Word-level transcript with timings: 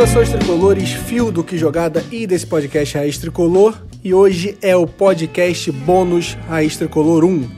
Saudações 0.00 0.30
tricolores, 0.30 0.92
fio 0.92 1.30
do 1.30 1.44
que 1.44 1.58
jogada 1.58 2.02
e 2.10 2.26
desse 2.26 2.46
podcast 2.46 2.96
Raiz 2.96 3.18
Tricolor. 3.18 3.76
E 4.02 4.14
hoje 4.14 4.56
é 4.62 4.74
o 4.74 4.86
podcast 4.86 5.70
bônus 5.70 6.38
Raiz 6.48 6.74
Tricolor 6.78 7.22
1. 7.22 7.50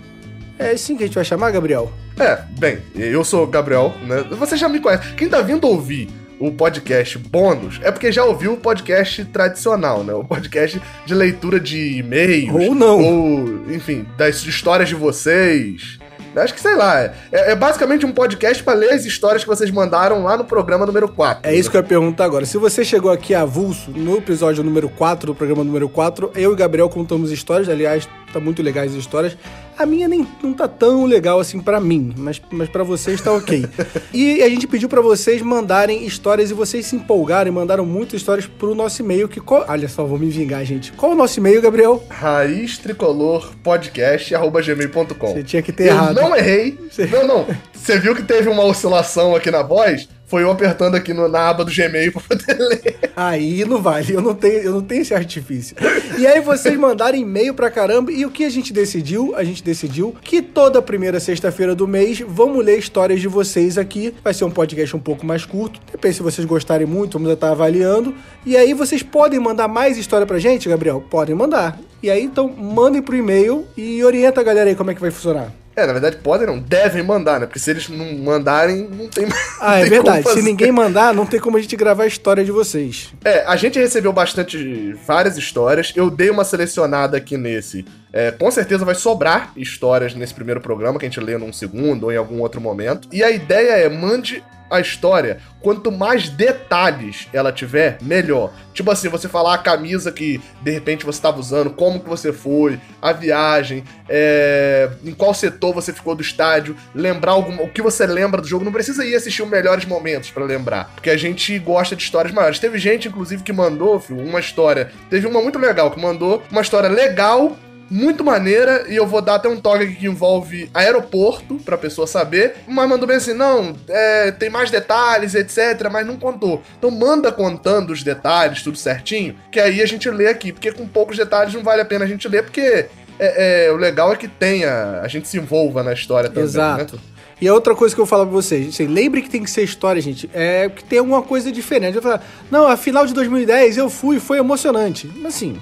É 0.58 0.70
assim 0.70 0.96
que 0.96 1.04
a 1.04 1.06
gente 1.06 1.14
vai 1.14 1.24
chamar, 1.24 1.52
Gabriel? 1.52 1.92
É, 2.18 2.42
bem, 2.58 2.78
eu 2.96 3.22
sou 3.22 3.44
o 3.44 3.46
Gabriel, 3.46 3.94
né? 4.02 4.24
Você 4.30 4.56
já 4.56 4.68
me 4.68 4.80
conhece. 4.80 5.14
Quem 5.14 5.28
tá 5.28 5.40
vindo 5.40 5.68
ouvir 5.68 6.08
o 6.40 6.50
podcast 6.50 7.16
bônus 7.16 7.78
é 7.80 7.92
porque 7.92 8.10
já 8.10 8.24
ouviu 8.24 8.54
o 8.54 8.56
podcast 8.56 9.24
tradicional, 9.26 10.02
né? 10.02 10.12
O 10.12 10.24
podcast 10.24 10.82
de 11.06 11.14
leitura 11.14 11.60
de 11.60 11.98
e-mails. 11.98 12.52
Ou 12.52 12.74
não. 12.74 13.00
Ou, 13.00 13.72
enfim, 13.72 14.04
das 14.18 14.42
histórias 14.42 14.88
de 14.88 14.96
vocês. 14.96 16.00
Acho 16.36 16.54
que 16.54 16.60
sei 16.60 16.74
lá. 16.74 17.00
É, 17.00 17.12
é 17.30 17.54
basicamente 17.54 18.06
um 18.06 18.12
podcast 18.12 18.62
para 18.62 18.74
ler 18.74 18.92
as 18.92 19.04
histórias 19.04 19.42
que 19.42 19.48
vocês 19.48 19.70
mandaram 19.70 20.22
lá 20.24 20.36
no 20.36 20.44
programa 20.44 20.86
número 20.86 21.08
4. 21.08 21.48
É 21.48 21.54
isso 21.54 21.70
que 21.70 21.76
eu 21.76 21.80
ia 21.80 21.86
perguntar 21.86 22.24
agora. 22.24 22.46
Se 22.46 22.58
você 22.58 22.84
chegou 22.84 23.10
aqui 23.10 23.34
avulso 23.34 23.90
no 23.90 24.16
episódio 24.16 24.62
número 24.64 24.88
4 24.88 25.26
do 25.26 25.34
programa 25.34 25.64
número 25.64 25.88
4, 25.88 26.32
eu 26.34 26.52
e 26.52 26.56
Gabriel 26.56 26.88
contamos 26.88 27.30
histórias, 27.30 27.68
aliás, 27.68 28.08
tá 28.32 28.40
muito 28.40 28.62
legais 28.62 28.92
as 28.92 28.98
histórias. 28.98 29.36
A 29.82 29.86
minha 29.86 30.06
nem 30.06 30.24
não 30.40 30.54
tá 30.54 30.68
tão 30.68 31.04
legal 31.06 31.40
assim 31.40 31.60
para 31.60 31.80
mim, 31.80 32.14
mas, 32.16 32.40
mas 32.52 32.68
para 32.68 32.84
vocês 32.84 33.20
tá 33.20 33.32
ok. 33.32 33.66
e 34.14 34.40
a 34.40 34.48
gente 34.48 34.64
pediu 34.68 34.88
para 34.88 35.00
vocês 35.00 35.42
mandarem 35.42 36.06
histórias 36.06 36.52
e 36.52 36.54
vocês 36.54 36.86
se 36.86 36.94
empolgaram 36.94 37.50
e 37.50 37.52
mandaram 37.52 37.84
muitas 37.84 38.20
histórias 38.20 38.46
pro 38.46 38.76
nosso 38.76 39.02
e-mail. 39.02 39.28
Que 39.28 39.40
qual... 39.40 39.64
Olha 39.66 39.88
só, 39.88 40.04
vou 40.04 40.20
me 40.20 40.30
vingar, 40.30 40.64
gente. 40.64 40.92
Qual 40.92 41.10
é 41.10 41.14
o 41.16 41.18
nosso 41.18 41.40
e-mail, 41.40 41.60
Gabriel? 41.60 42.00
Raiz 42.08 42.78
Tricolor 42.78 43.50
Podcast 43.60 44.32
gmail.com. 44.32 45.32
Você 45.32 45.42
tinha 45.42 45.62
que 45.62 45.72
ter 45.72 45.88
Eu 45.88 45.94
errado. 45.94 46.14
não 46.14 46.36
errei. 46.36 46.78
Não, 47.10 47.26
não. 47.26 47.46
Você 47.72 47.98
viu 47.98 48.14
que 48.14 48.22
teve 48.22 48.48
uma 48.48 48.62
oscilação 48.62 49.34
aqui 49.34 49.50
na 49.50 49.64
voz? 49.64 50.08
Foi 50.32 50.44
eu 50.44 50.50
apertando 50.50 50.94
aqui 50.94 51.12
no, 51.12 51.28
na 51.28 51.50
aba 51.50 51.62
do 51.62 51.70
Gmail 51.70 52.10
pra 52.10 52.22
poder 52.22 52.56
ler. 52.58 53.10
Aí 53.14 53.66
não 53.66 53.82
vale, 53.82 54.14
eu 54.14 54.22
não 54.22 54.34
tenho, 54.34 54.60
eu 54.60 54.72
não 54.72 54.80
tenho 54.80 55.02
esse 55.02 55.12
artifício. 55.12 55.76
E 56.16 56.26
aí 56.26 56.40
vocês 56.40 56.74
mandaram 56.78 57.18
e-mail 57.18 57.52
pra 57.52 57.70
caramba, 57.70 58.10
e 58.10 58.24
o 58.24 58.30
que 58.30 58.42
a 58.42 58.48
gente 58.48 58.72
decidiu? 58.72 59.36
A 59.36 59.44
gente 59.44 59.62
decidiu 59.62 60.16
que 60.22 60.40
toda 60.40 60.80
primeira 60.80 61.20
sexta-feira 61.20 61.74
do 61.74 61.86
mês 61.86 62.24
vamos 62.26 62.64
ler 62.64 62.78
histórias 62.78 63.20
de 63.20 63.28
vocês 63.28 63.76
aqui. 63.76 64.14
Vai 64.24 64.32
ser 64.32 64.46
um 64.46 64.50
podcast 64.50 64.96
um 64.96 65.00
pouco 65.00 65.26
mais 65.26 65.44
curto. 65.44 65.78
Depende 65.92 66.16
se 66.16 66.22
vocês 66.22 66.46
gostarem 66.46 66.86
muito, 66.86 67.18
vamos 67.18 67.30
estar 67.30 67.50
avaliando. 67.50 68.14
E 68.46 68.56
aí 68.56 68.72
vocês 68.72 69.02
podem 69.02 69.38
mandar 69.38 69.68
mais 69.68 69.98
história 69.98 70.26
pra 70.26 70.38
gente, 70.38 70.66
Gabriel? 70.66 71.04
Podem 71.10 71.34
mandar. 71.34 71.78
E 72.02 72.10
aí 72.10 72.24
então 72.24 72.48
mandem 72.48 73.02
pro 73.02 73.14
e-mail 73.14 73.66
e 73.76 74.02
orienta 74.02 74.40
a 74.40 74.44
galera 74.44 74.70
aí 74.70 74.74
como 74.74 74.90
é 74.90 74.94
que 74.94 75.00
vai 75.02 75.10
funcionar. 75.10 75.52
É, 75.74 75.86
na 75.86 75.92
verdade, 75.92 76.16
podem 76.16 76.46
não, 76.46 76.58
devem 76.58 77.02
mandar, 77.02 77.40
né? 77.40 77.46
Porque 77.46 77.58
se 77.58 77.70
eles 77.70 77.88
não 77.88 78.18
mandarem, 78.18 78.88
não 78.88 79.08
tem 79.08 79.26
Ah, 79.58 79.70
não 79.70 79.76
é 79.76 79.84
verdade. 79.86 80.28
Se 80.28 80.42
ninguém 80.42 80.70
mandar, 80.70 81.14
não 81.14 81.24
tem 81.24 81.40
como 81.40 81.56
a 81.56 81.60
gente 81.60 81.74
gravar 81.76 82.04
a 82.04 82.06
história 82.06 82.44
de 82.44 82.52
vocês. 82.52 83.12
É, 83.24 83.44
a 83.46 83.56
gente 83.56 83.78
recebeu 83.78 84.12
bastante, 84.12 84.92
várias 85.06 85.36
histórias. 85.38 85.92
Eu 85.96 86.10
dei 86.10 86.30
uma 86.30 86.44
selecionada 86.44 87.16
aqui 87.16 87.36
nesse. 87.36 87.84
É, 88.12 88.30
com 88.30 88.50
certeza 88.50 88.84
vai 88.84 88.94
sobrar 88.94 89.52
histórias 89.56 90.14
nesse 90.14 90.34
primeiro 90.34 90.60
programa, 90.60 90.98
que 90.98 91.06
a 91.06 91.08
gente 91.08 91.20
lê 91.20 91.38
num 91.38 91.52
segundo 91.52 92.04
ou 92.04 92.12
em 92.12 92.16
algum 92.16 92.40
outro 92.40 92.60
momento. 92.60 93.08
E 93.10 93.22
a 93.24 93.30
ideia 93.30 93.72
é, 93.72 93.88
mande 93.88 94.44
a 94.72 94.80
história, 94.80 95.38
quanto 95.60 95.92
mais 95.92 96.28
detalhes 96.28 97.28
ela 97.32 97.52
tiver, 97.52 97.98
melhor. 98.00 98.52
Tipo 98.72 98.90
assim, 98.90 99.08
você 99.08 99.28
falar 99.28 99.54
a 99.54 99.58
camisa 99.58 100.10
que 100.10 100.40
de 100.62 100.70
repente 100.70 101.04
você 101.04 101.18
estava 101.18 101.38
usando, 101.38 101.70
como 101.70 102.00
que 102.00 102.08
você 102.08 102.32
foi, 102.32 102.80
a 103.00 103.12
viagem, 103.12 103.84
é, 104.08 104.90
em 105.04 105.12
qual 105.12 105.34
setor 105.34 105.74
você 105.74 105.92
ficou 105.92 106.14
do 106.14 106.22
estádio, 106.22 106.74
lembrar 106.94 107.32
algum, 107.32 107.62
o 107.62 107.68
que 107.68 107.82
você 107.82 108.06
lembra 108.06 108.40
do 108.40 108.48
jogo. 108.48 108.64
Não 108.64 108.72
precisa 108.72 109.04
ir 109.04 109.14
assistir 109.14 109.42
os 109.42 109.50
melhores 109.50 109.84
momentos 109.84 110.30
pra 110.30 110.44
lembrar, 110.44 110.90
porque 110.94 111.10
a 111.10 111.16
gente 111.16 111.58
gosta 111.58 111.94
de 111.94 112.02
histórias 112.02 112.32
maiores. 112.32 112.58
Teve 112.58 112.78
gente, 112.78 113.08
inclusive, 113.08 113.42
que 113.42 113.52
mandou, 113.52 114.00
filho, 114.00 114.20
uma 114.20 114.40
história. 114.40 114.90
Teve 115.10 115.26
uma 115.26 115.42
muito 115.42 115.58
legal 115.58 115.90
que 115.90 116.00
mandou 116.00 116.42
uma 116.50 116.62
história 116.62 116.88
legal 116.88 117.56
muito 117.90 118.24
maneira 118.24 118.86
e 118.88 118.96
eu 118.96 119.06
vou 119.06 119.20
dar 119.20 119.36
até 119.36 119.48
um 119.48 119.60
toque 119.60 119.84
aqui 119.84 119.94
que 119.96 120.06
envolve 120.06 120.70
aeroporto 120.72 121.56
pra 121.56 121.76
pessoa 121.76 122.06
saber, 122.06 122.56
mas 122.66 122.88
mandou 122.88 123.06
bem 123.06 123.16
assim, 123.16 123.34
não, 123.34 123.74
é, 123.88 124.30
tem 124.30 124.48
mais 124.48 124.70
detalhes, 124.70 125.34
etc, 125.34 125.88
mas 125.90 126.06
não 126.06 126.16
contou. 126.16 126.62
Então 126.78 126.90
manda 126.90 127.30
contando 127.30 127.90
os 127.90 128.02
detalhes, 128.02 128.62
tudo 128.62 128.78
certinho, 128.78 129.36
que 129.50 129.60
aí 129.60 129.82
a 129.82 129.86
gente 129.86 130.08
lê 130.10 130.28
aqui, 130.28 130.52
porque 130.52 130.72
com 130.72 130.86
poucos 130.86 131.16
detalhes 131.16 131.54
não 131.54 131.62
vale 131.62 131.82
a 131.82 131.84
pena 131.84 132.04
a 132.04 132.08
gente 132.08 132.26
ler, 132.28 132.42
porque 132.42 132.86
é, 133.18 133.66
é, 133.66 133.72
o 133.72 133.76
legal 133.76 134.12
é 134.12 134.16
que 134.16 134.28
tenha, 134.28 135.00
a 135.02 135.08
gente 135.08 135.28
se 135.28 135.36
envolva 135.36 135.82
na 135.82 135.92
história 135.92 136.28
também, 136.28 136.44
Exato. 136.44 136.96
né? 136.96 137.02
E 137.40 137.48
a 137.48 137.54
outra 137.54 137.74
coisa 137.74 137.92
que 137.92 138.00
eu 138.00 138.06
falar 138.06 138.24
pra 138.24 138.32
vocês, 138.32 138.68
assim, 138.68 138.86
lembre 138.86 139.20
que 139.20 139.28
tem 139.28 139.42
que 139.42 139.50
ser 139.50 139.64
história, 139.64 140.00
gente, 140.00 140.30
é 140.32 140.68
que 140.68 140.84
tem 140.84 141.00
alguma 141.00 141.22
coisa 141.22 141.50
diferente. 141.50 141.96
Eu 141.96 142.02
falar, 142.02 142.24
não, 142.48 142.68
a 142.68 142.76
final 142.76 143.04
de 143.04 143.12
2010 143.12 143.78
eu 143.78 143.90
fui, 143.90 144.20
foi 144.20 144.38
emocionante. 144.38 145.10
Mas 145.16 145.34
assim, 145.34 145.56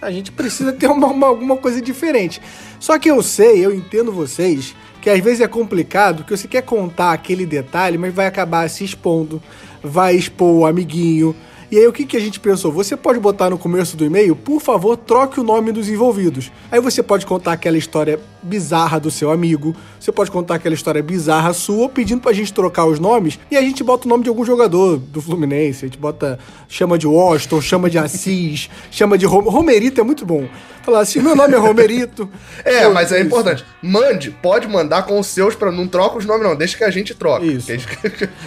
a 0.00 0.10
gente 0.10 0.30
precisa 0.32 0.72
ter 0.72 0.86
uma, 0.88 1.06
uma- 1.08 1.26
alguma 1.26 1.56
coisa 1.56 1.80
diferente. 1.80 2.40
Só 2.78 2.98
que 2.98 3.10
eu 3.10 3.22
sei, 3.22 3.64
eu 3.64 3.74
entendo 3.74 4.12
vocês, 4.12 4.74
que 5.00 5.08
às 5.10 5.20
vezes 5.20 5.40
é 5.40 5.48
complicado, 5.48 6.24
que 6.24 6.36
você 6.36 6.46
quer 6.48 6.62
contar 6.62 7.12
aquele 7.12 7.46
detalhe, 7.46 7.96
mas 7.98 8.12
vai 8.14 8.26
acabar 8.26 8.68
se 8.68 8.84
expondo, 8.84 9.42
vai 9.82 10.14
expor 10.16 10.52
o 10.52 10.66
amiguinho. 10.66 11.34
E 11.70 11.78
aí 11.78 11.86
o 11.86 11.92
que, 11.92 12.04
que 12.06 12.16
a 12.16 12.20
gente 12.20 12.38
pensou? 12.38 12.70
Você 12.72 12.96
pode 12.96 13.18
botar 13.18 13.50
no 13.50 13.58
começo 13.58 13.96
do 13.96 14.04
e-mail, 14.04 14.36
por 14.36 14.60
favor, 14.60 14.96
troque 14.96 15.40
o 15.40 15.42
nome 15.42 15.72
dos 15.72 15.88
envolvidos. 15.88 16.50
Aí 16.70 16.80
você 16.80 17.02
pode 17.02 17.26
contar 17.26 17.52
aquela 17.52 17.76
história 17.76 18.20
bizarra 18.42 19.00
do 19.00 19.10
seu 19.10 19.30
amigo, 19.32 19.74
você 19.98 20.12
pode 20.12 20.30
contar 20.30 20.54
aquela 20.54 20.74
história 20.74 21.02
bizarra 21.02 21.52
sua, 21.52 21.88
pedindo 21.88 22.20
pra 22.20 22.32
gente 22.32 22.52
trocar 22.52 22.86
os 22.86 23.00
nomes, 23.00 23.38
e 23.50 23.56
a 23.56 23.60
gente 23.60 23.82
bota 23.82 24.06
o 24.06 24.08
nome 24.08 24.22
de 24.22 24.28
algum 24.28 24.44
jogador 24.44 24.98
do 24.98 25.20
Fluminense, 25.20 25.84
a 25.84 25.88
gente 25.88 25.98
bota, 25.98 26.38
chama 26.68 26.96
de 26.96 27.06
Washington, 27.08 27.60
chama 27.60 27.90
de 27.90 27.98
Assis, 27.98 28.70
chama 28.92 29.18
de 29.18 29.26
Rom 29.26 29.40
Romerito, 29.40 30.00
é 30.00 30.04
muito 30.04 30.24
bom. 30.24 30.46
Falar 30.84 31.00
assim, 31.00 31.18
meu 31.20 31.34
nome 31.34 31.52
é 31.52 31.56
Romerito. 31.56 32.28
É, 32.64 32.84
Eu- 32.84 32.94
mas 32.94 33.10
é 33.10 33.16
isso. 33.16 33.26
importante. 33.26 33.64
Mande, 33.82 34.30
pode 34.30 34.68
mandar 34.68 35.02
com 35.02 35.18
os 35.18 35.26
seus 35.26 35.56
pra 35.56 35.72
não 35.72 35.88
troca 35.88 36.18
os 36.18 36.24
nomes 36.24 36.44
não, 36.46 36.54
deixa 36.54 36.76
que 36.78 36.84
a 36.84 36.90
gente 36.92 37.12
troca. 37.12 37.44
Isso. 37.44 37.66
Gente- 37.66 37.88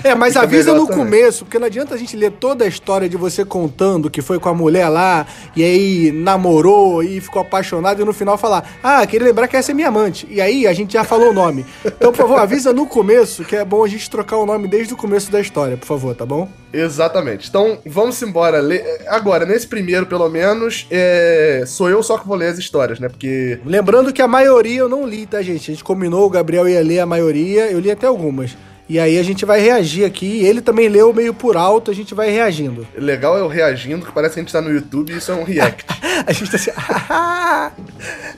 É, 0.01 0.15
mas 0.15 0.35
avisa 0.37 0.73
no 0.73 0.87
também. 0.87 0.97
começo, 1.03 1.43
porque 1.43 1.59
não 1.59 1.65
adianta 1.67 1.95
a 1.95 1.97
gente 1.97 2.15
ler 2.15 2.31
toda 2.31 2.63
a 2.63 2.67
história 2.67 3.08
de 3.09 3.17
você 3.17 3.43
contando 3.43 4.09
que 4.09 4.21
foi 4.21 4.39
com 4.39 4.49
a 4.49 4.53
mulher 4.53 4.87
lá, 4.87 5.25
e 5.55 5.63
aí 5.63 6.11
namorou 6.11 7.03
e 7.03 7.19
ficou 7.19 7.41
apaixonado, 7.41 8.01
e 8.01 8.05
no 8.05 8.13
final 8.13 8.37
falar, 8.37 8.77
ah, 8.83 9.05
queria 9.05 9.27
lembrar 9.27 9.47
que 9.47 9.57
essa 9.57 9.71
é 9.71 9.73
minha 9.73 9.87
amante. 9.87 10.27
E 10.29 10.39
aí 10.39 10.67
a 10.67 10.73
gente 10.73 10.93
já 10.93 11.03
falou 11.03 11.31
o 11.31 11.33
nome. 11.33 11.65
Então, 11.85 12.11
por 12.11 12.17
favor, 12.17 12.39
avisa 12.39 12.71
no 12.71 12.85
começo, 12.85 13.43
que 13.43 13.55
é 13.55 13.65
bom 13.65 13.83
a 13.83 13.87
gente 13.87 14.09
trocar 14.09 14.37
o 14.37 14.45
nome 14.45 14.67
desde 14.67 14.93
o 14.93 14.97
começo 14.97 15.31
da 15.31 15.41
história, 15.41 15.75
por 15.75 15.85
favor, 15.85 16.15
tá 16.15 16.25
bom? 16.25 16.47
Exatamente. 16.71 17.49
Então, 17.49 17.79
vamos 17.85 18.21
embora. 18.21 18.61
Agora, 19.07 19.45
nesse 19.45 19.67
primeiro, 19.67 20.05
pelo 20.05 20.29
menos, 20.29 20.85
é, 20.91 21.63
sou 21.65 21.89
eu 21.89 22.01
só 22.03 22.17
que 22.17 22.27
vou 22.27 22.37
ler 22.37 22.47
as 22.47 22.59
histórias, 22.59 22.99
né? 22.99 23.09
Porque. 23.09 23.59
Lembrando 23.65 24.13
que 24.13 24.21
a 24.21 24.27
maioria 24.27 24.79
eu 24.79 24.89
não 24.89 25.07
li, 25.07 25.25
tá, 25.25 25.41
gente? 25.41 25.71
A 25.71 25.73
gente 25.73 25.83
combinou, 25.83 26.25
o 26.25 26.29
Gabriel 26.29 26.67
ia 26.67 26.81
ler 26.81 26.99
a 26.99 27.05
maioria, 27.05 27.71
eu 27.71 27.79
li 27.79 27.89
até 27.89 28.07
algumas. 28.07 28.55
E 28.89 28.99
aí 28.99 29.19
a 29.19 29.23
gente 29.23 29.45
vai 29.45 29.61
reagir 29.61 30.03
aqui, 30.03 30.43
ele 30.43 30.61
também 30.61 30.89
leu 30.89 31.13
meio 31.13 31.31
por 31.31 31.55
alto, 31.55 31.91
a 31.91 31.93
gente 31.93 32.15
vai 32.15 32.31
reagindo. 32.31 32.87
Legal 32.97 33.37
eu 33.37 33.47
reagindo, 33.47 34.03
que 34.03 34.11
parece 34.11 34.33
que 34.33 34.39
a 34.39 34.43
gente 34.43 34.51
tá 34.51 34.59
no 34.61 34.71
YouTube 34.71 35.13
e 35.13 35.17
isso 35.17 35.31
é 35.31 35.35
um 35.35 35.43
react. 35.43 35.85
A 36.27 36.33
gente 36.33 36.51
tá 36.51 36.57
assim. 36.57 36.71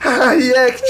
Ah, 0.04 0.30
react! 0.30 0.82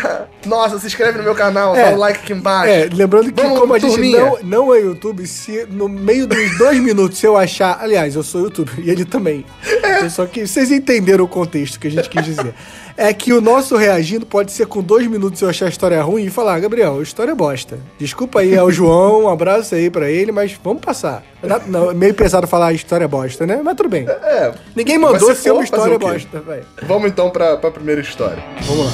Nossa, 0.46 0.78
se 0.78 0.86
inscreve 0.86 1.18
no 1.18 1.24
meu 1.24 1.34
canal, 1.34 1.74
É. 1.74 1.90
dá 1.90 1.96
um 1.96 1.98
like 1.98 2.20
aqui 2.20 2.32
embaixo. 2.32 2.70
É, 2.72 2.88
lembrando 2.92 3.32
que 3.32 3.42
Vamos, 3.42 3.58
como 3.60 3.74
a 3.74 3.78
gente 3.78 3.90
turminha. 3.92 4.18
não, 4.20 4.38
não 4.42 4.74
é 4.74 4.80
YouTube, 4.80 5.26
se 5.26 5.66
no 5.70 5.88
meio 5.88 6.26
dos 6.26 6.58
dois 6.58 6.78
minutos 6.78 7.22
eu 7.22 7.36
achar. 7.36 7.78
Aliás, 7.80 8.14
eu 8.14 8.22
sou 8.22 8.42
YouTube 8.42 8.70
e 8.78 8.90
ele 8.90 9.04
também. 9.04 9.44
É. 9.82 10.08
Só 10.08 10.26
que 10.26 10.46
vocês 10.46 10.70
entenderam 10.70 11.24
o 11.24 11.28
contexto 11.28 11.78
que 11.80 11.86
a 11.86 11.90
gente 11.90 12.08
quis 12.08 12.24
dizer. 12.24 12.54
É 13.00 13.14
que 13.14 13.32
o 13.32 13.40
nosso 13.40 13.76
reagindo 13.76 14.26
pode 14.26 14.50
ser 14.50 14.66
com 14.66 14.82
dois 14.82 15.06
minutos 15.06 15.40
eu 15.40 15.48
achar 15.48 15.66
a 15.66 15.68
história 15.68 16.02
ruim 16.02 16.24
e 16.24 16.30
falar, 16.30 16.58
Gabriel, 16.58 16.98
a 16.98 17.02
história 17.02 17.30
é 17.30 17.34
bosta. 17.34 17.78
Desculpa 17.96 18.40
aí 18.40 18.58
ao 18.58 18.72
João, 18.72 19.22
um 19.22 19.28
abraço 19.28 19.76
aí 19.76 19.88
pra 19.88 20.10
ele, 20.10 20.32
mas 20.32 20.58
vamos 20.64 20.82
passar. 20.82 21.22
Não, 21.40 21.60
não, 21.68 21.90
é 21.92 21.94
meio 21.94 22.12
pesado 22.12 22.48
falar 22.48 22.66
a 22.66 22.72
história 22.72 23.04
é 23.04 23.08
bosta, 23.08 23.46
né? 23.46 23.60
Mas 23.62 23.76
tudo 23.76 23.88
bem. 23.88 24.04
É. 24.08 24.52
Ninguém 24.74 24.98
Mas 24.98 25.12
mandou 25.12 25.32
se 25.32 25.42
ser 25.42 25.52
uma 25.52 25.62
história 25.62 25.96
bosta, 25.96 26.40
velho. 26.40 26.66
Vamos 26.82 27.08
então 27.08 27.30
pra, 27.30 27.56
pra 27.56 27.70
primeira 27.70 28.00
história. 28.00 28.42
Vamos 28.62 28.86
lá. 28.86 28.92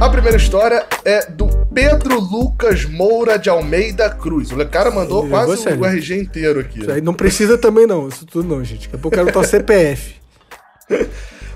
A 0.00 0.08
primeira 0.08 0.36
história 0.36 0.86
é 1.04 1.28
do 1.28 1.59
Pedro 1.72 2.18
Lucas 2.18 2.84
Moura 2.84 3.38
de 3.38 3.48
Almeida 3.48 4.10
Cruz. 4.10 4.50
O 4.50 4.68
cara 4.68 4.90
mandou 4.90 5.22
Ele 5.22 5.30
quase 5.30 5.68
o 5.68 5.84
RG 5.84 6.18
inteiro 6.18 6.60
aqui. 6.60 6.80
Isso 6.80 6.90
aí 6.90 7.00
não 7.00 7.14
precisa 7.14 7.56
também 7.56 7.86
não, 7.86 8.08
isso 8.08 8.26
tudo 8.26 8.48
não, 8.48 8.64
gente. 8.64 8.86
Daqui 8.86 8.96
a 8.96 8.98
pouco 8.98 9.16
eu 9.16 9.24
quero 9.24 9.38
o 9.38 9.44
CPF. 9.44 10.14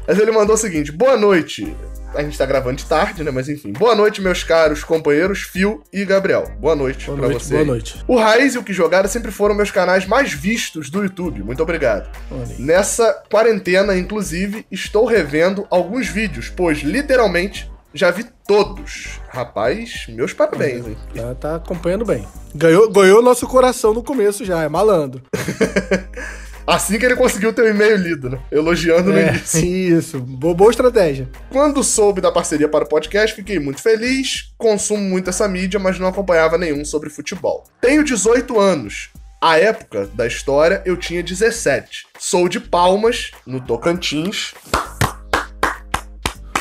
Mas 0.06 0.18
ele 0.18 0.30
mandou 0.30 0.54
o 0.54 0.58
seguinte: 0.58 0.92
boa 0.92 1.16
noite. 1.16 1.74
A 2.14 2.22
gente 2.22 2.38
tá 2.38 2.46
gravando 2.46 2.76
de 2.76 2.84
tarde, 2.84 3.24
né? 3.24 3.32
Mas 3.32 3.48
enfim. 3.48 3.72
Boa 3.72 3.96
noite, 3.96 4.22
meus 4.22 4.44
caros 4.44 4.84
companheiros 4.84 5.42
Phil 5.42 5.82
e 5.92 6.04
Gabriel. 6.04 6.44
Boa 6.60 6.76
noite 6.76 7.06
Boa 7.06 7.18
pra 7.18 7.26
noite, 7.28 7.44
você. 7.44 7.54
boa 7.54 7.64
noite. 7.64 8.04
O 8.06 8.16
Raiz 8.16 8.54
e 8.54 8.58
o 8.58 8.62
Que 8.62 8.72
Jogaram 8.72 9.08
sempre 9.08 9.32
foram 9.32 9.52
meus 9.52 9.72
canais 9.72 10.06
mais 10.06 10.32
vistos 10.32 10.90
do 10.90 11.02
YouTube. 11.02 11.42
Muito 11.42 11.60
obrigado. 11.60 12.08
Olha. 12.30 12.54
Nessa 12.56 13.12
quarentena, 13.28 13.96
inclusive, 13.96 14.64
estou 14.70 15.06
revendo 15.06 15.66
alguns 15.68 16.06
vídeos, 16.06 16.48
pois 16.48 16.78
literalmente 16.82 17.68
já 17.94 18.10
vi 18.10 18.26
todos. 18.46 19.20
Rapaz, 19.28 20.06
meus 20.08 20.32
parabéns, 20.32 20.86
hein? 20.86 20.96
Tá, 21.14 21.34
tá 21.34 21.54
acompanhando 21.56 22.04
bem. 22.04 22.26
Ganhou, 22.54 22.90
ganhou 22.90 23.22
nosso 23.22 23.46
coração 23.46 23.94
no 23.94 24.02
começo 24.02 24.44
já, 24.44 24.62
é 24.62 24.68
malandro. 24.68 25.22
Assim 26.66 26.98
que 26.98 27.04
ele 27.04 27.14
conseguiu 27.14 27.52
ter 27.52 27.60
o 27.62 27.68
e-mail 27.68 27.96
lido, 27.96 28.30
né? 28.30 28.38
Elogiando 28.50 29.12
no 29.12 29.18
É, 29.18 29.28
início. 29.28 29.64
isso. 29.68 30.18
Boa, 30.18 30.54
boa 30.54 30.70
estratégia. 30.70 31.28
Quando 31.50 31.84
soube 31.84 32.22
da 32.22 32.32
parceria 32.32 32.68
para 32.68 32.84
o 32.84 32.88
podcast, 32.88 33.36
fiquei 33.36 33.58
muito 33.58 33.82
feliz. 33.82 34.50
Consumo 34.56 35.02
muito 35.02 35.28
essa 35.28 35.46
mídia, 35.46 35.78
mas 35.78 35.98
não 35.98 36.08
acompanhava 36.08 36.56
nenhum 36.56 36.82
sobre 36.82 37.10
futebol. 37.10 37.64
Tenho 37.82 38.02
18 38.02 38.58
anos. 38.58 39.10
À 39.42 39.58
época 39.58 40.08
da 40.14 40.26
história, 40.26 40.80
eu 40.86 40.96
tinha 40.96 41.22
17. 41.22 42.06
Sou 42.18 42.48
de 42.48 42.58
Palmas, 42.58 43.30
no 43.46 43.60
Tocantins. 43.60 44.54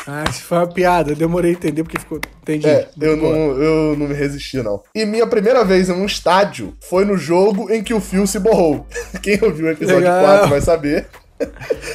Ah, 0.05 0.23
isso 0.29 0.43
foi 0.43 0.57
uma 0.57 0.67
piada. 0.67 1.11
Eu 1.11 1.15
demorei 1.15 1.51
a 1.51 1.53
entender 1.53 1.83
porque 1.83 1.99
ficou. 1.99 2.19
Entendi. 2.41 2.67
É, 2.67 2.89
eu 2.99 3.17
Boa. 3.17 3.35
não, 3.35 3.61
eu 3.61 3.97
não 3.97 4.07
me 4.07 4.13
resisti, 4.13 4.61
não. 4.61 4.81
E 4.93 5.05
minha 5.05 5.25
primeira 5.25 5.63
vez 5.63 5.89
em 5.89 5.93
um 5.93 6.05
estádio 6.05 6.75
foi 6.81 7.05
no 7.05 7.17
jogo 7.17 7.71
em 7.71 7.83
que 7.83 7.93
o 7.93 8.01
fio 8.01 8.27
se 8.27 8.39
borrou. 8.39 8.85
Quem 9.23 9.39
ouviu 9.41 9.67
o 9.67 9.69
episódio 9.69 9.99
Legal. 9.99 10.23
4 10.23 10.49
vai 10.49 10.61
saber. 10.61 11.07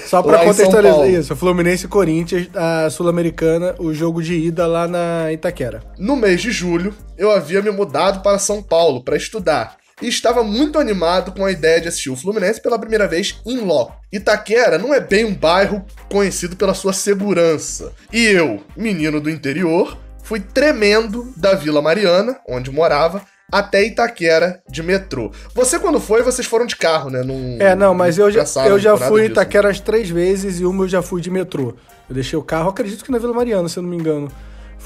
Só 0.06 0.22
pra 0.22 0.44
contextualizar 0.44 1.08
isso, 1.08 1.34
Fluminense 1.34 1.86
e 1.86 1.88
Corinthians, 1.88 2.48
a 2.54 2.90
Sul-Americana, 2.90 3.74
o 3.78 3.94
jogo 3.94 4.22
de 4.22 4.34
ida 4.34 4.66
lá 4.66 4.86
na 4.86 5.32
Itaquera. 5.32 5.82
No 5.98 6.16
mês 6.16 6.42
de 6.42 6.50
julho, 6.50 6.94
eu 7.16 7.30
havia 7.30 7.62
me 7.62 7.70
mudado 7.70 8.20
para 8.22 8.38
São 8.38 8.62
Paulo 8.62 9.02
para 9.02 9.16
estudar 9.16 9.76
e 10.00 10.08
estava 10.08 10.42
muito 10.42 10.78
animado 10.78 11.32
com 11.32 11.44
a 11.44 11.50
ideia 11.50 11.80
de 11.80 11.88
assistir 11.88 12.10
o 12.10 12.16
Fluminense 12.16 12.60
pela 12.60 12.78
primeira 12.78 13.06
vez 13.06 13.40
em 13.44 13.58
loco. 13.58 13.96
Itaquera 14.12 14.78
não 14.78 14.94
é 14.94 15.00
bem 15.00 15.24
um 15.24 15.34
bairro 15.34 15.84
conhecido 16.10 16.56
pela 16.56 16.74
sua 16.74 16.92
segurança. 16.92 17.92
E 18.12 18.24
eu, 18.24 18.62
menino 18.76 19.20
do 19.20 19.30
interior, 19.30 19.96
fui 20.22 20.40
tremendo 20.40 21.32
da 21.36 21.54
Vila 21.54 21.82
Mariana, 21.82 22.38
onde 22.48 22.70
morava, 22.70 23.22
até 23.50 23.82
Itaquera 23.84 24.62
de 24.68 24.82
metrô. 24.82 25.32
Você 25.54 25.78
quando 25.78 25.98
foi, 25.98 26.22
vocês 26.22 26.46
foram 26.46 26.66
de 26.66 26.76
carro, 26.76 27.10
né? 27.10 27.22
Num, 27.22 27.56
É, 27.58 27.74
não, 27.74 27.94
mas 27.94 28.18
eu 28.18 28.30
já, 28.30 28.44
eu 28.66 28.78
já 28.78 28.96
fui 28.96 29.22
em 29.22 29.28
disso. 29.28 29.32
Itaquera 29.32 29.70
as 29.70 29.80
três 29.80 30.08
vezes 30.10 30.60
e 30.60 30.66
uma 30.66 30.84
eu 30.84 30.88
já 30.88 31.02
fui 31.02 31.20
de 31.20 31.30
metrô. 31.30 31.74
Eu 32.08 32.14
deixei 32.14 32.38
o 32.38 32.42
carro, 32.42 32.70
acredito 32.70 33.04
que 33.04 33.10
na 33.10 33.18
Vila 33.18 33.32
Mariana, 33.32 33.68
se 33.68 33.78
eu 33.78 33.82
não 33.82 33.90
me 33.90 33.96
engano. 33.96 34.30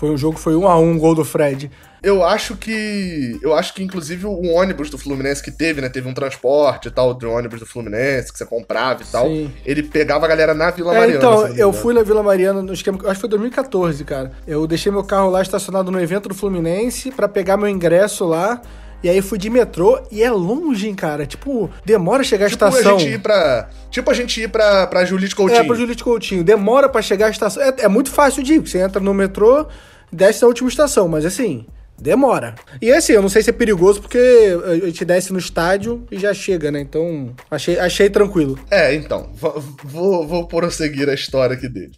Foi 0.03 0.11
um 0.11 0.19
jogo, 0.19 0.37
foi 0.37 0.57
um 0.57 0.67
a 0.67 0.77
um, 0.77 0.99
gol 0.99 1.15
do 1.15 1.25
Fred. 1.25 1.71
Eu 2.03 2.25
acho 2.25 2.57
que. 2.57 3.39
Eu 3.41 3.55
acho 3.55 3.73
que, 3.73 3.85
inclusive, 3.85 4.27
o 4.27 4.49
ônibus 4.49 4.91
do 4.91 4.99
Fluminense 4.99 5.41
que 5.41 5.53
teve, 5.53 5.81
né? 5.81 5.89
Teve 5.89 6.09
um 6.09 6.13
transporte 6.13 6.89
e 6.89 6.91
tal, 6.91 7.15
de 7.15 7.25
ônibus 7.25 7.61
do 7.61 7.67
Fluminense, 7.67 8.33
que 8.33 8.37
você 8.37 8.45
comprava 8.45 9.01
e 9.01 9.07
tal. 9.07 9.29
Sim. 9.29 9.53
Ele 9.65 9.81
pegava 9.81 10.25
a 10.25 10.29
galera 10.29 10.55
na 10.55 10.73
Vila 10.73 10.93
É, 10.93 10.99
Mariana. 10.99 11.19
então, 11.19 11.47
eu 11.57 11.73
fui 11.73 11.95
na 11.95 12.03
Vila 12.03 12.21
Mariana 12.21 12.61
no 12.61 12.73
esquema, 12.73 12.99
acho 13.05 13.15
que 13.15 13.21
foi 13.21 13.31
2014, 13.31 14.03
cara. 14.03 14.33
Eu 14.45 14.67
deixei 14.67 14.91
meu 14.91 15.05
carro 15.05 15.31
lá 15.31 15.41
estacionado 15.41 15.93
no 15.93 16.01
evento 16.01 16.29
do 16.29 16.35
Fluminense 16.35 17.13
pra 17.13 17.29
pegar 17.29 17.57
meu 17.57 17.69
ingresso 17.69 18.25
lá. 18.25 18.61
E 19.05 19.09
aí 19.09 19.21
fui 19.23 19.37
de 19.37 19.51
metrô 19.51 20.01
e 20.13 20.23
é 20.23 20.31
longe, 20.33 20.89
hein, 20.89 20.95
cara. 20.95 21.27
Tipo, 21.27 21.69
demora 21.85 22.23
chegar 22.23 22.47
à 22.47 22.49
Tipo 22.49 22.65
estação. 22.67 22.97
a 22.97 22.99
gente 22.99 23.15
ir 23.15 23.19
pra. 23.21 23.69
Tipo 23.91 24.11
a 24.11 24.15
gente 24.15 24.41
ir 24.41 24.49
pra, 24.49 24.87
pra 24.87 25.05
Julite 25.05 25.35
Coutinho. 25.35 25.61
É, 25.61 25.65
pro 25.65 25.75
Julite 25.75 26.05
Coutinho. 26.05 26.45
Demora 26.45 26.89
pra 26.89 27.03
chegar 27.03 27.27
à 27.27 27.31
estação. 27.31 27.63
É, 27.63 27.75
é 27.79 27.89
muito 27.89 28.11
fácil 28.11 28.43
de 28.45 28.55
ir. 28.55 28.61
Você 28.61 28.79
entra 28.79 29.01
no 29.01 29.13
metrô, 29.13 29.67
desce 30.13 30.43
na 30.43 30.49
última 30.49 30.69
estação, 30.69 31.09
mas 31.09 31.25
assim, 31.25 31.67
demora. 31.99 32.55
E 32.81 32.93
assim, 32.93 33.13
eu 33.13 33.23
não 33.23 33.29
sei 33.29 33.43
se 33.43 33.51
é 33.51 33.53
perigoso 33.53 34.01
porque 34.01 34.19
a 34.65 34.87
gente 34.87 35.05
desce 35.05 35.33
no 35.33 35.39
estádio 35.39 36.07
e 36.11 36.19
já 36.19 36.33
chega, 36.35 36.71
né? 36.71 36.81
Então, 36.81 37.35
achei, 37.51 37.79
achei 37.79 38.11
tranquilo. 38.11 38.59
É, 38.71 38.95
então. 38.95 39.31
vo- 39.35 39.63
Vou, 39.85 40.27
vou 40.27 40.47
prosseguir 40.47 41.09
a 41.09 41.15
história 41.15 41.55
aqui 41.57 41.69
dele. 41.69 41.93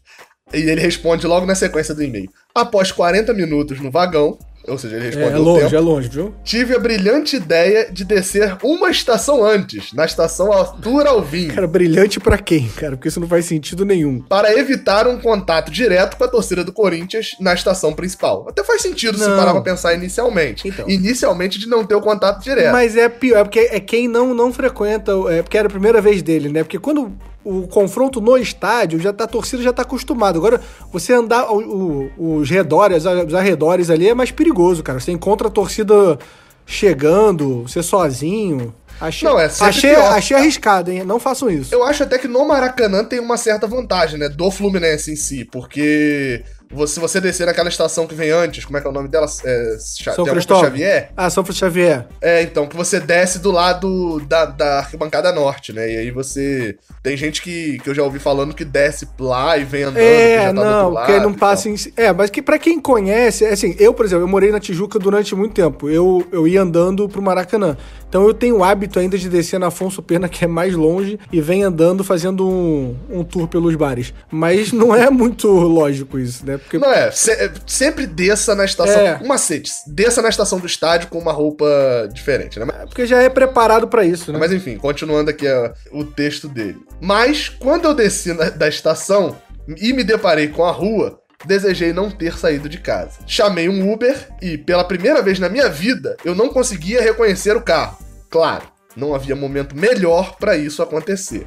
E 0.52 0.58
ele 0.58 0.80
responde 0.80 1.26
logo 1.26 1.46
na 1.46 1.54
sequência 1.54 1.94
do 1.94 2.02
e-mail. 2.02 2.28
Após 2.54 2.92
40 2.92 3.32
minutos 3.32 3.80
no 3.80 3.90
vagão, 3.90 4.38
ou 4.66 4.78
seja, 4.78 4.96
ele 4.96 5.04
É, 5.04 5.08
respondeu 5.10 5.36
é 5.36 5.38
o 5.38 5.42
longe, 5.42 5.60
tempo, 5.64 5.74
é 5.76 5.80
longe, 5.80 6.08
viu? 6.08 6.34
tive 6.44 6.74
a 6.74 6.78
brilhante 6.78 7.36
ideia 7.36 7.88
de 7.92 8.04
descer 8.04 8.56
uma 8.62 8.90
estação 8.90 9.44
antes, 9.44 9.92
na 9.92 10.04
estação 10.04 10.52
Arthur 10.52 11.06
Alvim. 11.06 11.48
Cara, 11.48 11.66
brilhante 11.66 12.18
pra 12.20 12.38
quem, 12.38 12.68
cara? 12.68 12.96
Porque 12.96 13.08
isso 13.08 13.20
não 13.20 13.28
faz 13.28 13.44
sentido 13.46 13.84
nenhum. 13.84 14.20
para 14.22 14.52
evitar 14.58 15.06
um 15.06 15.18
contato 15.18 15.70
direto 15.70 16.16
com 16.16 16.24
a 16.24 16.28
torcida 16.28 16.64
do 16.64 16.72
Corinthians 16.72 17.36
na 17.40 17.54
estação 17.54 17.92
principal. 17.92 18.46
Até 18.48 18.62
faz 18.64 18.82
sentido 18.82 19.18
se 19.18 19.26
Não. 19.28 19.36
parar 19.36 19.52
pra 19.52 19.60
pensar 19.62 19.94
inicialmente. 19.94 20.66
Então. 20.68 20.88
Inicialmente 20.88 21.58
de 21.58 21.68
não 21.68 21.84
ter 21.84 21.94
o 21.94 22.00
contato 22.00 22.42
direto. 22.42 22.72
Mas 22.72 22.96
é 22.96 23.08
pior, 23.08 23.38
é 23.38 23.44
porque 23.44 23.60
é 23.70 23.80
quem 23.80 24.08
não, 24.08 24.34
não 24.34 24.52
frequenta, 24.52 25.12
é 25.30 25.42
porque 25.42 25.58
era 25.58 25.68
a 25.68 25.70
primeira 25.70 26.00
vez 26.00 26.22
dele, 26.22 26.48
né? 26.48 26.62
Porque 26.62 26.78
quando 26.78 27.12
o 27.44 27.68
confronto 27.68 28.20
no 28.20 28.36
estádio, 28.38 28.98
já 28.98 29.12
tá, 29.12 29.24
a 29.24 29.26
torcida 29.28 29.62
já 29.62 29.72
tá 29.72 29.82
acostumada. 29.82 30.38
Agora, 30.38 30.60
você 30.92 31.12
andar 31.12 31.50
o- 31.52 32.10
o- 32.18 32.36
os 32.38 32.48
redores, 32.48 33.04
os 33.04 33.34
arredores 33.34 33.90
ali 33.90 34.08
é 34.08 34.14
mais 34.14 34.30
perigoso, 34.30 34.82
cara. 34.82 34.98
Você 34.98 35.12
encontra 35.12 35.48
a 35.48 35.50
torcida 35.50 36.18
chegando, 36.66 37.62
você 37.62 37.82
sozinho. 37.82 38.74
Achei, 39.00 39.28
Não, 39.28 39.38
é 39.38 39.46
achei, 39.60 39.90
pior. 39.90 40.12
achei 40.12 40.36
arriscado, 40.36 40.90
hein? 40.90 41.02
Não 41.04 41.18
façam 41.18 41.50
isso. 41.50 41.74
Eu 41.74 41.82
acho 41.82 42.04
até 42.04 42.16
que 42.16 42.28
no 42.28 42.46
Maracanã 42.46 43.04
tem 43.04 43.18
uma 43.18 43.36
certa 43.36 43.66
vantagem, 43.66 44.18
né? 44.18 44.28
Do 44.28 44.50
Fluminense 44.50 45.12
em 45.12 45.16
si, 45.16 45.44
porque 45.44 46.42
você, 46.74 46.94
se 46.94 47.00
você 47.00 47.20
descer 47.20 47.46
naquela 47.46 47.68
estação 47.68 48.06
que 48.06 48.14
vem 48.14 48.30
antes, 48.30 48.64
como 48.64 48.76
é 48.76 48.80
que 48.80 48.86
é 48.86 48.90
o 48.90 48.92
nome 48.92 49.08
dela? 49.08 49.26
É, 49.44 49.76
São 49.78 50.24
Cristóvão. 50.24 50.64
Xavier? 50.64 51.10
Ah, 51.16 51.30
São 51.30 51.44
Francisco 51.44 51.66
Xavier. 51.66 52.06
É, 52.20 52.42
então, 52.42 52.66
que 52.66 52.76
você 52.76 53.00
desce 53.00 53.38
do 53.38 53.50
lado 53.50 54.20
da, 54.26 54.44
da 54.46 54.78
arquibancada 54.78 55.32
norte, 55.32 55.72
né? 55.72 55.90
E 55.90 55.96
aí 55.96 56.10
você. 56.10 56.76
Tem 57.02 57.16
gente 57.16 57.42
que, 57.42 57.78
que 57.78 57.88
eu 57.88 57.94
já 57.94 58.02
ouvi 58.02 58.18
falando 58.18 58.54
que 58.54 58.64
desce 58.64 59.08
lá 59.18 59.56
e 59.56 59.64
vem 59.64 59.84
andando, 59.84 59.96
que 59.96 60.00
É, 60.02 60.42
já 60.42 60.46
tá 60.46 60.52
não, 60.52 60.90
lado 60.90 61.20
não 61.20 61.30
e 61.30 61.36
passa 61.36 61.68
em. 61.68 61.74
É, 61.96 62.12
mas 62.12 62.30
que 62.30 62.42
pra 62.42 62.58
quem 62.58 62.80
conhece, 62.80 63.44
é 63.44 63.52
assim, 63.52 63.76
eu, 63.78 63.92
por 63.94 64.04
exemplo, 64.04 64.24
eu 64.24 64.28
morei 64.28 64.50
na 64.50 64.60
Tijuca 64.60 64.98
durante 64.98 65.34
muito 65.34 65.54
tempo. 65.54 65.88
Eu, 65.88 66.26
eu 66.32 66.48
ia 66.48 66.62
andando 66.62 67.08
pro 67.08 67.22
Maracanã. 67.22 67.76
Então 68.14 68.28
eu 68.28 68.32
tenho 68.32 68.58
o 68.58 68.62
hábito 68.62 69.00
ainda 69.00 69.18
de 69.18 69.28
descer 69.28 69.58
na 69.58 69.66
Afonso 69.66 70.00
Pena, 70.00 70.28
que 70.28 70.44
é 70.44 70.46
mais 70.46 70.72
longe, 70.72 71.18
e 71.32 71.40
vem 71.40 71.64
andando 71.64 72.04
fazendo 72.04 72.48
um, 72.48 72.94
um 73.10 73.24
tour 73.24 73.48
pelos 73.48 73.74
bares. 73.74 74.14
Mas 74.30 74.70
não 74.72 74.94
é 74.94 75.10
muito 75.10 75.48
lógico 75.50 76.16
isso, 76.16 76.46
né? 76.46 76.56
Porque 76.56 76.78
Não 76.78 76.92
é, 76.92 77.10
se- 77.10 77.32
é, 77.32 77.50
sempre 77.66 78.06
desça 78.06 78.54
na 78.54 78.64
estação. 78.64 79.00
É. 79.00 79.18
Um 79.20 79.26
macete, 79.26 79.72
desça 79.88 80.22
na 80.22 80.28
estação 80.28 80.60
do 80.60 80.66
estádio 80.68 81.08
com 81.08 81.18
uma 81.18 81.32
roupa 81.32 81.66
diferente, 82.14 82.56
né? 82.60 82.64
Mas, 82.64 82.84
porque 82.88 83.04
já 83.04 83.20
é 83.20 83.28
preparado 83.28 83.88
pra 83.88 84.04
isso, 84.04 84.32
né? 84.32 84.38
mas 84.38 84.52
enfim, 84.52 84.76
continuando 84.76 85.30
aqui 85.30 85.48
ó, 85.48 85.72
o 85.90 86.04
texto 86.04 86.46
dele. 86.46 86.78
Mas 87.00 87.48
quando 87.48 87.86
eu 87.86 87.94
desci 87.94 88.32
na- 88.32 88.48
da 88.48 88.68
estação 88.68 89.36
e 89.76 89.92
me 89.92 90.04
deparei 90.04 90.46
com 90.46 90.62
a 90.64 90.70
rua, 90.70 91.18
desejei 91.44 91.92
não 91.92 92.12
ter 92.12 92.38
saído 92.38 92.68
de 92.68 92.78
casa. 92.78 93.18
Chamei 93.26 93.68
um 93.68 93.92
Uber 93.92 94.16
e, 94.40 94.56
pela 94.56 94.84
primeira 94.84 95.20
vez 95.20 95.40
na 95.40 95.48
minha 95.48 95.68
vida, 95.68 96.16
eu 96.24 96.32
não 96.34 96.48
conseguia 96.48 97.02
reconhecer 97.02 97.56
o 97.56 97.60
carro. 97.60 98.03
Claro, 98.34 98.64
não 98.96 99.14
havia 99.14 99.36
momento 99.36 99.76
melhor 99.76 100.34
para 100.38 100.56
isso 100.56 100.82
acontecer. 100.82 101.46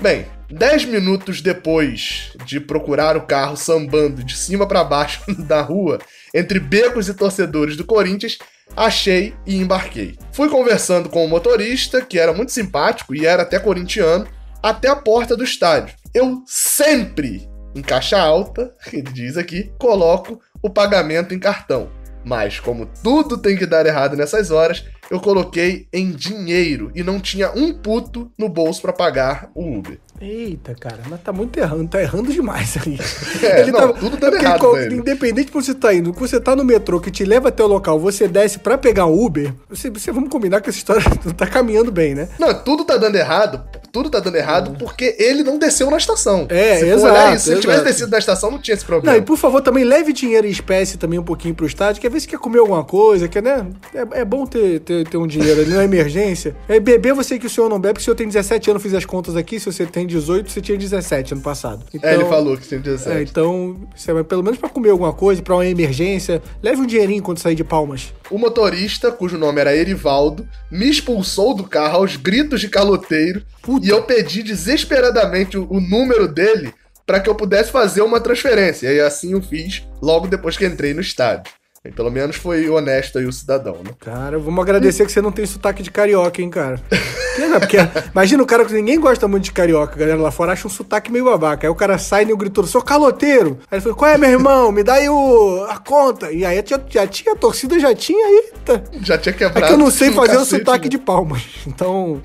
Bem, 0.00 0.26
10 0.48 0.84
minutos 0.84 1.40
depois 1.40 2.30
de 2.44 2.60
procurar 2.60 3.16
o 3.16 3.26
carro 3.26 3.56
sambando 3.56 4.22
de 4.22 4.36
cima 4.36 4.64
para 4.64 4.84
baixo 4.84 5.22
da 5.42 5.60
rua, 5.60 5.98
entre 6.32 6.60
becos 6.60 7.08
e 7.08 7.14
torcedores 7.14 7.76
do 7.76 7.84
Corinthians, 7.84 8.38
achei 8.76 9.34
e 9.44 9.56
embarquei. 9.56 10.16
Fui 10.30 10.48
conversando 10.48 11.08
com 11.08 11.24
o 11.24 11.28
motorista, 11.28 12.00
que 12.00 12.16
era 12.16 12.32
muito 12.32 12.52
simpático 12.52 13.12
e 13.12 13.26
era 13.26 13.42
até 13.42 13.58
corintiano, 13.58 14.24
até 14.62 14.86
a 14.86 14.94
porta 14.94 15.36
do 15.36 15.42
estádio. 15.42 15.96
Eu 16.14 16.44
sempre, 16.46 17.48
em 17.74 17.82
caixa 17.82 18.20
alta, 18.20 18.72
ele 18.92 19.10
diz 19.10 19.36
aqui, 19.36 19.72
coloco 19.80 20.40
o 20.62 20.70
pagamento 20.70 21.34
em 21.34 21.40
cartão. 21.40 21.90
Mas 22.24 22.58
como 22.58 22.86
tudo 23.02 23.36
tem 23.36 23.56
que 23.56 23.66
dar 23.66 23.86
errado 23.86 24.16
nessas 24.16 24.50
horas, 24.50 24.84
eu 25.10 25.20
coloquei 25.20 25.86
em 25.92 26.10
dinheiro 26.10 26.90
e 26.94 27.02
não 27.02 27.20
tinha 27.20 27.50
um 27.50 27.72
puto 27.72 28.32
no 28.38 28.48
bolso 28.48 28.80
para 28.80 28.92
pagar 28.92 29.50
o 29.54 29.78
Uber. 29.78 29.98
Eita, 30.26 30.74
cara, 30.74 31.00
mas 31.10 31.20
tá 31.20 31.32
muito 31.32 31.58
errando, 31.58 31.86
tá 31.88 32.00
errando 32.00 32.32
demais 32.32 32.76
ali. 32.78 32.98
É, 33.44 33.66
não, 33.70 33.92
tudo 33.92 34.16
dando 34.16 34.30
porque 34.32 34.44
errado 34.46 34.60
qual- 34.60 34.78
ele. 34.78 34.96
Independente 34.96 35.50
de 35.50 35.56
onde 35.58 35.66
você 35.66 35.74
tá 35.74 35.92
indo, 35.92 36.12
quando 36.14 36.28
você 36.30 36.40
tá 36.40 36.56
no 36.56 36.64
metrô 36.64 36.98
que 36.98 37.10
te 37.10 37.24
leva 37.24 37.48
até 37.48 37.62
o 37.62 37.66
local, 37.66 37.98
você 38.00 38.26
desce 38.26 38.58
pra 38.58 38.78
pegar 38.78 39.04
um 39.06 39.22
Uber, 39.22 39.52
você, 39.68 39.90
você 39.90 40.10
vamos 40.10 40.30
combinar 40.30 40.60
que 40.62 40.70
essa 40.70 40.78
história 40.78 41.02
não 41.24 41.32
tá 41.34 41.46
caminhando 41.46 41.92
bem, 41.92 42.14
né? 42.14 42.28
Não, 42.38 42.54
tudo 42.54 42.84
tá 42.84 42.96
dando 42.96 43.16
errado, 43.16 43.62
tudo 43.92 44.08
tá 44.08 44.18
dando 44.20 44.36
errado 44.36 44.76
porque 44.78 45.14
ele 45.18 45.42
não 45.42 45.58
desceu 45.58 45.90
na 45.90 45.98
estação. 45.98 46.46
É, 46.48 46.78
se 46.78 46.86
exato, 46.86 47.12
olhar 47.12 47.34
isso, 47.36 47.44
se 47.44 47.52
ele 47.52 47.60
tivesse 47.60 47.84
descido 47.84 48.10
na 48.10 48.18
estação, 48.18 48.50
não 48.50 48.58
tinha 48.58 48.74
esse 48.74 48.84
Não, 48.84 48.88
problema. 48.88 49.18
e 49.18 49.22
por 49.22 49.36
favor, 49.36 49.60
também 49.60 49.84
leve 49.84 50.12
dinheiro 50.12 50.46
em 50.46 50.50
espécie 50.50 50.96
também 50.96 51.18
um 51.18 51.22
pouquinho 51.24 51.54
pro 51.54 51.66
estádio, 51.66 52.00
que 52.00 52.06
às 52.06 52.12
vezes 52.12 52.26
quer 52.26 52.38
comer 52.38 52.60
alguma 52.60 52.84
coisa, 52.84 53.28
que, 53.28 53.40
né? 53.42 53.66
É, 53.94 54.20
é 54.20 54.24
bom 54.24 54.46
ter, 54.46 54.80
ter, 54.80 55.06
ter 55.06 55.16
um 55.18 55.26
dinheiro 55.26 55.60
ali 55.60 55.70
na 55.74 55.84
emergência. 55.84 56.56
É, 56.68 56.80
beber, 56.80 57.14
sei 57.24 57.38
que 57.38 57.46
o 57.46 57.50
senhor 57.50 57.68
não 57.68 57.78
bebe, 57.78 57.94
porque 57.94 58.02
o 58.02 58.04
senhor 58.04 58.16
tem 58.16 58.26
17 58.26 58.70
anos, 58.70 58.82
fiz 58.82 58.94
as 58.94 59.04
contas 59.04 59.36
aqui, 59.36 59.58
se 59.60 59.66
você 59.66 59.84
tem 59.86 60.06
18, 60.14 60.50
você 60.50 60.60
tinha 60.60 60.78
17 60.78 61.34
ano 61.34 61.42
passado. 61.42 61.84
Então, 61.92 62.08
É, 62.08 62.14
ele 62.14 62.24
falou 62.24 62.56
que 62.56 62.66
tinha 62.66 62.80
17. 62.80 63.16
É, 63.16 63.22
então, 63.22 63.76
você 63.94 64.12
vai 64.12 64.24
pelo 64.24 64.42
menos 64.42 64.58
pra 64.58 64.68
comer 64.68 64.90
alguma 64.90 65.12
coisa, 65.12 65.42
pra 65.42 65.54
uma 65.56 65.66
emergência, 65.66 66.42
leve 66.62 66.80
um 66.80 66.86
dinheirinho 66.86 67.22
quando 67.22 67.38
sair 67.38 67.54
de 67.54 67.64
palmas. 67.64 68.12
O 68.30 68.38
motorista, 68.38 69.10
cujo 69.10 69.36
nome 69.36 69.60
era 69.60 69.74
Erivaldo, 69.76 70.48
me 70.70 70.88
expulsou 70.88 71.54
do 71.54 71.64
carro 71.64 71.98
aos 71.98 72.16
gritos 72.16 72.60
de 72.60 72.68
caloteiro 72.68 73.42
Puta. 73.62 73.86
e 73.86 73.90
eu 73.90 74.02
pedi 74.02 74.42
desesperadamente 74.42 75.58
o, 75.58 75.66
o 75.70 75.80
número 75.80 76.28
dele 76.28 76.72
para 77.06 77.20
que 77.20 77.28
eu 77.28 77.34
pudesse 77.34 77.70
fazer 77.70 78.02
uma 78.02 78.20
transferência. 78.20 78.92
E 78.92 79.00
assim 79.00 79.32
eu 79.32 79.42
fiz 79.42 79.82
logo 80.00 80.26
depois 80.26 80.56
que 80.56 80.64
entrei 80.66 80.94
no 80.94 81.00
estádio. 81.00 81.52
Pelo 81.92 82.10
menos 82.10 82.36
foi 82.36 82.68
honesto 82.70 83.18
aí 83.18 83.26
o 83.26 83.32
cidadão, 83.32 83.74
né? 83.84 83.90
Cara, 84.00 84.38
vamos 84.38 84.62
agradecer 84.62 85.04
que 85.04 85.12
você 85.12 85.20
não 85.20 85.30
tem 85.30 85.44
sotaque 85.44 85.82
de 85.82 85.90
carioca, 85.90 86.40
hein, 86.40 86.48
cara. 86.48 86.80
Porque, 87.60 87.76
imagina 88.10 88.42
o 88.42 88.46
cara 88.46 88.64
que 88.64 88.72
ninguém 88.72 88.98
gosta 88.98 89.28
muito 89.28 89.44
de 89.44 89.52
carioca, 89.52 89.94
a 89.94 89.98
galera 89.98 90.20
lá 90.20 90.30
fora 90.30 90.52
acha 90.52 90.66
um 90.66 90.70
sotaque 90.70 91.12
meio 91.12 91.26
babaca. 91.26 91.66
Aí 91.66 91.70
o 91.70 91.74
cara 91.74 91.98
sai 91.98 92.24
e 92.24 92.32
o 92.32 92.36
gritou, 92.36 92.64
sou 92.66 92.80
caloteiro. 92.80 93.58
Aí 93.70 93.76
ele 93.76 93.80
falou, 93.82 93.96
qual 93.98 94.10
é, 94.10 94.16
meu 94.16 94.30
irmão? 94.30 94.72
Me 94.72 94.82
dá 94.82 94.94
aí 94.94 95.08
o, 95.10 95.66
a 95.68 95.76
conta. 95.78 96.32
E 96.32 96.44
aí 96.44 96.62
já, 96.66 96.80
já 96.88 97.06
tinha, 97.06 97.34
a 97.34 97.36
torcida 97.36 97.78
já 97.78 97.94
tinha, 97.94 98.30
eita. 98.30 98.84
Já 99.02 99.18
tinha 99.18 99.32
quebrado. 99.32 99.66
É 99.66 99.68
que 99.68 99.74
eu 99.74 99.78
não 99.78 99.90
sei 99.90 100.10
fazer 100.12 100.36
o 100.38 100.44
sotaque 100.44 100.84
né? 100.84 100.90
de 100.90 100.98
palmas. 100.98 101.42
Então. 101.66 102.22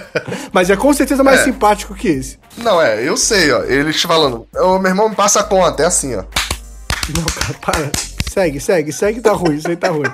Mas 0.52 0.70
é 0.70 0.76
com 0.76 0.92
certeza 0.94 1.22
mais 1.22 1.40
é. 1.40 1.44
simpático 1.44 1.94
que 1.94 2.08
esse. 2.08 2.38
Não, 2.56 2.80
é, 2.80 3.06
eu 3.06 3.16
sei, 3.16 3.52
ó. 3.52 3.62
Eles 3.64 4.00
falando, 4.00 4.46
ô 4.54 4.78
meu 4.78 4.90
irmão, 4.90 5.08
me 5.08 5.14
passa 5.14 5.40
a 5.40 5.44
conta. 5.44 5.82
É 5.82 5.86
assim, 5.86 6.14
ó. 6.14 6.24
Não, 7.14 7.24
cara, 7.24 7.54
para. 7.60 8.11
Segue, 8.32 8.58
segue, 8.60 8.92
segue, 8.94 9.20
tá 9.20 9.32
ruim, 9.32 9.56
isso 9.56 9.68
aí 9.68 9.76
tá 9.76 9.90
ruim. 9.90 10.08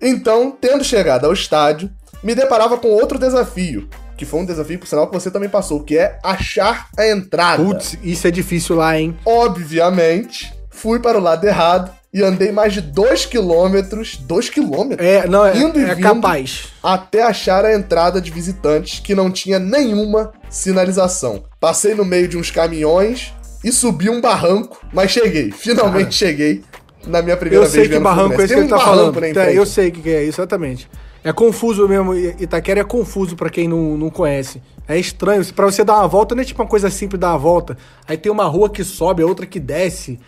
então, 0.00 0.50
tendo 0.50 0.82
chegado 0.82 1.26
ao 1.26 1.32
estádio, 1.34 1.90
me 2.22 2.34
deparava 2.34 2.78
com 2.78 2.88
outro 2.88 3.18
desafio, 3.18 3.86
que 4.16 4.24
foi 4.24 4.40
um 4.40 4.46
desafio, 4.46 4.78
por 4.78 4.88
sinal, 4.88 5.06
que 5.06 5.12
você 5.12 5.30
também 5.30 5.50
passou, 5.50 5.82
que 5.82 5.98
é 5.98 6.18
achar 6.22 6.88
a 6.96 7.06
entrada. 7.06 7.62
Putz, 7.62 7.98
isso 8.02 8.26
é 8.26 8.30
difícil 8.30 8.76
lá, 8.76 8.98
hein? 8.98 9.14
Obviamente, 9.26 10.54
fui 10.70 10.98
para 11.00 11.18
o 11.18 11.20
lado 11.20 11.44
errado 11.46 11.92
e 12.10 12.22
andei 12.22 12.50
mais 12.50 12.72
de 12.72 12.80
2 12.80 13.26
quilômetros. 13.26 14.16
2 14.16 14.48
quilômetros? 14.48 15.06
É, 15.06 15.28
não, 15.28 15.44
é, 15.44 15.54
indo 15.54 15.78
é 15.80 15.94
capaz. 15.96 16.68
Até 16.82 17.22
achar 17.22 17.66
a 17.66 17.74
entrada 17.74 18.22
de 18.22 18.30
visitantes 18.30 19.00
que 19.00 19.14
não 19.14 19.30
tinha 19.30 19.58
nenhuma 19.58 20.32
sinalização. 20.48 21.44
Passei 21.60 21.94
no 21.94 22.06
meio 22.06 22.26
de 22.26 22.38
uns 22.38 22.50
caminhões 22.50 23.34
e 23.64 23.70
subi 23.70 24.10
um 24.10 24.20
barranco, 24.20 24.80
mas 24.92 25.10
cheguei. 25.10 25.50
Finalmente 25.50 26.02
Cara, 26.04 26.10
cheguei 26.12 26.62
na 27.06 27.22
minha 27.22 27.36
primeira 27.36 27.64
vez. 27.64 27.74
Eu 27.74 27.82
sei 27.82 27.88
que 27.88 27.98
barranco 27.98 28.40
é 28.40 28.44
esse 28.44 28.54
que 28.54 28.60
ele 28.60 28.68
tá 28.68 28.78
falando. 28.78 29.24
É, 29.24 29.56
eu 29.56 29.66
sei 29.66 29.88
o 29.88 29.92
que 29.92 30.10
é, 30.10 30.24
exatamente. 30.24 30.88
É 31.24 31.32
confuso 31.32 31.86
mesmo, 31.86 32.14
Itaquera 32.14 32.80
é 32.80 32.84
confuso 32.84 33.36
para 33.36 33.48
quem 33.48 33.68
não, 33.68 33.96
não 33.96 34.10
conhece. 34.10 34.60
É 34.88 34.98
estranho, 34.98 35.44
para 35.54 35.66
você 35.66 35.84
dar 35.84 35.98
uma 35.98 36.08
volta 36.08 36.34
não 36.34 36.42
é 36.42 36.44
tipo 36.44 36.60
uma 36.60 36.68
coisa 36.68 36.90
simples 36.90 37.20
dar 37.20 37.30
uma 37.30 37.38
volta. 37.38 37.78
Aí 38.08 38.16
tem 38.16 38.30
uma 38.32 38.44
rua 38.44 38.68
que 38.68 38.82
sobe, 38.82 39.22
a 39.22 39.26
outra 39.26 39.46
que 39.46 39.60
desce 39.60 40.18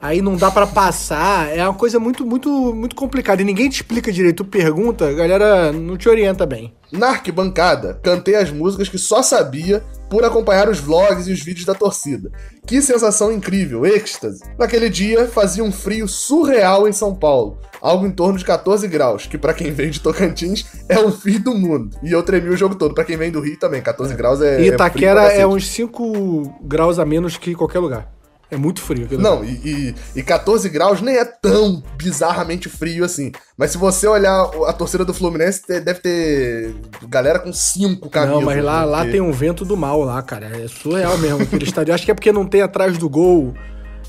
aí 0.00 0.22
não 0.22 0.36
dá 0.36 0.50
para 0.50 0.66
passar. 0.66 1.54
É 1.54 1.62
uma 1.64 1.74
coisa 1.74 1.98
muito, 1.98 2.24
muito, 2.24 2.74
muito 2.74 2.96
complicada. 2.96 3.42
E 3.42 3.44
ninguém 3.44 3.68
te 3.68 3.76
explica 3.76 4.12
direito. 4.12 4.44
Tu 4.44 4.44
pergunta, 4.44 5.08
a 5.08 5.12
galera 5.12 5.72
não 5.72 5.96
te 5.96 6.08
orienta 6.08 6.46
bem. 6.46 6.72
Na 6.90 7.08
arquibancada, 7.08 8.00
cantei 8.02 8.34
as 8.34 8.50
músicas 8.50 8.88
que 8.88 8.98
só 8.98 9.22
sabia 9.22 9.84
por 10.08 10.24
acompanhar 10.24 10.70
os 10.70 10.78
vlogs 10.78 11.26
e 11.26 11.32
os 11.32 11.42
vídeos 11.42 11.66
da 11.66 11.74
torcida. 11.74 12.30
Que 12.66 12.80
sensação 12.80 13.30
incrível, 13.30 13.84
êxtase! 13.84 14.42
Naquele 14.58 14.88
dia 14.88 15.26
fazia 15.26 15.62
um 15.62 15.70
frio 15.70 16.08
surreal 16.08 16.88
em 16.88 16.92
São 16.92 17.14
Paulo, 17.14 17.58
algo 17.78 18.06
em 18.06 18.10
torno 18.10 18.38
de 18.38 18.44
14 18.44 18.88
graus, 18.88 19.26
que 19.26 19.36
para 19.36 19.52
quem 19.52 19.70
vem 19.70 19.90
de 19.90 20.00
Tocantins 20.00 20.64
é 20.88 20.98
um 20.98 21.12
fim 21.12 21.38
do 21.38 21.54
mundo. 21.54 21.94
E 22.02 22.10
eu 22.10 22.22
tremi 22.22 22.48
o 22.48 22.56
jogo 22.56 22.74
todo, 22.74 22.94
para 22.94 23.04
quem 23.04 23.18
vem 23.18 23.30
do 23.30 23.40
Rio 23.40 23.58
também, 23.58 23.82
14 23.82 24.14
graus 24.14 24.40
é. 24.40 24.62
E 24.62 24.70
é 24.70 24.72
Itaquera 24.72 25.30
é, 25.30 25.40
é 25.40 25.46
uns 25.46 25.68
5 25.68 26.60
graus 26.62 26.98
a 26.98 27.04
menos 27.04 27.36
que 27.36 27.54
qualquer 27.54 27.80
lugar. 27.80 28.17
É 28.50 28.56
muito 28.56 28.80
frio. 28.80 29.06
Não, 29.18 29.44
e, 29.44 29.60
e, 29.64 29.94
e 30.16 30.22
14 30.22 30.68
graus 30.68 31.02
nem 31.02 31.16
é 31.16 31.24
tão 31.24 31.82
bizarramente 31.96 32.68
frio 32.68 33.04
assim. 33.04 33.30
Mas 33.56 33.72
se 33.72 33.78
você 33.78 34.06
olhar 34.06 34.50
a 34.66 34.72
torcida 34.72 35.04
do 35.04 35.12
Fluminense, 35.12 35.62
deve 35.66 36.00
ter 36.00 36.74
galera 37.08 37.38
com 37.38 37.52
cinco 37.52 38.08
camisas. 38.08 38.36
Não, 38.36 38.44
mas 38.44 38.64
lá, 38.64 38.84
lá 38.84 39.04
tem 39.04 39.20
um 39.20 39.32
vento 39.32 39.64
do 39.64 39.76
mal 39.76 40.02
lá, 40.02 40.22
cara. 40.22 40.46
É 40.46 40.66
surreal 40.66 41.18
mesmo 41.18 41.42
aquele 41.42 41.64
estádio. 41.64 41.92
Acho 41.92 42.04
que 42.04 42.10
é 42.10 42.14
porque 42.14 42.32
não 42.32 42.46
tem 42.46 42.62
atrás 42.62 42.96
do 42.96 43.08
gol 43.08 43.54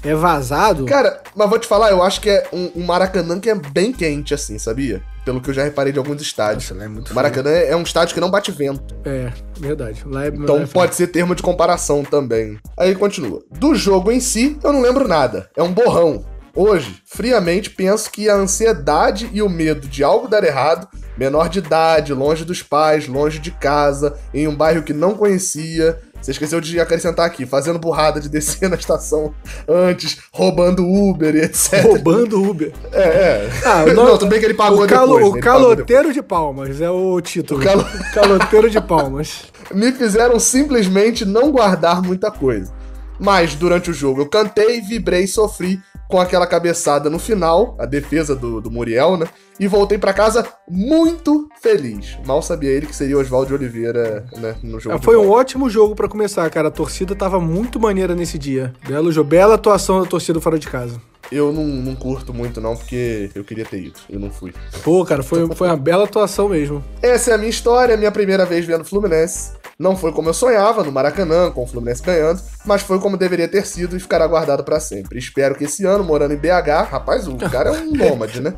é 0.04 0.16
vazado. 0.16 0.86
Cara, 0.86 1.22
mas 1.36 1.50
vou 1.50 1.60
te 1.60 1.68
falar, 1.68 1.92
eu 1.92 2.02
acho 2.02 2.22
que 2.22 2.30
é 2.30 2.48
um, 2.54 2.72
um 2.78 2.86
Maracanã 2.86 3.40
que 3.40 3.50
é 3.50 3.56
bem 3.56 3.92
quente, 3.92 4.34
assim, 4.34 4.58
sabia? 4.58 5.02
Pelo 5.26 5.42
que 5.42 5.50
eu 5.50 5.54
já 5.54 5.64
reparei 5.64 5.92
de 5.92 6.00
alguns 6.00 6.22
estádios. 6.22 6.70
Nossa, 6.72 6.84
é 6.84 6.88
muito 6.88 7.14
Maracanã 7.14 7.50
é 7.50 7.76
um 7.76 7.84
estádio 7.84 8.14
que 8.14 8.22
não 8.22 8.32
bate 8.32 8.52
vento. 8.52 8.96
É, 9.06 9.32
verdade. 9.60 10.04
Lá 10.06 10.26
é, 10.26 10.30
então 10.30 10.56
lá 10.56 10.62
é 10.64 10.68
pode 10.68 10.96
ser 10.96 11.08
termo 11.08 11.36
de 11.36 11.44
comparação 11.44 12.04
também. 12.04 12.58
Aí 12.78 12.96
continua. 12.96 13.44
Do 13.52 13.76
jogo 13.76 14.12
em 14.12 14.20
si, 14.20 14.58
eu 14.64 14.72
não 14.72 14.82
lembro 14.82 15.08
nada. 15.08 15.50
É 15.56 15.62
um 15.62 15.72
borrão. 15.72 16.26
Hoje, 16.56 17.02
friamente, 17.06 17.70
penso 17.70 18.12
que 18.12 18.28
a 18.28 18.36
ansiedade 18.36 19.30
e 19.32 19.42
o 19.42 19.50
medo 19.50 19.88
de 19.88 20.04
algo 20.04 20.28
dar 20.28 20.44
errado, 20.44 20.88
menor 21.18 21.48
de 21.48 21.60
idade, 21.60 22.14
longe 22.14 22.44
dos 22.44 22.64
pais, 22.64 23.08
longe 23.08 23.40
de 23.40 23.52
casa, 23.52 24.18
em 24.34 24.48
um 24.48 24.56
bairro 24.56 24.84
que 24.84 24.94
não 24.94 25.16
conhecia, 25.16 26.00
você 26.22 26.32
esqueceu 26.32 26.60
de 26.60 26.80
acrescentar 26.80 27.26
aqui, 27.26 27.46
fazendo 27.46 27.80
burrada 27.80 28.20
de 28.20 28.30
descer 28.30 28.70
na 28.70 28.76
estação 28.76 29.34
antes, 29.68 30.20
roubando 30.32 30.86
Uber 30.86 31.36
e 31.36 31.42
etc. 31.42 31.84
Roubando 31.84 32.42
Uber. 32.44 32.74
É, 32.92 33.02
é. 33.02 33.50
Ah, 33.66 33.86
não, 33.86 34.06
não, 34.06 34.18
tudo 34.18 34.30
bem 34.30 34.40
que 34.40 34.46
ele 34.46 34.54
pagou 34.54 34.84
o 34.84 34.88
calo, 34.88 35.16
depois. 35.16 35.36
O 35.36 35.40
caloteiro 35.40 36.14
de 36.14 36.22
palmas 36.22 36.82
é 36.82 36.90
o 36.90 37.20
título. 37.22 37.62
O 37.62 37.64
calo... 37.64 37.86
caloteiro 38.14 38.70
de 38.70 38.82
palmas. 38.82 39.46
Me 39.74 39.92
fizeram 39.92 40.40
simplesmente 40.40 41.26
não 41.26 41.52
guardar 41.52 42.02
muita 42.02 42.30
coisa. 42.30 42.72
Mas 43.20 43.54
durante 43.54 43.92
o 43.92 43.94
jogo 43.94 44.22
eu 44.22 44.30
cantei, 44.30 44.80
vibrei 44.82 45.28
sofri 45.28 45.80
com 46.10 46.20
aquela 46.20 46.48
cabeçada 46.48 47.08
no 47.08 47.20
final, 47.20 47.76
a 47.78 47.86
defesa 47.86 48.36
do, 48.36 48.60
do 48.60 48.72
Muriel, 48.72 49.16
né? 49.16 49.28
E 49.60 49.68
voltei 49.68 49.96
para 49.96 50.12
casa 50.12 50.44
muito 50.68 51.48
feliz. 51.62 52.18
Mal 52.26 52.42
sabia 52.42 52.72
ele 52.72 52.88
que 52.88 52.96
seria 52.96 53.16
o 53.16 53.22
Oswaldo 53.22 53.50
de 53.50 53.54
Oliveira, 53.54 54.26
né? 54.38 54.56
No 54.64 54.80
jogo. 54.80 54.96
É, 54.96 55.00
foi 55.00 55.16
um 55.16 55.30
ótimo 55.30 55.70
jogo 55.70 55.94
para 55.94 56.10
começar, 56.10 56.50
cara. 56.50 56.70
A 56.70 56.72
torcida 56.72 57.14
tava 57.14 57.40
muito 57.40 57.80
maneira 57.80 58.16
nesse 58.16 58.40
dia. 58.40 58.74
Belo 58.88 59.12
jogo, 59.12 59.30
bela 59.30 59.54
atuação 59.54 60.02
da 60.02 60.08
torcida 60.08 60.42
fora 60.42 60.58
de 60.58 60.68
casa. 60.68 61.00
Eu 61.32 61.54
não, 61.54 61.64
não 61.64 61.96
curto 61.96 62.34
muito, 62.34 62.60
não, 62.60 62.76
porque 62.76 63.30
eu 63.36 63.44
queria 63.44 63.66
ter 63.66 63.80
ido. 63.80 64.00
Eu 64.10 64.20
não 64.20 64.32
fui. 64.32 64.54
Pô, 64.84 65.06
cara, 65.06 65.22
foi, 65.22 65.48
foi 65.54 65.68
uma 65.68 65.78
bela 65.78 66.06
atuação 66.06 66.50
mesmo. 66.50 66.84
Essa 67.02 67.32
é 67.32 67.34
a 67.36 67.38
minha 67.38 67.50
história, 67.50 67.96
minha 67.96 68.12
primeira 68.12 68.46
vez 68.46 68.66
vendo 68.66 68.84
Fluminense. 68.84 69.52
Não 69.78 69.96
foi 69.96 70.12
como 70.12 70.28
eu 70.28 70.34
sonhava, 70.34 70.84
no 70.84 70.92
Maracanã, 70.92 71.52
com 71.52 71.64
o 71.64 71.68
Fluminense 71.68 72.04
ganhando, 72.04 72.42
mas 72.66 72.82
foi 72.82 73.00
como 73.00 73.16
deveria 73.16 73.48
ter 73.48 73.66
sido 73.66 73.96
e 73.96 74.00
ficará 74.00 74.28
guardado 74.28 74.64
para 74.64 74.78
sempre. 74.80 75.18
Espero 75.18 75.56
que 75.56 75.64
esse 75.64 75.86
ano, 75.86 76.04
morando 76.04 76.34
em 76.34 76.38
BH, 76.38 76.90
rapaz, 76.90 77.28
o 77.28 77.38
cara 77.38 77.70
é 77.70 77.82
um 77.82 77.92
nômade, 77.96 78.42
né? 78.42 78.54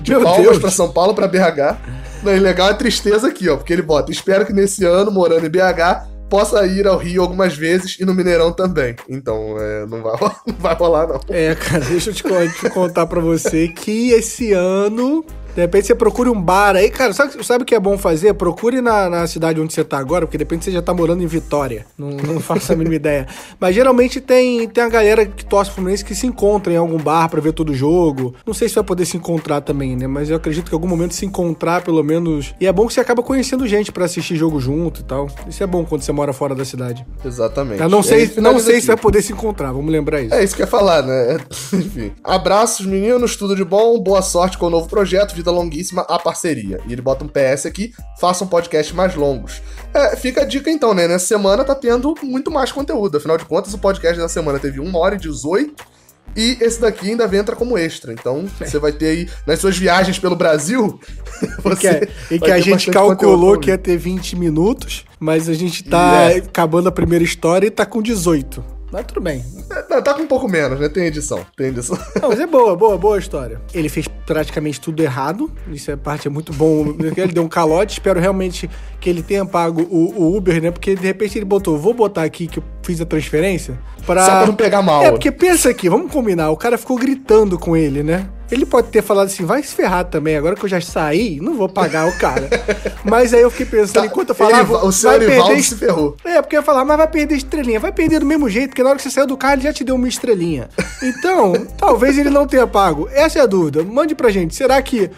De 0.00 0.10
Meu 0.10 0.22
Palmas 0.22 0.42
Deus. 0.42 0.58
pra 0.58 0.70
São 0.70 0.90
Paulo 0.90 1.14
pra 1.14 1.28
BH. 1.28 1.78
Não, 2.24 2.34
e 2.34 2.40
legal 2.40 2.70
é 2.70 2.74
tristeza 2.74 3.28
aqui, 3.28 3.48
ó, 3.48 3.56
porque 3.56 3.72
ele 3.72 3.82
bota: 3.82 4.10
espero 4.10 4.44
que 4.44 4.52
nesse 4.52 4.84
ano, 4.84 5.12
morando 5.12 5.46
em 5.46 5.50
BH, 5.50 6.13
possa 6.28 6.66
ir 6.66 6.86
ao 6.86 6.98
Rio 6.98 7.22
algumas 7.22 7.56
vezes 7.56 7.98
e 8.00 8.04
no 8.04 8.14
Mineirão 8.14 8.52
também. 8.52 8.96
Então, 9.08 9.56
é, 9.58 9.86
não, 9.86 10.02
vai, 10.02 10.12
não 10.46 10.56
vai 10.58 10.74
rolar, 10.74 11.06
não. 11.06 11.20
É, 11.28 11.54
cara, 11.54 11.84
deixa 11.84 12.10
eu 12.10 12.14
te, 12.14 12.22
te 12.60 12.70
contar 12.70 13.06
pra 13.06 13.20
você 13.20 13.68
que 13.68 14.10
esse 14.10 14.52
ano 14.52 15.24
de 15.54 15.60
repente 15.60 15.86
você 15.86 15.94
procure 15.94 16.28
um 16.28 16.40
bar 16.40 16.74
aí, 16.74 16.90
cara, 16.90 17.12
sabe, 17.12 17.44
sabe 17.44 17.62
o 17.62 17.66
que 17.66 17.74
é 17.74 17.80
bom 17.80 17.96
fazer? 17.96 18.34
Procure 18.34 18.80
na, 18.80 19.08
na 19.08 19.26
cidade 19.26 19.60
onde 19.60 19.72
você 19.72 19.84
tá 19.84 19.98
agora, 19.98 20.26
porque 20.26 20.36
de 20.36 20.42
repente 20.42 20.64
você 20.64 20.72
já 20.72 20.82
tá 20.82 20.92
morando 20.92 21.22
em 21.22 21.26
Vitória. 21.26 21.86
Não, 21.96 22.10
não 22.10 22.40
faço 22.40 22.72
a 22.72 22.76
mínima 22.76 22.96
ideia. 22.96 23.26
Mas 23.60 23.74
geralmente 23.74 24.20
tem, 24.20 24.68
tem 24.68 24.82
a 24.82 24.88
galera 24.88 25.24
que 25.24 25.44
torce 25.44 25.70
pro 25.70 25.76
Fluminense 25.76 26.04
que 26.04 26.14
se 26.14 26.26
encontra 26.26 26.72
em 26.72 26.76
algum 26.76 26.98
bar 26.98 27.28
para 27.28 27.40
ver 27.40 27.52
todo 27.52 27.70
o 27.70 27.74
jogo. 27.74 28.34
Não 28.46 28.54
sei 28.54 28.68
se 28.68 28.74
vai 28.74 28.84
poder 28.84 29.04
se 29.04 29.16
encontrar 29.16 29.60
também, 29.60 29.96
né? 29.96 30.06
Mas 30.06 30.30
eu 30.30 30.36
acredito 30.36 30.66
que 30.66 30.72
em 30.72 30.76
algum 30.76 30.88
momento 30.88 31.14
se 31.14 31.24
encontrar, 31.24 31.82
pelo 31.82 32.02
menos. 32.02 32.54
E 32.60 32.66
é 32.66 32.72
bom 32.72 32.86
que 32.86 32.94
você 32.94 33.00
acaba 33.00 33.22
conhecendo 33.22 33.66
gente 33.66 33.92
para 33.92 34.04
assistir 34.04 34.36
jogo 34.36 34.58
junto 34.58 35.00
e 35.00 35.04
tal. 35.04 35.28
Isso 35.48 35.62
é 35.62 35.66
bom 35.66 35.84
quando 35.84 36.02
você 36.02 36.12
mora 36.12 36.32
fora 36.32 36.54
da 36.54 36.64
cidade. 36.64 37.06
Exatamente. 37.24 37.80
Eu 37.80 37.88
não 37.88 38.02
sei, 38.02 38.32
não 38.38 38.58
sei 38.58 38.80
se 38.80 38.86
vai 38.86 38.96
poder 38.96 39.22
se 39.22 39.32
encontrar, 39.32 39.72
vamos 39.72 39.92
lembrar 39.92 40.20
isso. 40.20 40.34
É 40.34 40.42
isso 40.42 40.56
que 40.56 40.62
eu 40.62 40.66
ia 40.66 40.70
falar, 40.70 41.02
né? 41.02 41.38
Enfim. 41.72 42.12
Abraços, 42.24 42.86
meninos, 42.86 43.36
tudo 43.36 43.54
de 43.54 43.64
bom, 43.64 43.98
boa 44.00 44.22
sorte 44.22 44.58
com 44.58 44.66
o 44.66 44.70
novo 44.70 44.88
projeto 44.88 45.34
vida 45.44 45.50
longuíssima 45.50 46.02
a 46.08 46.18
parceria. 46.18 46.80
E 46.88 46.92
ele 46.92 47.02
bota 47.02 47.24
um 47.24 47.28
PS 47.28 47.66
aqui, 47.66 47.92
faça 48.18 48.42
um 48.42 48.46
podcast 48.46 48.94
mais 48.94 49.14
longos. 49.14 49.60
É, 49.92 50.16
fica 50.16 50.42
a 50.42 50.44
dica 50.44 50.70
então, 50.70 50.94
né? 50.94 51.06
Nessa 51.06 51.26
semana 51.26 51.62
tá 51.62 51.74
tendo 51.74 52.14
muito 52.22 52.50
mais 52.50 52.72
conteúdo. 52.72 53.18
Afinal 53.18 53.36
de 53.36 53.44
contas, 53.44 53.74
o 53.74 53.78
podcast 53.78 54.18
da 54.18 54.28
semana 54.28 54.58
teve 54.58 54.80
1 54.80 54.96
hora 54.96 55.14
e 55.14 55.18
18. 55.18 55.94
E 56.36 56.56
esse 56.60 56.80
daqui 56.80 57.10
ainda 57.10 57.24
entra 57.36 57.54
como 57.54 57.78
extra. 57.78 58.12
Então, 58.12 58.46
é. 58.58 58.64
você 58.64 58.78
vai 58.78 58.90
ter 58.90 59.06
aí, 59.06 59.28
nas 59.46 59.60
suas 59.60 59.76
viagens 59.76 60.18
pelo 60.18 60.34
Brasil. 60.34 60.98
Você 61.62 62.08
e 62.28 62.28
que, 62.28 62.34
e 62.34 62.40
que 62.40 62.50
a 62.50 62.58
gente 62.58 62.90
calculou 62.90 63.58
que 63.58 63.70
ia 63.70 63.78
ter 63.78 63.96
20 63.96 64.34
minutos, 64.34 65.04
mas 65.20 65.48
a 65.48 65.54
gente 65.54 65.84
tá 65.84 66.30
é. 66.30 66.38
acabando 66.38 66.88
a 66.88 66.92
primeira 66.92 67.24
história 67.24 67.66
e 67.66 67.70
tá 67.70 67.86
com 67.86 68.02
18. 68.02 68.73
Mas 68.94 69.06
tudo 69.06 69.20
bem. 69.22 69.44
É, 69.72 70.00
tá 70.00 70.14
com 70.14 70.22
um 70.22 70.26
pouco 70.28 70.46
menos, 70.46 70.78
né? 70.78 70.88
Tem 70.88 71.06
edição. 71.06 71.44
Tem 71.56 71.66
edição. 71.66 71.98
Não, 72.22 72.28
mas 72.28 72.38
é 72.38 72.46
boa, 72.46 72.76
boa, 72.76 72.96
boa 72.96 73.18
história. 73.18 73.60
Ele 73.74 73.88
fez 73.88 74.06
praticamente 74.24 74.80
tudo 74.80 75.02
errado. 75.02 75.50
Isso 75.66 75.90
é 75.90 75.96
parte 75.96 76.28
é 76.28 76.30
muito 76.30 76.52
bom. 76.52 76.94
Ele 77.00 77.32
deu 77.32 77.42
um 77.42 77.48
calote. 77.48 77.94
Espero 77.94 78.20
realmente 78.20 78.70
que 79.00 79.10
ele 79.10 79.20
tenha 79.20 79.44
pago 79.44 79.82
o, 79.90 80.22
o, 80.22 80.36
Uber, 80.36 80.62
né? 80.62 80.70
Porque 80.70 80.94
de 80.94 81.04
repente 81.04 81.36
ele 81.36 81.44
botou, 81.44 81.76
vou 81.76 81.92
botar 81.92 82.22
aqui 82.22 82.46
que 82.46 82.62
fiz 82.84 83.00
a 83.00 83.06
transferência. 83.06 83.78
Pra... 84.06 84.24
Só 84.24 84.30
pra 84.38 84.46
não 84.46 84.54
pegar 84.54 84.82
mal. 84.82 85.02
É, 85.02 85.10
porque 85.10 85.32
pensa 85.32 85.70
aqui, 85.70 85.88
vamos 85.88 86.12
combinar. 86.12 86.50
O 86.50 86.56
cara 86.56 86.76
ficou 86.76 86.96
gritando 86.96 87.58
com 87.58 87.76
ele, 87.76 88.02
né? 88.02 88.28
Ele 88.50 88.66
pode 88.66 88.88
ter 88.88 89.02
falado 89.02 89.26
assim, 89.26 89.44
vai 89.44 89.62
se 89.62 89.74
ferrar 89.74 90.04
também, 90.04 90.36
agora 90.36 90.54
que 90.54 90.62
eu 90.62 90.68
já 90.68 90.78
saí, 90.80 91.40
não 91.40 91.56
vou 91.56 91.66
pagar 91.68 92.06
o 92.06 92.18
cara. 92.18 92.48
mas 93.02 93.32
aí 93.32 93.40
eu 93.40 93.50
fiquei 93.50 93.64
pensando, 93.66 94.02
Tá, 94.02 94.06
enquanto 94.06 94.28
eu 94.28 94.34
falava, 94.34 94.74
ele- 94.76 94.86
o 94.86 94.92
senhor 94.92 95.18
vai 95.18 95.26
perder 95.26 95.62
se 95.62 95.74
ferrou. 95.76 96.14
É, 96.22 96.42
porque 96.42 96.54
eu 96.54 96.60
ia 96.60 96.64
falar, 96.64 96.84
mas 96.84 96.96
vai 96.98 97.08
perder 97.08 97.36
estrelinha. 97.36 97.80
Vai 97.80 97.90
perder 97.90 98.20
do 98.20 98.26
mesmo 98.26 98.48
jeito, 98.50 98.68
porque 98.68 98.82
na 98.82 98.90
hora 98.90 98.96
que 98.98 99.02
você 99.02 99.10
saiu 99.10 99.26
do 99.26 99.36
carro, 99.36 99.54
ele 99.54 99.62
já 99.62 99.72
te 99.72 99.82
deu 99.82 99.94
uma 99.94 100.08
estrelinha. 100.08 100.68
Então, 101.02 101.52
talvez 101.76 102.16
ele 102.16 102.30
não 102.30 102.46
tenha 102.46 102.66
pago. 102.66 103.08
Essa 103.12 103.38
é 103.38 103.42
a 103.42 103.46
dúvida. 103.46 103.82
Mande 103.84 104.14
pra 104.14 104.30
gente. 104.30 104.54
Será 104.54 104.80
que 104.80 105.10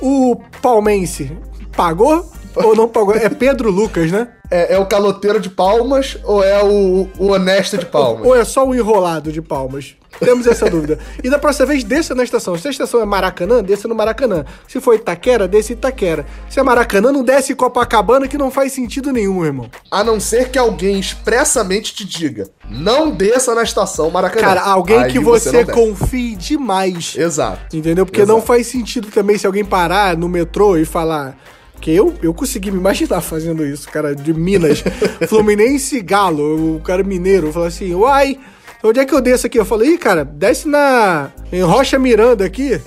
o 0.00 0.36
palmense 0.60 1.32
pagou 1.74 2.30
ou 2.64 2.74
não 2.74 2.88
pagou? 2.88 3.14
É 3.14 3.28
Pedro 3.28 3.70
Lucas, 3.70 4.10
né? 4.10 4.28
É, 4.50 4.74
é 4.74 4.78
o 4.78 4.86
caloteiro 4.86 5.38
de 5.38 5.48
palmas 5.48 6.18
ou 6.24 6.42
é 6.42 6.62
o, 6.62 7.08
o 7.18 7.26
honesto 7.28 7.78
de 7.78 7.86
palmas? 7.86 8.26
Ou 8.26 8.34
é 8.34 8.44
só 8.44 8.66
o 8.66 8.74
enrolado 8.74 9.30
de 9.30 9.40
palmas? 9.40 9.94
Temos 10.18 10.46
essa 10.46 10.68
dúvida. 10.68 10.98
E 11.22 11.30
da 11.30 11.38
próxima 11.38 11.66
vez, 11.66 11.84
desça 11.84 12.14
na 12.14 12.24
estação. 12.24 12.56
Se 12.58 12.66
a 12.66 12.70
estação 12.70 13.00
é 13.00 13.04
Maracanã, 13.04 13.62
desça 13.62 13.86
no 13.86 13.94
Maracanã. 13.94 14.44
Se 14.66 14.80
for 14.80 14.94
Itaquera, 14.94 15.46
desça 15.46 15.72
Itaquera. 15.72 16.26
Se 16.48 16.58
é 16.58 16.62
Maracanã, 16.62 17.12
não 17.12 17.22
desce 17.22 17.54
Copacabana, 17.54 18.26
que 18.26 18.36
não 18.36 18.50
faz 18.50 18.72
sentido 18.72 19.12
nenhum, 19.12 19.44
irmão. 19.44 19.70
A 19.90 20.02
não 20.02 20.18
ser 20.18 20.50
que 20.50 20.58
alguém 20.58 20.98
expressamente 20.98 21.94
te 21.94 22.04
diga, 22.04 22.48
não 22.68 23.10
desça 23.10 23.54
na 23.54 23.62
estação 23.62 24.10
Maracanã. 24.10 24.42
Cara, 24.42 24.62
alguém 24.62 25.04
Aí 25.04 25.12
que 25.12 25.20
você, 25.20 25.64
desce. 25.64 25.72
confie 25.72 26.34
demais. 26.34 27.14
Exato. 27.16 27.74
Entendeu? 27.74 28.04
Porque 28.04 28.22
Exato. 28.22 28.36
não 28.36 28.44
faz 28.44 28.66
sentido 28.66 29.08
também 29.10 29.38
se 29.38 29.46
alguém 29.46 29.64
parar 29.64 30.16
no 30.16 30.28
metrô 30.28 30.76
e 30.76 30.84
falar. 30.84 31.38
Que 31.80 31.94
eu, 31.94 32.14
eu 32.22 32.34
consegui 32.34 32.70
me 32.70 32.78
imaginar 32.78 33.20
fazendo 33.20 33.64
isso, 33.64 33.88
cara, 33.88 34.14
de 34.14 34.34
Minas. 34.34 34.84
Fluminense 35.28 35.96
e 35.96 36.02
Galo, 36.02 36.76
o 36.76 36.80
cara 36.80 37.02
mineiro, 37.02 37.52
falou 37.52 37.68
assim: 37.68 37.94
uai, 37.94 38.38
onde 38.82 39.00
é 39.00 39.04
que 39.06 39.14
eu 39.14 39.20
desço 39.20 39.46
aqui? 39.46 39.58
Eu 39.58 39.64
falei, 39.64 39.94
ih, 39.94 39.98
cara, 39.98 40.24
desce 40.24 40.68
na. 40.68 41.30
Em 41.52 41.62
Rocha 41.62 41.98
Miranda 41.98 42.44
aqui, 42.44 42.80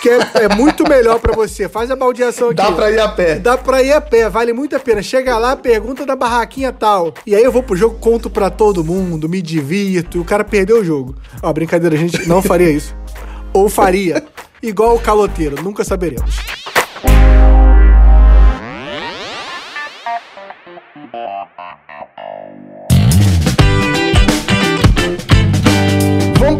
que 0.00 0.08
é, 0.08 0.44
é 0.44 0.54
muito 0.54 0.88
melhor 0.88 1.18
pra 1.18 1.34
você. 1.34 1.68
Faz 1.68 1.90
a 1.90 1.96
baldeação 1.96 2.48
aqui. 2.48 2.56
Dá 2.56 2.72
pra 2.72 2.90
ir 2.90 3.00
a 3.00 3.08
pé. 3.08 3.34
Dá 3.38 3.58
pra 3.58 3.82
ir 3.82 3.92
a 3.92 4.00
pé, 4.00 4.28
vale 4.28 4.52
muito 4.52 4.76
a 4.76 4.80
pena. 4.80 5.02
Chega 5.02 5.36
lá, 5.36 5.56
pergunta 5.56 6.06
da 6.06 6.14
barraquinha 6.14 6.72
tal. 6.72 7.12
E 7.26 7.34
aí 7.34 7.42
eu 7.42 7.52
vou 7.52 7.62
pro 7.62 7.76
jogo, 7.76 7.98
conto 7.98 8.30
pra 8.30 8.48
todo 8.48 8.84
mundo, 8.84 9.28
me 9.28 9.42
divirto. 9.42 10.18
E 10.18 10.20
o 10.20 10.24
cara 10.24 10.44
perdeu 10.44 10.80
o 10.80 10.84
jogo. 10.84 11.16
Ó, 11.42 11.52
brincadeira, 11.52 11.96
a 11.96 11.98
gente 11.98 12.26
não 12.28 12.40
faria 12.40 12.70
isso. 12.70 12.94
Ou 13.52 13.68
faria. 13.68 14.22
Igual 14.62 14.94
o 14.96 15.00
caloteiro, 15.00 15.62
nunca 15.62 15.82
saberemos. 15.84 16.36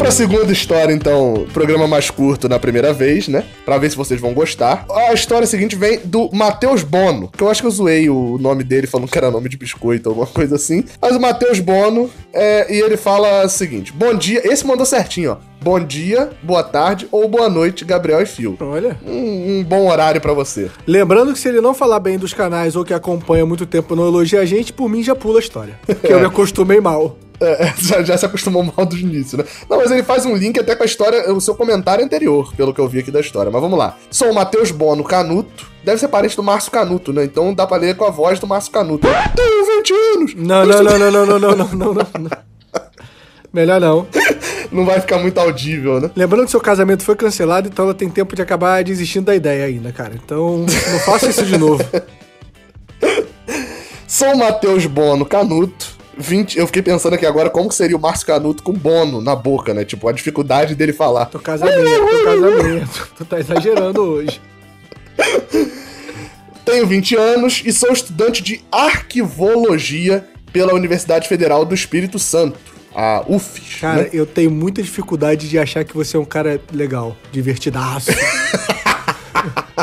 Pra 0.01 0.09
segunda 0.11 0.51
história, 0.51 0.93
então. 0.93 1.45
Programa 1.53 1.87
mais 1.87 2.09
curto 2.09 2.49
na 2.49 2.57
primeira 2.57 2.91
vez, 2.91 3.27
né? 3.27 3.43
Pra 3.63 3.77
ver 3.77 3.91
se 3.91 3.95
vocês 3.95 4.19
vão 4.19 4.33
gostar. 4.33 4.85
A 4.89 5.13
história 5.13 5.45
seguinte 5.45 5.75
vem 5.75 5.99
do 6.03 6.29
Matheus 6.33 6.83
Bono, 6.83 7.29
que 7.29 7.43
eu 7.43 7.49
acho 7.49 7.61
que 7.61 7.67
eu 7.67 7.71
zoei 7.71 8.09
o 8.09 8.37
nome 8.39 8.63
dele 8.63 8.87
falando 8.87 9.09
que 9.09 9.17
era 9.17 9.29
nome 9.29 9.47
de 9.47 9.57
biscoito, 9.57 10.09
alguma 10.09 10.25
coisa 10.27 10.55
assim. 10.55 10.83
Mas 10.99 11.15
o 11.15 11.19
Matheus 11.19 11.59
Bono, 11.59 12.09
é, 12.33 12.73
e 12.73 12.79
ele 12.79 12.97
fala 12.97 13.45
o 13.45 13.49
seguinte: 13.49 13.93
Bom 13.93 14.15
dia. 14.15 14.41
Esse 14.43 14.65
mandou 14.65 14.85
certinho, 14.85 15.33
ó. 15.33 15.51
Bom 15.63 15.79
dia, 15.79 16.31
boa 16.41 16.63
tarde 16.63 17.07
ou 17.11 17.27
boa 17.29 17.47
noite, 17.47 17.85
Gabriel 17.85 18.19
e 18.21 18.25
Fio. 18.25 18.57
Olha. 18.59 18.97
Um, 19.05 19.59
um 19.59 19.63
bom 19.63 19.87
horário 19.87 20.19
pra 20.19 20.33
você. 20.33 20.71
Lembrando 20.87 21.33
que 21.33 21.39
se 21.39 21.47
ele 21.47 21.61
não 21.61 21.75
falar 21.75 21.99
bem 21.99 22.17
dos 22.17 22.33
canais 22.33 22.75
ou 22.75 22.83
que 22.83 22.95
acompanha 22.95 23.45
muito 23.45 23.67
tempo 23.67 23.95
não 23.95 24.07
elogia 24.07 24.39
a 24.39 24.45
gente, 24.45 24.73
por 24.73 24.89
mim 24.89 25.03
já 25.03 25.15
pula 25.15 25.37
a 25.37 25.39
história. 25.39 25.79
Porque 25.85 26.11
eu 26.11 26.19
me 26.19 26.25
acostumei 26.25 26.81
mal. 26.81 27.15
É, 27.41 27.73
já, 27.77 28.03
já 28.03 28.17
se 28.17 28.25
acostumou 28.25 28.63
mal 28.63 28.85
do 28.85 28.95
início, 28.95 29.37
né? 29.37 29.45
Não, 29.67 29.77
mas 29.77 29.89
ele 29.89 30.03
faz 30.03 30.25
um 30.25 30.35
link 30.35 30.59
até 30.59 30.75
com 30.75 30.83
a 30.83 30.85
história, 30.85 31.33
o 31.33 31.41
seu 31.41 31.55
comentário 31.55 32.05
anterior, 32.05 32.53
pelo 32.55 32.73
que 32.73 32.79
eu 32.79 32.87
vi 32.87 32.99
aqui 32.99 33.09
da 33.09 33.19
história. 33.19 33.51
Mas 33.51 33.61
vamos 33.61 33.79
lá. 33.79 33.97
Sou 34.11 34.29
o 34.29 34.35
Matheus 34.35 34.69
Bono 34.69 35.03
Canuto. 35.03 35.71
Deve 35.83 35.97
ser 35.97 36.07
parente 36.07 36.35
do 36.35 36.43
Márcio 36.43 36.71
Canuto, 36.71 37.11
né? 37.11 37.23
Então 37.23 37.53
dá 37.53 37.65
pra 37.65 37.77
ler 37.77 37.95
com 37.95 38.05
a 38.05 38.11
voz 38.11 38.39
do 38.39 38.45
Márcio 38.45 38.71
Canuto. 38.71 39.07
Tenho 39.35 39.77
20 39.77 39.93
anos! 39.93 40.35
Não, 40.35 40.65
não, 40.65 40.83
não, 40.83 40.99
não, 40.99 41.11
não, 41.11 41.25
não, 41.25 41.39
não, 41.39 41.55
não, 41.55 41.75
não, 41.75 41.93
não. 41.93 42.07
não. 42.19 42.29
Melhor 43.51 43.81
não. 43.81 44.07
Não 44.71 44.85
vai 44.85 45.01
ficar 45.01 45.17
muito 45.17 45.37
audível, 45.37 45.99
né? 45.99 46.09
Lembrando 46.15 46.45
que 46.45 46.51
seu 46.51 46.61
casamento 46.61 47.03
foi 47.03 47.13
cancelado, 47.13 47.67
então 47.67 47.83
ela 47.83 47.93
tem 47.93 48.09
tempo 48.09 48.33
de 48.33 48.41
acabar 48.41 48.81
desistindo 48.85 49.25
da 49.25 49.35
ideia 49.35 49.65
ainda, 49.65 49.91
cara. 49.91 50.13
Então, 50.15 50.59
não 50.59 50.99
faça 50.99 51.27
isso 51.27 51.45
de 51.45 51.57
novo. 51.57 51.83
Sou 54.07 54.33
o 54.33 54.37
Matheus 54.37 54.85
Bono 54.85 55.25
Canuto. 55.25 55.90
20, 56.17 56.57
eu 56.57 56.67
fiquei 56.67 56.81
pensando 56.81 57.13
aqui 57.13 57.25
agora 57.25 57.49
como 57.49 57.71
seria 57.71 57.95
o 57.95 57.99
Márcio 57.99 58.27
Canuto 58.27 58.63
com 58.63 58.73
Bono 58.73 59.21
na 59.21 59.35
boca, 59.35 59.73
né? 59.73 59.85
Tipo, 59.85 60.07
a 60.07 60.11
dificuldade 60.11 60.75
dele 60.75 60.93
falar. 60.93 61.25
Tô 61.25 61.39
casamento, 61.39 62.05
tô 62.09 62.23
casamento. 62.23 63.11
Tu 63.17 63.25
tá 63.25 63.39
exagerando 63.39 64.01
hoje. 64.01 64.41
Tenho 66.65 66.85
20 66.85 67.15
anos 67.15 67.63
e 67.65 67.71
sou 67.71 67.91
estudante 67.91 68.43
de 68.43 68.61
arquivologia 68.71 70.27
pela 70.51 70.73
Universidade 70.73 71.27
Federal 71.27 71.65
do 71.65 71.73
Espírito 71.73 72.19
Santo, 72.19 72.59
a 72.93 73.23
UFES. 73.27 73.79
Cara, 73.79 74.03
né? 74.03 74.09
eu 74.13 74.25
tenho 74.25 74.51
muita 74.51 74.81
dificuldade 74.81 75.49
de 75.49 75.57
achar 75.57 75.83
que 75.83 75.95
você 75.95 76.17
é 76.17 76.19
um 76.19 76.25
cara 76.25 76.61
legal, 76.71 77.15
divertidaço. 77.31 78.11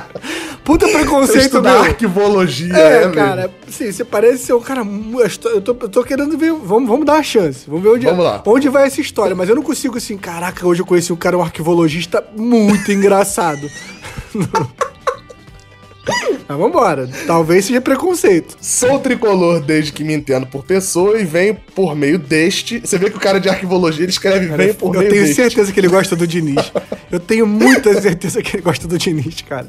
Puta 0.68 0.86
preconceito, 0.86 1.46
estudar 1.46 1.72
meu. 1.72 1.80
arquivologia, 1.84 2.74
É, 2.76 3.06
né, 3.06 3.12
cara, 3.14 3.50
sim, 3.68 3.90
você 3.90 4.04
parece 4.04 4.44
ser 4.44 4.52
um 4.52 4.60
cara. 4.60 4.84
mu- 4.84 5.18
Eu 5.22 5.38
tô, 5.38 5.48
eu 5.48 5.60
tô- 5.62 5.76
eu 5.80 5.88
tô 5.88 6.04
querendo 6.04 6.36
ver. 6.36 6.52
Vamos, 6.52 6.86
vamos 6.86 7.06
dar 7.06 7.14
uma 7.14 7.22
chance. 7.22 7.64
Vamos 7.66 7.82
ver 7.82 7.88
onde, 7.88 8.04
Vamos 8.04 8.22
lá. 8.22 8.42
onde 8.44 8.68
vai 8.68 8.86
essa 8.86 9.00
história. 9.00 9.34
Mas 9.34 9.48
eu 9.48 9.54
não 9.56 9.62
consigo 9.62 9.96
assim. 9.96 10.18
Caraca, 10.18 10.66
hoje 10.66 10.82
eu 10.82 10.86
conheci 10.86 11.10
um 11.10 11.16
cara, 11.16 11.38
um 11.38 11.42
arquivologista 11.42 12.22
muito 12.36 12.92
engraçado. 12.92 13.66
Mas 16.48 16.56
vambora. 16.58 17.08
Talvez 17.26 17.66
seja 17.66 17.80
preconceito. 17.80 18.56
Sou 18.60 18.98
tricolor 18.98 19.60
desde 19.60 19.92
que 19.92 20.02
me 20.02 20.14
entendo 20.14 20.46
por 20.46 20.64
pessoa 20.64 21.20
e 21.20 21.24
venho 21.24 21.56
por 21.74 21.94
meio 21.94 22.18
deste. 22.18 22.80
Você 22.80 22.96
vê 22.96 23.10
que 23.10 23.16
o 23.16 23.20
cara 23.20 23.38
de 23.38 23.48
arquivologia 23.48 24.04
ele 24.04 24.10
escreve 24.10 24.46
venho 24.46 24.74
por 24.74 24.94
eu 24.94 25.00
meio 25.00 25.10
tenho 25.10 25.22
deste. 25.24 25.36
certeza 25.36 25.70
que 25.72 25.78
ele 25.78 25.88
gosta 25.88 26.16
do 26.16 26.26
Diniz. 26.26 26.72
Eu 27.12 27.20
tenho 27.20 27.46
muita 27.46 28.00
certeza 28.00 28.42
que 28.42 28.56
ele 28.56 28.62
gosta 28.62 28.88
do 28.88 28.96
Diniz, 28.96 29.42
cara. 29.42 29.66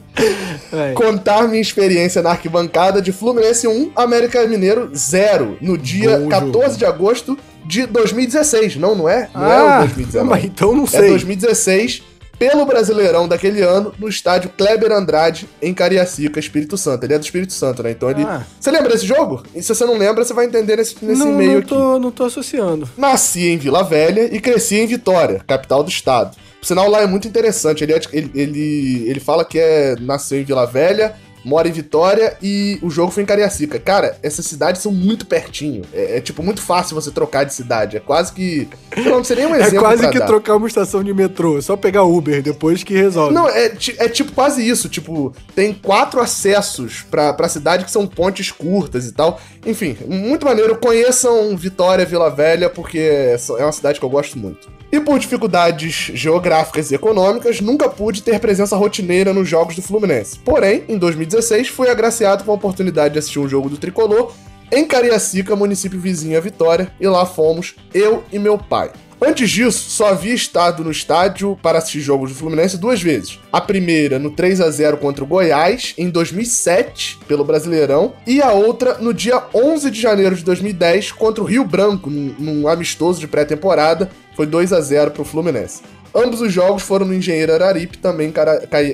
É. 0.72 0.94
Contar 0.94 1.48
minha 1.48 1.62
experiência 1.62 2.22
na 2.22 2.32
arquibancada 2.32 3.02
de 3.02 3.12
Fluminense 3.12 3.68
1, 3.68 3.92
América 3.96 4.46
Mineiro 4.48 4.90
0, 4.96 5.58
no 5.62 5.78
dia 5.78 6.18
Bom 6.18 6.30
14 6.30 6.52
jogo. 6.66 6.78
de 6.78 6.86
agosto 6.86 7.38
de 7.66 7.86
2016. 7.88 8.78
Não, 8.78 8.96
não 8.96 9.10
é? 9.10 9.30
Não 9.36 9.46
é 9.52 9.56
Ah, 9.58 9.76
o 9.78 9.80
2019. 9.86 10.30
mas 10.30 10.44
então 10.46 10.74
não 10.74 10.86
É 10.86 10.88
sei. 10.88 11.10
2016, 11.10 12.04
pelo 12.40 12.66
Brasileirão 12.66 13.28
daquele 13.28 13.62
ano, 13.62 13.94
no 14.00 14.08
estádio 14.08 14.50
Kleber 14.58 14.94
Andrade, 14.94 15.48
em 15.62 15.74
Cariacica, 15.74 16.40
Espírito 16.40 16.78
Santo. 16.78 17.04
Ele 17.04 17.14
é 17.14 17.20
do 17.20 17.24
Espírito 17.24 17.52
Santo, 17.52 17.84
né? 17.84 17.92
Então 17.92 18.10
ele. 18.10 18.24
Ah. 18.24 18.44
Você 18.60 18.72
lembra 18.72 18.94
desse 18.94 19.06
jogo? 19.06 19.44
E 19.54 19.62
se 19.62 19.76
você 19.76 19.86
não 19.86 19.98
lembra, 19.98 20.24
você 20.24 20.34
vai 20.34 20.46
entender 20.46 20.78
nesse, 20.78 20.96
nesse 21.04 21.20
não, 21.20 21.34
meio 21.34 21.52
não 21.52 21.60
aqui. 21.60 21.68
tô, 21.68 22.00
não 22.00 22.12
tô 22.12 22.24
associando. 22.24 22.90
Nasci 22.98 23.50
em 23.50 23.58
Vila 23.58 23.84
Velha 23.84 24.34
e 24.34 24.40
cresci 24.40 24.78
em 24.78 24.88
Vitória, 24.88 25.44
capital 25.46 25.84
do 25.84 25.90
estado. 25.90 26.38
Por 26.60 26.66
sinal, 26.66 26.90
lá 26.90 27.02
é 27.02 27.08
muito 27.08 27.28
interessante. 27.28 27.84
Ele, 27.84 27.94
é 27.94 28.02
ele, 28.12 28.32
ele, 28.34 29.10
ele 29.10 29.20
fala 29.20 29.44
que 29.44 29.60
é, 29.60 29.96
nasceu 30.00 30.40
em 30.40 30.44
Vila 30.44 30.66
Velha, 30.66 31.16
mora 31.44 31.68
em 31.68 31.72
Vitória 31.72 32.38
e 32.42 32.80
o 32.82 32.90
jogo 32.90 33.12
foi 33.12 33.24
em 33.24 33.26
Cariacica. 33.26 33.80
Cara, 33.80 34.18
essas 34.22 34.46
cidades 34.46 34.82
são 34.82 34.92
muito 34.92 35.26
pertinho. 35.26 35.84
É, 35.94 36.18
é, 36.18 36.22
tipo, 36.22 36.44
muito 36.44 36.62
fácil 36.62 36.96
você 36.96 37.12
trocar 37.12 37.44
de 37.44 37.54
cidade. 37.54 37.98
É 37.98 38.00
quase 38.00 38.34
que. 38.34 38.68
Não, 38.98 39.04
não 39.18 39.24
seria 39.24 39.48
um 39.48 39.56
É 39.60 39.62
exemplo. 39.62 39.80
quase 39.80 40.02
pra 40.04 40.12
que 40.12 40.20
dar. 40.20 40.26
trocar 40.28 40.56
uma 40.56 40.68
estação 40.68 41.04
de 41.04 41.14
metrô. 41.14 41.58
É 41.58 41.62
só 41.62 41.76
pegar 41.76 42.04
Uber 42.04 42.42
depois 42.42 42.84
que 42.84 42.94
resolve. 42.94 43.34
Não, 43.34 43.48
é, 43.50 43.72
é 43.98 44.10
tipo 44.10 44.32
quase 44.32 44.68
isso. 44.68 44.90
Tipo, 44.90 45.34
tem 45.56 45.74
quatro 45.74 46.20
acessos 46.22 47.06
pra, 47.10 47.34
pra 47.34 47.50
cidade 47.50 47.86
que 47.86 47.92
são 47.92 48.06
pontes 48.08 48.52
curtas 48.52 49.06
e 49.06 49.12
tal. 49.12 49.40
Enfim, 49.66 49.98
muito 50.08 50.46
maneiro. 50.46 50.78
Conheçam 50.78 51.56
Vitória, 51.58 52.06
Vila 52.06 52.30
Velha, 52.30 52.70
porque 52.70 53.00
é 53.00 53.38
é 53.58 53.64
uma 53.64 53.72
cidade 53.72 54.00
que 54.00 54.06
eu 54.06 54.10
gosto 54.10 54.38
muito. 54.38 54.79
E 54.92 55.00
por 55.00 55.20
dificuldades 55.20 56.12
geográficas 56.16 56.90
e 56.90 56.96
econômicas, 56.96 57.62
nunca 57.62 57.88
pude 57.88 58.24
ter 58.24 58.40
presença 58.40 58.76
rotineira 58.76 59.34
nos 59.34 59.48
jogos 59.48 59.76
do 59.76 59.84
Fluminense. 59.84 60.40
Porém, 60.40 60.84
em 60.90 60.98
2016, 60.98 61.68
fui 61.68 61.90
agraciado 61.90 62.44
com 62.44 62.52
a 62.52 62.56
oportunidade 62.56 63.14
de 63.14 63.20
assistir 63.20 63.38
um 63.38 63.48
jogo 63.48 63.70
do 63.70 63.78
Tricolor 63.78 64.34
em 64.72 64.86
Cariacica, 64.86 65.56
município 65.56 66.00
vizinho 66.00 66.38
a 66.38 66.42
Vitória, 66.42 66.92
e 67.00 67.08
lá 67.08 67.26
fomos 67.26 67.76
eu 67.94 68.24
e 68.32 68.38
meu 68.38 68.58
pai. 68.58 68.92
Antes 69.22 69.50
disso, 69.50 69.90
só 69.90 70.10
havia 70.10 70.34
estado 70.34 70.82
no 70.82 70.92
estádio 70.92 71.60
para 71.62 71.78
assistir 71.78 72.00
jogos 72.00 72.32
do 72.32 72.38
Fluminense 72.38 72.78
duas 72.78 73.02
vezes. 73.02 73.38
A 73.52 73.60
primeira 73.60 74.18
no 74.18 74.32
3 74.32 74.62
a 74.62 74.70
0 74.70 74.98
contra 74.98 75.26
o 75.26 75.28
Goiás, 75.28 75.94
em 75.98 76.10
2007, 76.10 77.20
pelo 77.28 77.44
Brasileirão, 77.44 78.14
e 78.26 78.42
a 78.42 78.54
outra 78.54 78.98
no 79.00 79.14
dia 79.14 79.44
11 79.54 79.92
de 79.92 80.00
janeiro 80.00 80.36
de 80.38 80.44
2010 80.46 81.12
contra 81.12 81.44
o 81.44 81.46
Rio 81.46 81.66
Branco, 81.66 82.10
num, 82.10 82.34
num 82.40 82.68
amistoso 82.68 83.20
de 83.20 83.28
pré-temporada. 83.28 84.10
Foi 84.40 84.46
2 84.46 84.72
a 84.72 84.80
0 84.80 85.12
para 85.12 85.22
o 85.22 85.26
Fluminense. 85.26 85.82
Ambos 86.16 86.40
os 86.40 86.50
jogos 86.50 86.82
foram 86.82 87.06
no 87.06 87.14
Engenheiro 87.14 87.54
Araripe, 87.54 87.98
também 87.98 88.32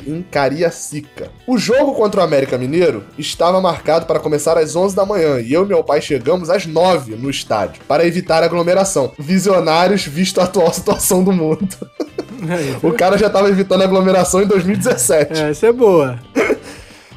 em 0.07 0.23
Cariacica. 0.23 1.29
O 1.45 1.55
jogo 1.55 1.93
contra 1.93 2.19
o 2.19 2.23
América 2.23 2.57
Mineiro 2.57 3.03
estava 3.15 3.61
marcado 3.61 4.07
para 4.07 4.19
começar 4.19 4.57
às 4.57 4.75
11 4.75 4.95
da 4.95 5.05
manhã 5.05 5.39
e 5.39 5.53
eu 5.53 5.63
e 5.63 5.67
meu 5.67 5.83
pai 5.83 6.01
chegamos 6.01 6.49
às 6.49 6.65
9 6.65 7.15
no 7.15 7.29
estádio, 7.29 7.83
para 7.87 8.07
evitar 8.07 8.41
aglomeração. 8.41 9.11
Visionários 9.19 10.03
visto 10.07 10.41
a 10.41 10.45
atual 10.45 10.73
situação 10.73 11.23
do 11.23 11.31
mundo. 11.31 11.77
o 12.81 12.91
cara 12.93 13.15
já 13.15 13.29
tava 13.29 13.47
evitando 13.47 13.83
aglomeração 13.83 14.41
em 14.41 14.47
2017. 14.47 15.43
É, 15.43 15.51
essa 15.51 15.67
é 15.67 15.71
boa. 15.71 16.19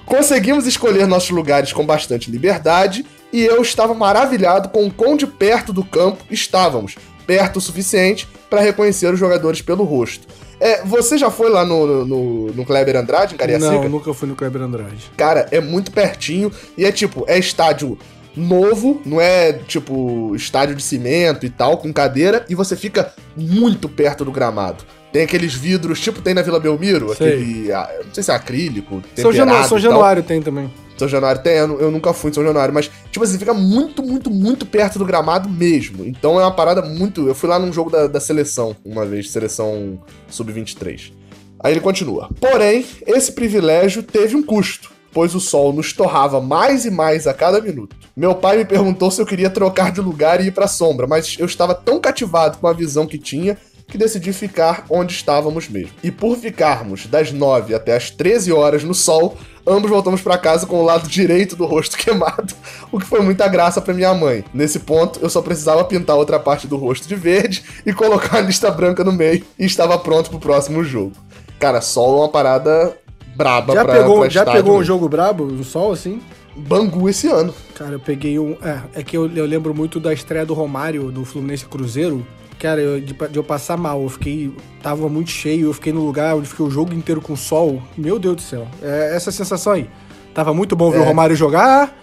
Conseguimos 0.05 0.67
escolher 0.67 1.07
nossos 1.07 1.31
lugares 1.31 1.73
com 1.73 1.87
bastante 1.87 2.31
liberdade 2.31 3.07
e 3.33 3.43
eu 3.43 3.63
estava 3.63 3.95
maravilhado 3.95 4.69
com 4.69 4.87
o 4.87 4.93
quão 4.93 5.17
de 5.17 5.27
perto 5.27 5.73
do 5.73 5.83
campo 5.83 6.25
estávamos, 6.31 6.95
perto 7.29 7.59
o 7.59 7.61
suficiente 7.61 8.27
para 8.49 8.63
reconhecer 8.63 9.13
os 9.13 9.21
jogadores 9.21 9.61
pelo 9.61 9.85
rosto. 9.85 10.27
É, 10.59 10.83
você 10.83 11.19
já 11.19 11.31
foi 11.31 11.51
lá 11.51 11.63
no, 11.63 12.07
no, 12.07 12.47
no 12.53 12.65
Kleber 12.65 12.97
Andrade, 12.97 13.35
em 13.35 13.37
Cariacica? 13.37 13.83
Não, 13.83 13.89
nunca 13.91 14.15
fui 14.15 14.27
no 14.27 14.35
Kleber 14.35 14.63
Andrade. 14.63 15.11
Cara, 15.15 15.47
é 15.51 15.61
muito 15.61 15.93
pertinho 15.93 16.51
e 16.77 16.87
é 16.87 16.91
tipo, 16.91 17.27
é 17.29 17.39
estádio 17.39 17.99
novo, 18.35 19.03
não 19.05 19.21
é 19.21 19.53
tipo 19.53 20.35
estádio 20.35 20.75
de 20.75 20.83
cimento 20.83 21.45
e 21.45 21.51
tal, 21.51 21.77
com 21.77 21.93
cadeira, 21.93 22.47
e 22.49 22.55
você 22.55 22.75
fica 22.75 23.13
muito 23.37 23.91
perto 23.91 24.25
do 24.25 24.33
gramado. 24.33 24.83
Tem 25.13 25.23
aqueles 25.23 25.55
vidros, 25.55 26.01
tipo 26.01 26.21
tem 26.21 26.35
na 26.35 26.43
Vila 26.43 26.61
Belmiro, 26.61 27.15
Sei. 27.17 27.29
aquele. 27.35 27.73
ah, 27.73 27.91
Não 28.05 28.15
sei 28.15 28.23
se 28.23 28.31
é 28.31 28.35
acrílico. 28.35 29.03
São, 29.17 29.33
Janu 29.33 29.65
São. 29.65 29.79
Januário 29.79 30.23
tem 30.23 30.43
também. 30.43 30.71
São 30.99 31.07
Januário 31.09 31.41
tem, 31.43 31.55
eu 31.55 31.81
eu 31.81 31.91
nunca 31.91 32.13
fui 32.13 32.31
em 32.31 32.35
São 32.35 32.43
Januário, 32.45 32.75
mas, 32.75 32.91
tipo 33.11 33.25
assim, 33.25 33.39
fica 33.39 33.55
muito, 33.55 34.03
muito, 34.03 34.31
muito 34.31 34.67
perto 34.67 34.99
do 34.99 35.05
gramado 35.05 35.49
mesmo. 35.49 36.05
Então 36.05 36.39
é 36.41 36.45
uma 36.45 36.51
parada 36.53 36.83
muito. 36.83 37.27
Eu 37.27 37.35
fui 37.35 37.49
lá 37.49 37.59
num 37.59 37.73
jogo 37.73 37.89
da, 37.89 38.07
da 38.09 38.21
seleção, 38.21 38.75
uma 38.85 39.07
vez, 39.07 39.31
seleção 39.31 39.99
sub-23. 40.29 41.13
Aí 41.61 41.73
ele 41.73 41.81
continua. 41.81 42.29
Porém, 42.41 42.85
esse 43.07 43.33
privilégio 43.33 44.03
teve 44.03 44.37
um 44.37 44.43
custo, 44.43 44.91
pois 45.13 45.35
o 45.35 45.41
sol 45.41 45.73
nos 45.73 45.93
torrava 45.93 46.41
mais 46.41 46.85
e 46.85 46.91
mais 46.91 47.27
a 47.27 47.33
cada 47.35 47.61
minuto. 47.61 47.97
Meu 48.17 48.35
pai 48.35 48.59
me 48.59 48.65
perguntou 48.65 49.11
se 49.11 49.23
eu 49.23 49.27
queria 49.27 49.49
trocar 49.51 49.91
de 49.93 50.01
lugar 50.01 50.41
e 50.41 50.49
ir 50.49 50.53
pra 50.53 50.67
sombra, 50.69 51.07
mas 51.07 51.37
eu 51.39 51.47
estava 51.47 51.75
tão 51.75 51.99
cativado 52.01 52.59
com 52.59 52.67
a 52.67 52.73
visão 52.73 53.07
que 53.07 53.19
tinha 53.19 53.57
que 53.89 53.97
decidi 53.99 54.33
ficar 54.33 54.85
onde 54.91 55.15
estávamos 55.15 55.69
mesmo. 55.69 55.93
E 56.03 56.11
por 56.11 56.37
ficarmos 56.37 57.07
das 57.07 57.33
9 57.33 57.75
até 57.75 57.97
as 57.97 58.11
13 58.11 58.53
horas 58.53 58.85
no 58.85 58.95
sol, 58.95 59.37
ambos 59.67 59.91
voltamos 59.91 60.21
para 60.21 60.37
casa 60.37 60.67
com 60.67 60.81
o 60.81 60.85
lado 60.85 61.09
direito 61.09 61.57
do 61.57 61.65
rosto 61.65 61.97
queimado, 61.99 62.55
o 62.93 62.99
que 62.99 63.07
foi 63.07 63.21
muita 63.21 63.49
graça 63.49 63.81
para 63.81 63.95
minha 63.95 64.13
mãe. 64.15 64.45
Nesse 64.53 64.81
ponto, 64.81 65.19
eu 65.23 65.31
só 65.31 65.41
precisava 65.41 65.85
pintar 65.85 66.17
outra 66.17 66.39
parte 66.39 66.67
do 66.67 66.77
rosto 66.77 67.09
de 67.09 67.17
verde 67.17 67.65
e 67.85 67.93
colocar 67.93 68.39
a 68.39 68.43
lista 68.43 68.71
branca 68.71 69.03
no 69.03 69.13
meio 69.13 69.45
e 69.59 69.65
estava 69.65 69.99
pronto 69.99 70.31
pro 70.31 70.39
próximo 70.39 70.85
jogo. 70.85 71.13
Cara, 71.59 71.81
sol 71.81 72.19
é 72.19 72.21
uma 72.21 72.29
parada 72.29 72.97
braba 73.35 73.73
Já 73.73 73.85
pra, 73.85 73.95
pegou, 73.95 74.21
pra 74.21 74.29
já 74.29 74.45
pegou 74.45 74.79
um 74.79 74.85
jogo 74.85 75.09
brabo, 75.09 75.47
no 75.47 75.65
sol, 75.65 75.93
assim? 75.93 76.21
Bangu 76.57 77.09
esse 77.09 77.29
ano. 77.29 77.55
Cara, 77.75 77.93
eu 77.93 78.01
peguei 78.01 78.39
um. 78.39 78.57
É, 78.63 79.01
é 79.01 79.03
que 79.03 79.17
eu, 79.17 79.31
eu 79.31 79.47
lembro 79.47 79.73
muito 79.73 80.01
da 80.01 80.13
estreia 80.13 80.45
do 80.45 80.55
Romário 80.55 81.13
do 81.13 81.25
Fluminense 81.25 81.65
Cruzeiro. 81.65 82.27
Cara, 82.59 82.81
eu- 82.81 83.01
de, 83.01 83.13
de 83.13 83.37
eu 83.37 83.45
passar 83.45 83.77
mal, 83.77 84.03
eu 84.03 84.09
fiquei. 84.09 84.53
Tava 84.83 85.09
muito 85.09 85.31
cheio, 85.31 85.67
eu 85.67 85.75
fiquei 85.75 85.93
no 85.93 86.05
lugar 86.05 86.35
onde 86.37 86.49
fiquei 86.49 86.65
o 86.67 86.71
jogo 86.71 86.93
inteiro 86.95 87.21
com 87.21 87.37
sol. 87.37 87.83
Meu 87.97 88.19
Deus 88.19 88.37
do 88.37 88.43
céu. 88.43 88.67
É 88.83 89.15
essa 89.15 89.31
sensação 89.31 89.73
aí. 89.75 89.89
Tava 90.35 90.53
muito 90.53 90.75
bom 90.77 90.91
ver 90.91 90.99
É. 90.99 91.01
o 91.01 91.05
Romário 91.05 91.35
jogar, 91.37 91.97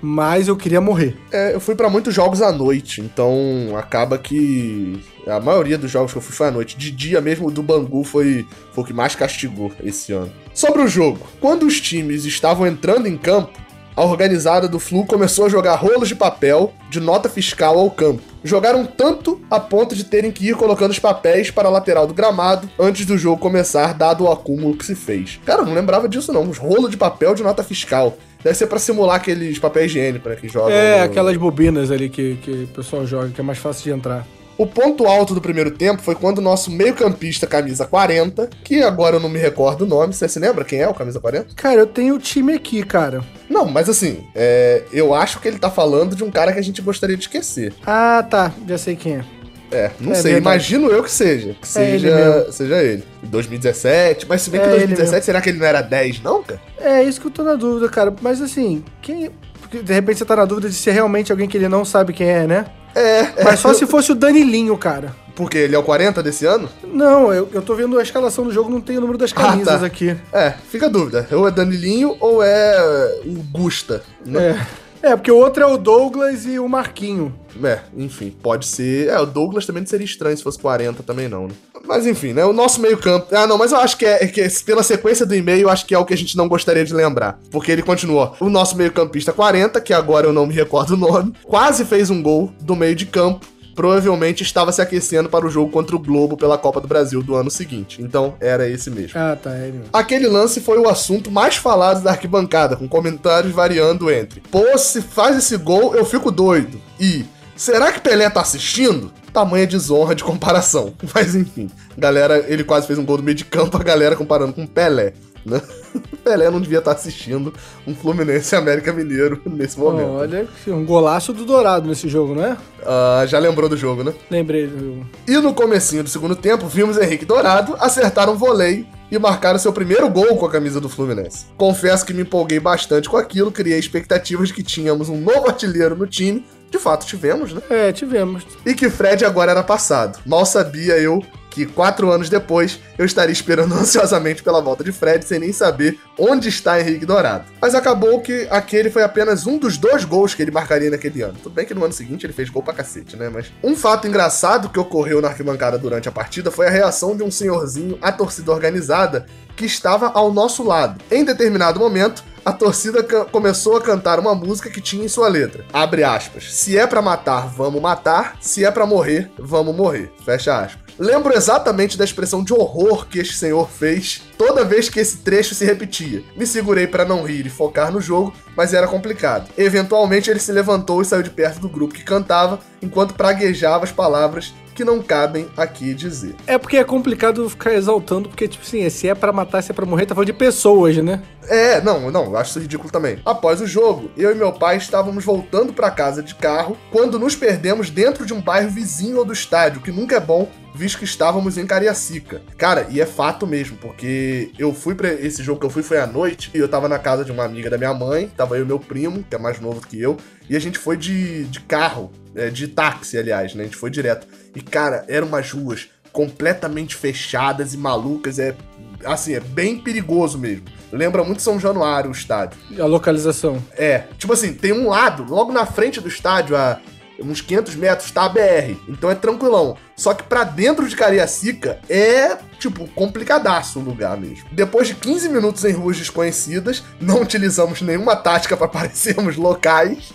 mas 0.00 0.48
eu 0.48 0.56
queria 0.56 0.80
morrer. 0.80 1.16
É, 1.32 1.54
eu 1.54 1.60
fui 1.60 1.74
pra 1.74 1.88
muitos 1.90 2.14
jogos 2.14 2.40
à 2.42 2.52
noite, 2.52 3.00
então 3.00 3.32
acaba 3.76 4.18
que 4.18 5.00
a 5.26 5.40
maioria 5.40 5.76
dos 5.78 5.90
jogos 5.90 6.12
que 6.12 6.18
eu 6.18 6.22
fui 6.22 6.34
foi 6.34 6.48
à 6.48 6.50
noite. 6.50 6.76
De 6.76 6.90
dia 6.90 7.20
mesmo, 7.20 7.48
o 7.48 7.50
do 7.50 7.62
Bangu 7.62 8.04
foi, 8.04 8.46
foi 8.72 8.84
o 8.84 8.86
que 8.86 8.92
mais 8.92 9.14
castigou 9.14 9.72
esse 9.82 10.12
ano. 10.12 10.30
Sobre 10.54 10.82
o 10.82 10.88
jogo, 10.88 11.20
quando 11.40 11.66
os 11.66 11.80
times 11.80 12.24
estavam 12.24 12.66
entrando 12.66 13.06
em 13.08 13.16
campo, 13.16 13.58
a 13.94 14.04
organizada 14.04 14.68
do 14.68 14.78
Flu 14.78 15.06
começou 15.06 15.46
a 15.46 15.48
jogar 15.48 15.74
rolos 15.76 16.08
de 16.08 16.14
papel 16.14 16.72
de 16.90 17.00
nota 17.00 17.28
fiscal 17.30 17.78
ao 17.78 17.90
campo. 17.90 18.22
Jogaram 18.46 18.86
tanto 18.86 19.40
a 19.50 19.58
ponto 19.58 19.94
de 19.94 20.04
terem 20.04 20.30
que 20.30 20.48
ir 20.48 20.54
colocando 20.56 20.92
os 20.92 20.98
papéis 20.98 21.50
para 21.50 21.68
a 21.68 21.70
lateral 21.70 22.06
do 22.06 22.14
gramado 22.14 22.68
antes 22.78 23.04
do 23.04 23.18
jogo 23.18 23.40
começar, 23.40 23.92
dado 23.92 24.24
o 24.24 24.30
acúmulo 24.32 24.76
que 24.76 24.84
se 24.86 24.94
fez. 24.94 25.40
Cara, 25.44 25.62
eu 25.62 25.66
não 25.66 25.74
lembrava 25.74 26.08
disso 26.08 26.32
não, 26.32 26.42
uns 26.42 26.58
rolos 26.58 26.90
de 26.90 26.96
papel 26.96 27.34
de 27.34 27.42
nota 27.42 27.62
fiscal. 27.64 28.16
Deve 28.44 28.56
ser 28.56 28.68
pra 28.68 28.78
simular 28.78 29.16
aqueles 29.16 29.58
papéis 29.58 29.90
higiênicos, 29.90 30.30
né, 30.30 30.36
que 30.36 30.48
jogam. 30.48 30.70
É, 30.70 30.98
no- 30.98 31.04
aquelas 31.06 31.36
bobinas 31.36 31.90
ali 31.90 32.08
que, 32.08 32.36
que 32.36 32.50
o 32.50 32.66
pessoal 32.68 33.04
joga, 33.04 33.28
que 33.30 33.40
é 33.40 33.44
mais 33.44 33.58
fácil 33.58 33.82
de 33.82 33.90
entrar. 33.90 34.24
O 34.58 34.66
ponto 34.66 35.06
alto 35.06 35.34
do 35.34 35.40
primeiro 35.40 35.70
tempo 35.70 36.00
foi 36.00 36.14
quando 36.14 36.38
o 36.38 36.40
nosso 36.42 36.70
meio-campista, 36.70 37.46
camisa 37.46 37.86
40, 37.86 38.48
que 38.64 38.82
agora 38.82 39.16
eu 39.16 39.20
não 39.20 39.28
me 39.28 39.38
recordo 39.38 39.82
o 39.82 39.86
nome, 39.86 40.14
você 40.14 40.26
se 40.28 40.38
lembra 40.38 40.64
quem 40.64 40.80
é 40.80 40.88
o 40.88 40.94
camisa 40.94 41.20
40? 41.20 41.54
Cara, 41.54 41.74
eu 41.80 41.86
tenho 41.86 42.14
o 42.14 42.18
time 42.18 42.54
aqui, 42.54 42.82
cara. 42.82 43.22
Não, 43.50 43.66
mas 43.66 43.88
assim, 43.88 44.24
é, 44.34 44.82
eu 44.92 45.12
acho 45.12 45.40
que 45.40 45.48
ele 45.48 45.58
tá 45.58 45.70
falando 45.70 46.16
de 46.16 46.24
um 46.24 46.30
cara 46.30 46.52
que 46.52 46.58
a 46.58 46.62
gente 46.62 46.80
gostaria 46.80 47.16
de 47.16 47.22
esquecer. 47.24 47.74
Ah, 47.86 48.24
tá. 48.28 48.50
Já 48.66 48.78
sei 48.78 48.96
quem 48.96 49.16
é. 49.16 49.24
É, 49.70 49.90
não 50.00 50.12
É 50.12 50.14
sei, 50.14 50.34
verdade. 50.34 50.54
imagino 50.56 50.88
eu 50.90 51.02
que 51.02 51.10
seja. 51.10 51.54
Que 51.60 51.78
É 51.78 51.90
ele 51.90 51.98
seja, 52.00 52.14
mesmo. 52.36 52.52
seja 52.52 52.82
ele. 52.82 53.04
2017, 53.24 54.26
mas 54.28 54.40
se 54.42 54.48
bem 54.50 54.60
que 54.60 54.66
É 54.66 54.70
ele 54.70 54.78
2017, 54.86 55.24
será 55.26 55.40
que 55.40 55.50
ele 55.50 55.58
não 55.58 55.66
era 55.66 55.82
10, 55.82 56.22
não, 56.22 56.42
cara? 56.42 56.60
É 56.80 57.02
isso 57.02 57.20
que 57.20 57.26
eu 57.26 57.30
tô 57.30 57.42
na 57.42 57.54
dúvida, 57.56 57.88
cara. 57.88 58.14
Mas 58.22 58.40
assim, 58.40 58.82
quem. 59.02 59.30
Porque 59.60 59.82
de 59.82 59.92
repente 59.92 60.18
você 60.18 60.24
tá 60.24 60.36
na 60.36 60.44
dúvida 60.44 60.68
de 60.68 60.74
se 60.76 60.88
é 60.88 60.92
realmente 60.92 61.32
alguém 61.32 61.48
que 61.48 61.56
ele 61.56 61.68
não 61.68 61.84
sabe 61.84 62.12
quem 62.12 62.28
é, 62.28 62.46
né? 62.46 62.64
É, 62.98 63.44
Mas 63.44 63.60
só 63.60 63.74
se 63.74 63.86
fosse 63.86 64.10
o 64.12 64.14
Danilinho, 64.14 64.76
cara. 64.78 65.14
porque 65.34 65.58
ele 65.58 65.74
é 65.76 65.78
o 65.78 65.82
40 65.82 66.22
desse 66.22 66.46
ano? 66.46 66.68
Não, 66.82 67.32
eu, 67.32 67.48
eu 67.52 67.60
tô 67.60 67.74
vendo 67.74 67.98
a 67.98 68.02
escalação 68.02 68.44
do 68.44 68.50
jogo, 68.52 68.70
não 68.70 68.80
tem 68.80 68.96
o 68.96 69.00
número 69.00 69.18
das 69.18 69.32
Ah, 69.36 69.50
camisas 69.50 69.80
tá. 69.80 69.86
aqui. 69.86 70.16
É, 70.32 70.54
fica 70.70 70.86
a 70.86 70.88
dúvida. 70.88 71.28
Ou 71.32 71.46
é 71.46 71.50
Danilinho 71.50 72.16
ou 72.20 72.42
é 72.42 73.20
o 73.26 73.42
Gusta, 73.52 74.02
né? 74.24 74.50
É. 74.50 74.66
É, 75.02 75.14
porque 75.14 75.30
o 75.30 75.36
outro 75.36 75.62
é 75.62 75.66
o 75.66 75.76
Douglas 75.76 76.46
e 76.46 76.58
o 76.58 76.68
Marquinho. 76.68 77.34
É, 77.62 77.80
enfim, 77.96 78.34
pode 78.42 78.66
ser. 78.66 79.08
É, 79.08 79.18
o 79.18 79.26
Douglas 79.26 79.64
também 79.66 79.82
não 79.82 79.86
seria 79.88 80.04
estranho 80.04 80.36
se 80.36 80.42
fosse 80.42 80.58
40 80.58 81.02
também, 81.02 81.28
não, 81.28 81.46
né? 81.48 81.54
Mas 81.86 82.06
enfim, 82.06 82.32
né? 82.32 82.44
O 82.44 82.52
nosso 82.52 82.80
meio-campo. 82.80 83.28
Ah, 83.32 83.46
não, 83.46 83.56
mas 83.56 83.70
eu 83.72 83.78
acho 83.78 83.96
que 83.96 84.04
é, 84.04 84.26
que 84.26 84.40
é- 84.40 84.48
pela 84.64 84.82
sequência 84.82 85.24
do 85.24 85.34
e-mail, 85.34 85.68
acho 85.70 85.86
que 85.86 85.94
é 85.94 85.98
o 85.98 86.04
que 86.04 86.12
a 86.12 86.16
gente 86.16 86.36
não 86.36 86.48
gostaria 86.48 86.84
de 86.84 86.92
lembrar. 86.92 87.38
Porque 87.50 87.70
ele 87.70 87.82
continuou. 87.82 88.34
O 88.40 88.48
nosso 88.50 88.76
meio-campista 88.76 89.32
40, 89.32 89.80
que 89.80 89.92
agora 89.92 90.26
eu 90.26 90.32
não 90.32 90.46
me 90.46 90.54
recordo 90.54 90.94
o 90.94 90.96
nome, 90.96 91.32
quase 91.44 91.84
fez 91.84 92.10
um 92.10 92.20
gol 92.22 92.52
do 92.60 92.74
meio 92.74 92.94
de 92.96 93.06
campo. 93.06 93.46
Provavelmente 93.76 94.42
estava 94.42 94.72
se 94.72 94.80
aquecendo 94.80 95.28
para 95.28 95.46
o 95.46 95.50
jogo 95.50 95.70
contra 95.70 95.94
o 95.94 95.98
Globo 95.98 96.36
pela 96.36 96.56
Copa 96.56 96.80
do 96.80 96.88
Brasil 96.88 97.22
do 97.22 97.36
ano 97.36 97.50
seguinte. 97.50 98.00
Então, 98.00 98.34
era 98.40 98.66
esse 98.66 98.90
mesmo. 98.90 99.20
Ah, 99.20 99.36
tá, 99.40 99.50
é 99.50 99.66
mesmo. 99.66 99.84
Aquele 99.92 100.26
lance 100.26 100.60
foi 100.60 100.78
o 100.78 100.88
assunto 100.88 101.30
mais 101.30 101.56
falado 101.56 102.02
da 102.02 102.10
arquibancada, 102.10 102.74
com 102.74 102.88
comentários 102.88 103.52
variando 103.52 104.10
entre: 104.10 104.40
Pô, 104.50 104.78
se 104.78 105.02
faz 105.02 105.36
esse 105.36 105.58
gol, 105.58 105.94
eu 105.94 106.06
fico 106.06 106.30
doido. 106.30 106.80
E 106.98 107.26
será 107.54 107.92
que 107.92 108.00
Pelé 108.00 108.30
tá 108.30 108.40
assistindo? 108.40 109.12
Tamanha 109.30 109.66
desonra 109.66 110.14
de 110.14 110.24
comparação. 110.24 110.94
Mas 111.14 111.34
enfim, 111.34 111.70
galera, 111.98 112.46
ele 112.48 112.64
quase 112.64 112.86
fez 112.86 112.98
um 112.98 113.04
gol 113.04 113.18
do 113.18 113.22
meio 113.22 113.36
de 113.36 113.44
campo, 113.44 113.76
a 113.76 113.82
galera 113.82 114.16
comparando 114.16 114.54
com 114.54 114.66
Pelé. 114.66 115.12
Né? 115.46 115.62
Pelé 116.24 116.50
não 116.50 116.60
devia 116.60 116.78
estar 116.78 116.90
assistindo 116.90 117.54
um 117.86 117.94
Fluminense 117.94 118.56
América 118.56 118.92
Mineiro 118.92 119.40
nesse 119.46 119.78
momento. 119.78 120.10
Olha, 120.10 120.48
um 120.66 120.84
golaço 120.84 121.32
do 121.32 121.44
Dourado 121.44 121.88
nesse 121.88 122.08
jogo, 122.08 122.34
não 122.34 122.44
é? 122.44 122.56
Ah, 122.84 123.24
já 123.26 123.38
lembrou 123.38 123.68
do 123.68 123.76
jogo, 123.76 124.02
né? 124.02 124.12
Lembrei 124.28 124.66
do. 124.66 125.06
E 125.26 125.38
no 125.38 125.54
comecinho 125.54 126.02
do 126.02 126.10
segundo 126.10 126.34
tempo, 126.34 126.66
vimos 126.66 126.98
Henrique 126.98 127.24
Dourado 127.24 127.76
acertar 127.78 128.28
um 128.28 128.34
voleio 128.34 128.84
e 129.08 129.16
marcar 129.20 129.54
o 129.54 129.58
seu 129.58 129.72
primeiro 129.72 130.10
gol 130.10 130.36
com 130.36 130.46
a 130.46 130.50
camisa 130.50 130.80
do 130.80 130.88
Fluminense. 130.88 131.46
Confesso 131.56 132.04
que 132.04 132.12
me 132.12 132.22
empolguei 132.22 132.58
bastante 132.58 133.08
com 133.08 133.16
aquilo, 133.16 133.52
criei 133.52 133.78
expectativas 133.78 134.48
de 134.48 134.54
que 134.54 134.64
tínhamos 134.64 135.08
um 135.08 135.20
novo 135.20 135.46
artilheiro 135.46 135.94
no 135.94 136.08
time. 136.08 136.44
De 136.68 136.78
fato, 136.78 137.06
tivemos, 137.06 137.52
né? 137.52 137.62
É, 137.70 137.92
tivemos. 137.92 138.44
E 138.66 138.74
que 138.74 138.90
Fred 138.90 139.24
agora 139.24 139.52
era 139.52 139.62
passado. 139.62 140.18
Mal 140.26 140.44
sabia 140.44 140.98
eu 140.98 141.22
que 141.56 141.64
quatro 141.64 142.12
anos 142.12 142.28
depois 142.28 142.78
eu 142.98 143.06
estaria 143.06 143.32
esperando 143.32 143.72
ansiosamente 143.80 144.42
pela 144.42 144.60
volta 144.60 144.84
de 144.84 144.92
Fred 144.92 145.24
sem 145.24 145.38
nem 145.38 145.54
saber 145.54 145.98
onde 146.18 146.50
está 146.50 146.78
Henrique 146.78 147.06
Dourado. 147.06 147.46
Mas 147.58 147.74
acabou 147.74 148.20
que 148.20 148.46
aquele 148.50 148.90
foi 148.90 149.02
apenas 149.02 149.46
um 149.46 149.56
dos 149.56 149.78
dois 149.78 150.04
gols 150.04 150.34
que 150.34 150.42
ele 150.42 150.50
marcaria 150.50 150.90
naquele 150.90 151.22
ano. 151.22 151.38
Tudo 151.42 151.54
bem 151.54 151.64
que 151.64 151.72
no 151.72 151.82
ano 151.82 151.94
seguinte 151.94 152.26
ele 152.26 152.34
fez 152.34 152.50
gol 152.50 152.62
pra 152.62 152.74
cacete, 152.74 153.16
né? 153.16 153.30
Mas 153.32 153.50
um 153.64 153.74
fato 153.74 154.06
engraçado 154.06 154.68
que 154.68 154.78
ocorreu 154.78 155.22
na 155.22 155.28
arquibancada 155.28 155.78
durante 155.78 156.10
a 156.10 156.12
partida 156.12 156.50
foi 156.50 156.66
a 156.66 156.70
reação 156.70 157.16
de 157.16 157.22
um 157.22 157.30
senhorzinho 157.30 157.98
à 158.02 158.12
torcida 158.12 158.52
organizada 158.52 159.24
que 159.56 159.64
estava 159.64 160.10
ao 160.12 160.30
nosso 160.30 160.62
lado. 160.62 161.02
Em 161.10 161.24
determinado 161.24 161.80
momento, 161.80 162.22
a 162.44 162.52
torcida 162.52 163.02
começou 163.32 163.78
a 163.78 163.80
cantar 163.80 164.20
uma 164.20 164.34
música 164.34 164.68
que 164.68 164.82
tinha 164.82 165.06
em 165.06 165.08
sua 165.08 165.28
letra. 165.28 165.64
Abre 165.72 166.04
aspas. 166.04 166.52
Se 166.54 166.76
é 166.76 166.86
pra 166.86 167.00
matar, 167.00 167.48
vamos 167.48 167.80
matar. 167.80 168.36
Se 168.42 168.62
é 168.62 168.70
pra 168.70 168.84
morrer, 168.84 169.30
vamos 169.38 169.74
morrer. 169.74 170.12
Fecha 170.22 170.58
aspas. 170.58 170.85
Lembro 170.98 171.36
exatamente 171.36 171.98
da 171.98 172.04
expressão 172.04 172.42
de 172.42 172.54
horror 172.54 173.06
que 173.06 173.18
este 173.18 173.34
senhor 173.34 173.68
fez 173.68 174.22
toda 174.38 174.64
vez 174.64 174.88
que 174.88 174.98
esse 174.98 175.18
trecho 175.18 175.54
se 175.54 175.64
repetia. 175.64 176.24
Me 176.34 176.46
segurei 176.46 176.86
pra 176.86 177.04
não 177.04 177.22
rir 177.22 177.46
e 177.46 177.50
focar 177.50 177.92
no 177.92 178.00
jogo, 178.00 178.32
mas 178.56 178.72
era 178.72 178.88
complicado. 178.88 179.50
Eventualmente 179.58 180.30
ele 180.30 180.40
se 180.40 180.52
levantou 180.52 181.02
e 181.02 181.04
saiu 181.04 181.22
de 181.22 181.30
perto 181.30 181.60
do 181.60 181.68
grupo 181.68 181.92
que 181.92 182.02
cantava, 182.02 182.60
enquanto 182.80 183.14
praguejava 183.14 183.84
as 183.84 183.92
palavras 183.92 184.54
que 184.76 184.84
não 184.84 185.02
cabem 185.02 185.48
aqui 185.56 185.94
dizer. 185.94 186.36
É 186.46 186.58
porque 186.58 186.76
é 186.76 186.84
complicado 186.84 187.48
ficar 187.48 187.74
exaltando, 187.74 188.28
porque, 188.28 188.46
tipo 188.46 188.62
assim, 188.62 188.88
se 188.90 189.08
é 189.08 189.14
pra 189.14 189.32
matar, 189.32 189.62
se 189.62 189.72
é 189.72 189.74
pra 189.74 189.86
morrer, 189.86 190.04
tá 190.04 190.14
falando 190.14 190.26
de 190.26 190.32
pessoas, 190.34 190.96
né? 190.98 191.22
É, 191.48 191.80
não, 191.80 192.10
não, 192.10 192.24
eu 192.26 192.36
acho 192.36 192.50
isso 192.50 192.60
ridículo 192.60 192.90
também. 192.90 193.18
Após 193.24 193.60
o 193.60 193.66
jogo, 193.66 194.10
eu 194.16 194.32
e 194.32 194.34
meu 194.34 194.52
pai 194.52 194.76
estávamos 194.76 195.24
voltando 195.24 195.72
para 195.72 195.90
casa 195.90 196.22
de 196.22 196.34
carro 196.34 196.76
quando 196.90 197.18
nos 197.18 197.34
perdemos 197.34 197.88
dentro 197.88 198.26
de 198.26 198.34
um 198.34 198.40
bairro 198.40 198.70
vizinho 198.70 199.18
ao 199.18 199.24
do 199.24 199.32
estádio, 199.32 199.80
que 199.80 199.92
nunca 199.92 200.16
é 200.16 200.20
bom, 200.20 200.48
visto 200.74 200.98
que 200.98 201.04
estávamos 201.04 201.56
em 201.56 201.66
Cariacica. 201.66 202.42
Cara, 202.58 202.86
e 202.90 203.00
é 203.00 203.06
fato 203.06 203.46
mesmo, 203.46 203.76
porque 203.78 204.50
eu 204.58 204.74
fui 204.74 204.94
para 204.94 205.12
esse 205.12 205.42
jogo 205.42 205.60
que 205.60 205.66
eu 205.66 205.70
fui 205.70 205.82
foi 205.82 205.98
à 205.98 206.06
noite 206.06 206.50
e 206.52 206.58
eu 206.58 206.68
tava 206.68 206.88
na 206.88 206.98
casa 206.98 207.24
de 207.24 207.32
uma 207.32 207.44
amiga 207.44 207.70
da 207.70 207.78
minha 207.78 207.94
mãe, 207.94 208.30
tava 208.36 208.58
eu 208.58 208.64
e 208.64 208.66
meu 208.66 208.78
primo, 208.78 209.24
que 209.28 209.34
é 209.34 209.38
mais 209.38 209.60
novo 209.60 209.80
que 209.80 210.00
eu, 210.00 210.16
e 210.48 210.56
a 210.56 210.60
gente 210.60 210.78
foi 210.78 210.96
de, 210.96 211.44
de 211.44 211.60
carro, 211.60 212.12
é, 212.34 212.50
de 212.50 212.68
táxi, 212.68 213.16
aliás, 213.16 213.54
né? 213.54 213.62
A 213.62 213.66
gente 213.66 213.76
foi 213.76 213.90
direto. 213.90 214.26
E 214.56 214.62
cara, 214.62 215.04
eram 215.06 215.28
umas 215.28 215.52
ruas 215.52 215.88
completamente 216.10 216.96
fechadas 216.96 217.74
e 217.74 217.76
malucas, 217.76 218.38
é 218.38 218.56
assim, 219.04 219.34
é 219.34 219.40
bem 219.40 219.78
perigoso 219.78 220.38
mesmo. 220.38 220.64
Lembra 220.90 221.22
muito 221.22 221.42
São 221.42 221.60
Januário 221.60 222.08
o 222.08 222.12
estádio. 222.12 222.58
A 222.78 222.86
localização. 222.86 223.62
É, 223.76 224.04
tipo 224.16 224.32
assim, 224.32 224.54
tem 224.54 224.72
um 224.72 224.88
lado, 224.88 225.26
logo 225.28 225.52
na 225.52 225.66
frente 225.66 226.00
do 226.00 226.08
estádio, 226.08 226.56
a 226.56 226.80
uns 227.20 227.40
500 227.40 227.74
metros, 227.76 228.10
tá 228.10 228.24
a 228.24 228.28
BR. 228.28 228.76
Então 228.88 229.10
é 229.10 229.14
tranquilão. 229.14 229.76
Só 229.94 230.14
que 230.14 230.22
para 230.22 230.44
dentro 230.44 230.88
de 230.88 230.96
Cariacica 230.96 231.78
é, 231.88 232.36
tipo, 232.58 232.86
complicadaço 232.88 233.78
o 233.78 233.82
lugar 233.82 234.16
mesmo. 234.16 234.46
Depois 234.52 234.88
de 234.88 234.94
15 234.94 235.28
minutos 235.28 235.64
em 235.64 235.72
ruas 235.72 235.96
desconhecidas, 235.96 236.82
não 237.00 237.22
utilizamos 237.22 237.80
nenhuma 237.80 238.16
tática 238.16 238.56
para 238.56 238.68
parecermos 238.68 239.36
locais. 239.36 240.12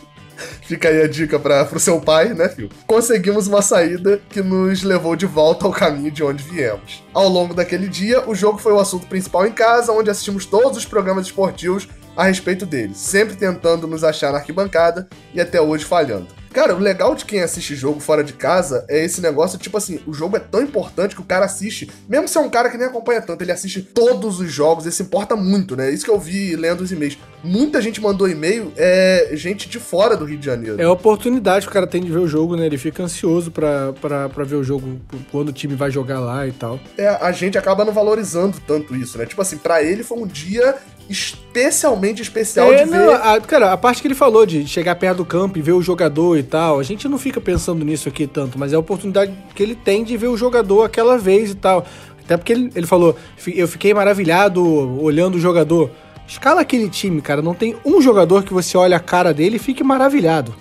Fica 0.62 0.90
aí 0.90 1.02
a 1.02 1.08
dica 1.08 1.40
para 1.40 1.66
pro 1.66 1.80
seu 1.80 2.00
pai, 2.00 2.34
né, 2.34 2.50
filho? 2.50 2.70
Conseguimos 2.88 3.48
uma 3.48 3.62
saída 3.62 4.22
que 4.30 4.42
nos 4.42 4.84
levou 4.84 5.16
de 5.16 5.26
volta 5.26 5.66
ao 5.66 5.72
caminho 5.72 6.12
de 6.12 6.24
onde 6.24 6.44
viemos. 6.44 7.04
Ao 7.14 7.28
longo 7.28 7.54
daquele 7.54 7.88
dia, 7.88 8.28
o 8.28 8.36
jogo 8.36 8.58
foi 8.58 8.74
o 8.74 8.80
assunto 8.80 9.08
principal 9.08 9.46
em 9.46 9.52
casa, 9.52 9.92
onde 9.92 10.10
assistimos 10.10 10.46
todos 10.46 10.78
os 10.78 10.86
programas 10.86 11.26
esportivos 11.26 11.88
a 12.16 12.26
respeito 12.26 12.66
dele, 12.66 12.94
sempre 12.94 13.36
tentando 13.36 13.88
nos 13.88 14.04
achar 14.04 14.32
na 14.32 14.40
arquibancada 14.40 15.08
e 15.34 15.40
até 15.40 15.62
hoje 15.62 15.86
falhando. 15.86 16.41
Cara, 16.54 16.76
o 16.76 16.80
legal 16.80 17.16
de 17.16 17.24
quem 17.24 17.42
assiste 17.42 17.76
jogo 17.76 18.00
fora 18.00 18.24
de 18.24 18.34
casa 18.34 18.86
é 18.90 19.04
esse 19.04 19.22
negócio, 19.22 19.58
tipo 19.58 19.78
assim, 19.78 20.00
o 20.06 20.14
jogo 20.14 20.36
é 20.36 20.40
tão 20.40 20.62
importante 20.62 21.16
que 21.16 21.22
o 21.22 21.26
cara 21.26 21.46
assiste, 21.46 21.90
mesmo 22.10 22.28
se 22.28 22.38
é 22.38 22.42
um 22.42 22.50
cara 22.50 22.70
que 22.70 22.78
nem 22.78 22.88
acompanha 22.88 23.22
tanto, 23.22 23.42
ele 23.42 23.52
assiste 23.52 23.82
todos 23.82 24.40
os 24.40 24.52
jogos, 24.52 24.86
isso 24.86 25.02
importa 25.02 25.36
muito, 25.36 25.76
né? 25.76 25.90
Isso 25.90 26.04
que 26.04 26.12
eu 26.12 26.20
vi 26.20 26.56
lendo 26.56 26.82
os 26.82 26.92
e-mails. 26.92 27.18
Muita 27.44 27.82
gente 27.82 28.02
mandou 28.02 28.30
e-mail, 28.30 28.72
é 28.76 29.30
gente 29.34 29.70
de 29.70 29.80
fora 29.80 30.18
do 30.18 30.26
Rio 30.26 30.38
de 30.38 30.46
Janeiro. 30.46 30.82
É 30.82 30.86
a 30.86 30.92
oportunidade 30.92 31.66
que 31.66 31.72
o 31.72 31.74
cara 31.74 31.88
tem 31.88 32.02
de 32.02 32.12
ver 32.12 32.20
o 32.20 32.28
jogo, 32.28 32.56
né? 32.56 32.66
Ele 32.66 32.78
fica 32.78 33.02
ansioso 33.04 33.50
pra, 33.50 33.94
pra, 33.94 34.30
pra 34.30 34.44
ver 34.44 34.56
o 34.56 34.64
jogo, 34.64 35.00
quando 35.32 35.50
o 35.50 35.54
time 35.54 35.76
vai 35.76 35.90
jogar 35.90 36.20
lá 36.20 36.46
e 36.46 36.52
tal. 36.52 36.80
É, 36.98 37.08
a 37.08 37.32
gente 37.32 37.58
acaba 37.58 37.86
não 37.86 37.94
valorizando 37.94 38.58
tanto 38.68 38.96
isso, 38.96 39.18
né? 39.18 39.26
Tipo 39.26 39.42
assim, 39.42 39.58
pra 39.58 39.82
ele 39.82 40.04
foi 40.04 40.18
um 40.18 40.28
dia 40.28 40.76
especialmente 41.10 42.22
especial 42.22 42.72
é, 42.72 42.84
de 42.84 42.92
não, 42.92 43.08
ver. 43.08 43.16
A, 43.16 43.40
cara, 43.42 43.72
a 43.74 43.78
parte 43.78 44.02
que 44.02 44.08
ele 44.08 44.16
falou 44.16 44.46
de 44.46 44.66
chegar 44.68 44.96
perto 44.96 45.18
do 45.18 45.26
campo 45.26 45.58
e 45.58 45.62
ver 45.62 45.74
o 45.74 45.82
jogador 45.82 46.38
e 46.38 46.44
tal, 46.44 46.80
a 46.80 46.84
gente 46.84 47.08
não 47.08 47.18
fica 47.18 47.42
pensando 47.42 47.84
nisso 47.84 48.08
aqui 48.08 48.28
tanto, 48.28 48.58
mas 48.58 48.74
é 48.74 48.76
a 48.76 48.80
oportunidade 48.80 49.34
que 49.54 49.62
ele 49.62 49.76
tem 49.76 50.04
de 50.04 50.16
ver 50.16 50.28
o 50.28 50.38
jogador 50.38 50.84
aquela 50.84 51.18
vez 51.18 51.52
e 51.52 51.56
tal. 51.56 51.86
Até 52.24 52.38
porque 52.38 52.54
ele, 52.54 52.72
ele 52.76 52.88
falou, 52.88 53.16
eu 53.48 53.68
fiquei 53.68 53.94
maravilhado 53.94 54.64
olhando 55.02 55.36
o 55.36 55.40
jogador. 55.40 55.92
Escala 56.28 56.62
aquele 56.62 56.90
time, 56.90 57.22
cara, 57.22 57.42
não 57.42 57.54
tem 57.54 57.76
um 57.84 58.02
jogador 58.02 58.44
que 58.44 58.54
você 58.54 58.78
olha 58.78 58.96
a 58.96 59.02
cara 59.02 59.34
dele 59.34 59.58
e 59.58 59.60
fique 59.60 59.84
maravilhado. 59.84 60.56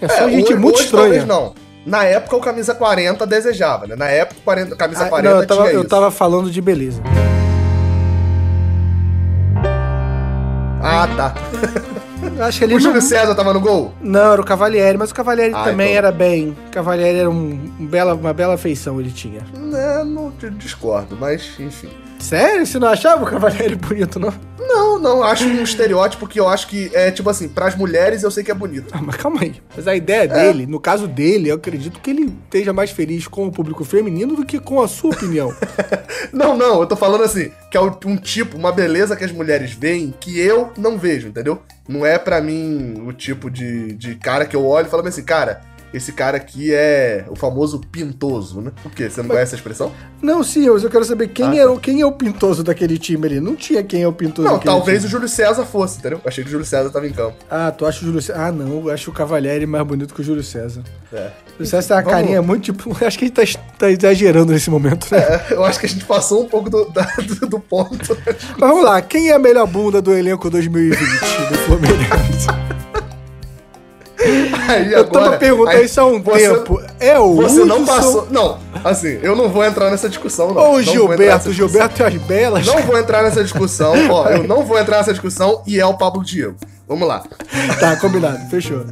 É 0.00 0.08
só 0.08 0.28
é, 0.28 0.30
gente 0.30 0.52
hoje, 0.52 0.60
muito 0.60 0.74
hoje, 0.74 0.84
estranha. 0.84 1.24
não. 1.24 1.54
Na 1.86 2.04
época 2.04 2.36
o 2.36 2.40
camisa 2.40 2.74
40 2.74 3.24
desejava, 3.26 3.86
né? 3.86 3.96
Na 3.96 4.08
época 4.08 4.40
o 4.40 4.44
40, 4.44 4.76
camisa 4.76 5.04
ah, 5.04 5.08
40 5.08 5.30
não, 5.30 5.40
eu 5.40 5.46
tava, 5.46 5.72
eu 5.72 5.88
tava 5.88 6.10
falando 6.10 6.50
de 6.50 6.60
beleza. 6.60 7.00
Ah, 10.88 11.08
tá. 11.16 11.34
Acho 12.46 12.58
que 12.58 12.64
ele 12.64 12.74
o 12.76 12.80
Júlio 12.80 13.02
César 13.02 13.34
tava 13.34 13.52
no 13.52 13.60
gol? 13.60 13.92
Não, 14.00 14.32
era 14.32 14.40
o 14.40 14.44
Cavalieri, 14.44 14.96
mas 14.96 15.10
o 15.10 15.14
Cavalieri 15.14 15.52
ah, 15.52 15.64
também 15.64 15.88
então... 15.88 15.98
era 15.98 16.12
bem. 16.12 16.56
O 16.68 16.70
Cavalieri 16.70 17.18
era 17.18 17.30
um, 17.30 17.58
um, 17.80 17.86
bela, 17.86 18.14
uma 18.14 18.32
bela 18.32 18.56
feição, 18.56 19.00
ele 19.00 19.10
tinha. 19.10 19.40
É, 19.74 20.04
não 20.04 20.32
discordo, 20.56 21.16
mas 21.18 21.58
enfim. 21.58 21.90
Sério? 22.18 22.66
Você 22.66 22.78
não 22.78 22.88
achava 22.88 23.24
o 23.24 23.26
Cavalieri 23.26 23.74
bonito, 23.76 24.18
não? 24.18 24.32
Não, 24.58 24.98
não, 24.98 25.22
acho 25.22 25.46
um 25.46 25.62
estereótipo 25.62 26.26
que 26.26 26.40
eu 26.40 26.48
acho 26.48 26.66
que 26.66 26.90
é, 26.92 27.10
tipo 27.10 27.30
assim, 27.30 27.48
pras 27.48 27.76
mulheres 27.76 28.22
eu 28.22 28.30
sei 28.30 28.42
que 28.42 28.50
é 28.50 28.54
bonito. 28.54 28.92
Ah, 28.92 29.00
mas 29.00 29.16
calma 29.16 29.40
aí. 29.42 29.54
Mas 29.74 29.86
a 29.86 29.94
ideia 29.94 30.24
é. 30.24 30.26
dele, 30.26 30.66
no 30.66 30.80
caso 30.80 31.06
dele, 31.06 31.50
eu 31.50 31.54
acredito 31.54 32.00
que 32.00 32.10
ele 32.10 32.34
esteja 32.44 32.72
mais 32.72 32.90
feliz 32.90 33.28
com 33.28 33.46
o 33.46 33.52
público 33.52 33.84
feminino 33.84 34.34
do 34.34 34.44
que 34.44 34.58
com 34.58 34.82
a 34.82 34.88
sua 34.88 35.12
opinião. 35.12 35.54
não, 36.32 36.56
não, 36.56 36.80
eu 36.80 36.86
tô 36.86 36.96
falando 36.96 37.22
assim, 37.22 37.52
que 37.70 37.76
é 37.76 37.80
um 37.80 38.16
tipo, 38.16 38.56
uma 38.56 38.72
beleza 38.72 39.14
que 39.14 39.24
as 39.24 39.32
mulheres 39.32 39.72
veem 39.72 40.12
que 40.18 40.38
eu 40.38 40.72
não 40.76 40.98
vejo, 40.98 41.28
entendeu? 41.28 41.62
Não 41.88 42.04
é 42.04 42.18
para 42.18 42.40
mim 42.40 43.02
o 43.06 43.12
tipo 43.12 43.48
de, 43.48 43.92
de 43.92 44.16
cara 44.16 44.44
que 44.44 44.56
eu 44.56 44.66
olho 44.66 44.88
e 44.88 44.90
falo 44.90 45.06
assim, 45.06 45.22
cara 45.22 45.62
esse 45.92 46.12
cara 46.12 46.36
aqui 46.36 46.74
é 46.74 47.24
o 47.28 47.36
famoso 47.36 47.80
pintoso, 47.80 48.60
né? 48.60 48.72
Por 48.82 48.92
quê? 48.92 49.08
Você 49.08 49.20
não 49.20 49.28
Mas, 49.28 49.36
conhece 49.36 49.54
a 49.54 49.58
expressão? 49.58 49.92
Não, 50.20 50.42
sim, 50.42 50.66
eu 50.66 50.90
quero 50.90 51.04
saber 51.04 51.28
quem, 51.28 51.46
ah, 51.46 51.56
é, 51.56 51.66
tá. 51.66 51.80
quem 51.80 52.00
é 52.00 52.06
o 52.06 52.12
pintoso 52.12 52.62
daquele 52.62 52.98
time 52.98 53.26
ali. 53.26 53.40
Não 53.40 53.54
tinha 53.54 53.82
quem 53.82 54.02
é 54.02 54.08
o 54.08 54.12
pintoso 54.12 54.48
Não, 54.48 54.58
talvez 54.58 54.98
time. 54.98 55.08
o 55.08 55.10
Júlio 55.10 55.28
César 55.28 55.64
fosse, 55.64 55.98
entendeu? 55.98 56.20
Eu 56.22 56.28
achei 56.28 56.42
que 56.42 56.48
o 56.48 56.52
Júlio 56.52 56.66
César 56.66 56.90
tava 56.90 57.06
em 57.06 57.12
campo. 57.12 57.36
Ah, 57.50 57.70
tu 57.70 57.86
acha 57.86 58.02
o 58.02 58.06
Júlio 58.06 58.20
César? 58.20 58.46
Ah, 58.46 58.52
não, 58.52 58.86
eu 58.86 58.90
acho 58.90 59.10
o 59.10 59.14
Cavalieri 59.14 59.66
mais 59.66 59.86
bonito 59.86 60.14
que 60.14 60.20
o 60.20 60.24
Júlio 60.24 60.42
César. 60.42 60.82
É. 61.12 61.30
O 61.48 61.52
Júlio 61.52 61.66
César 61.66 61.88
tem 61.88 61.96
uma 61.96 62.02
Vamos... 62.02 62.20
carinha 62.20 62.42
muito 62.42 62.62
tipo. 62.64 62.96
Acho 63.04 63.18
que 63.18 63.24
a 63.24 63.44
gente 63.44 63.58
tá, 63.58 63.62
tá, 63.78 63.90
exagerando 63.90 64.52
nesse 64.52 64.70
momento, 64.70 65.06
né? 65.10 65.18
É, 65.18 65.54
eu 65.54 65.64
acho 65.64 65.78
que 65.78 65.86
a 65.86 65.88
gente 65.88 66.04
passou 66.04 66.44
um 66.44 66.48
pouco 66.48 66.68
do, 66.68 66.84
da, 66.90 67.02
do, 67.02 67.46
do 67.46 67.60
ponto. 67.60 68.18
Mas 68.24 68.70
vamos 68.70 68.84
lá, 68.84 69.00
quem 69.00 69.30
é 69.30 69.34
a 69.34 69.38
melhor 69.38 69.66
bunda 69.66 70.02
do 70.02 70.12
elenco 70.12 70.50
2020 70.50 70.98
do 70.98 71.58
Fluminense? 71.58 72.46
Aí, 74.68 74.92
eu 74.92 75.00
agora, 75.00 75.32
tô 75.32 75.38
perguntando 75.38 75.84
isso 75.84 76.00
há 76.00 76.06
um 76.06 76.22
você, 76.22 76.48
tempo. 76.48 76.82
É 76.98 77.18
o 77.18 77.34
Você 77.36 77.60
Hudson... 77.60 77.64
não 77.66 77.84
passou. 77.84 78.28
Não, 78.30 78.58
assim, 78.84 79.18
eu 79.22 79.36
não 79.36 79.48
vou 79.48 79.64
entrar 79.64 79.90
nessa 79.90 80.08
discussão, 80.08 80.52
não. 80.52 80.72
O 80.72 80.82
Gilberto, 80.82 81.52
Gilberto 81.52 82.02
e 82.02 82.04
as 82.04 82.14
belas. 82.14 82.66
Não 82.66 82.82
vou 82.82 82.98
entrar 82.98 83.22
nessa 83.22 83.42
discussão, 83.42 83.94
ó. 84.10 84.28
Eu 84.28 84.44
não 84.44 84.64
vou 84.64 84.78
entrar 84.78 84.98
nessa 84.98 85.12
discussão 85.12 85.62
e 85.66 85.78
é 85.78 85.86
o 85.86 85.94
Pablo 85.94 86.24
Diego. 86.24 86.56
Vamos 86.88 87.06
lá. 87.06 87.24
Tá, 87.80 87.96
combinado, 87.96 88.48
fechou. 88.48 88.84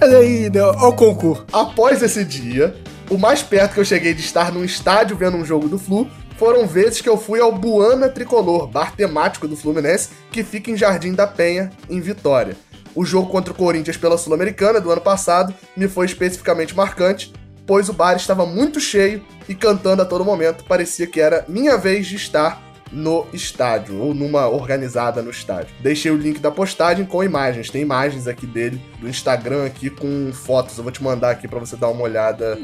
Mas 0.00 0.12
aí, 0.12 0.50
né, 0.50 0.62
ó, 0.62 0.88
o 0.88 0.92
concurso. 0.92 1.44
Após 1.52 2.02
esse 2.02 2.24
dia, 2.24 2.74
o 3.10 3.18
mais 3.18 3.42
perto 3.42 3.74
que 3.74 3.80
eu 3.80 3.84
cheguei 3.84 4.14
de 4.14 4.20
estar 4.20 4.50
num 4.52 4.64
estádio 4.64 5.16
vendo 5.16 5.36
um 5.36 5.44
jogo 5.44 5.68
do 5.68 5.78
Flu 5.78 6.08
foram 6.38 6.66
vezes 6.66 7.02
que 7.02 7.08
eu 7.08 7.18
fui 7.18 7.38
ao 7.38 7.52
Buana 7.52 8.08
Tricolor, 8.08 8.66
bar 8.66 8.96
temático 8.96 9.46
do 9.46 9.54
Fluminense, 9.54 10.08
que 10.32 10.42
fica 10.42 10.70
em 10.70 10.76
Jardim 10.76 11.12
da 11.12 11.26
Penha, 11.26 11.70
em 11.88 12.00
Vitória. 12.00 12.56
O 12.94 13.04
jogo 13.04 13.30
contra 13.30 13.52
o 13.52 13.56
Corinthians 13.56 13.96
pela 13.96 14.18
Sul-Americana 14.18 14.80
do 14.80 14.90
ano 14.90 15.00
passado 15.00 15.54
me 15.76 15.88
foi 15.88 16.06
especificamente 16.06 16.76
marcante, 16.76 17.32
pois 17.66 17.88
o 17.88 17.92
bar 17.92 18.16
estava 18.16 18.44
muito 18.44 18.80
cheio 18.80 19.24
e 19.48 19.54
cantando 19.54 20.02
a 20.02 20.04
todo 20.04 20.24
momento. 20.24 20.64
Parecia 20.64 21.06
que 21.06 21.20
era 21.20 21.44
minha 21.48 21.76
vez 21.76 22.06
de 22.06 22.16
estar 22.16 22.69
no 22.92 23.26
estádio, 23.32 24.00
ou 24.00 24.12
numa 24.14 24.48
organizada 24.48 25.22
no 25.22 25.30
estádio. 25.30 25.74
Deixei 25.80 26.10
o 26.10 26.16
link 26.16 26.40
da 26.40 26.50
postagem 26.50 27.04
com 27.04 27.22
imagens. 27.22 27.70
Tem 27.70 27.82
imagens 27.82 28.26
aqui 28.26 28.46
dele, 28.46 28.80
do 29.00 29.08
Instagram 29.08 29.64
aqui, 29.64 29.88
com 29.88 30.30
fotos. 30.32 30.76
Eu 30.76 30.82
vou 30.82 30.92
te 30.92 31.02
mandar 31.02 31.30
aqui 31.30 31.46
para 31.46 31.58
você 31.58 31.76
dar 31.76 31.88
uma 31.88 32.02
olhada 32.02 32.58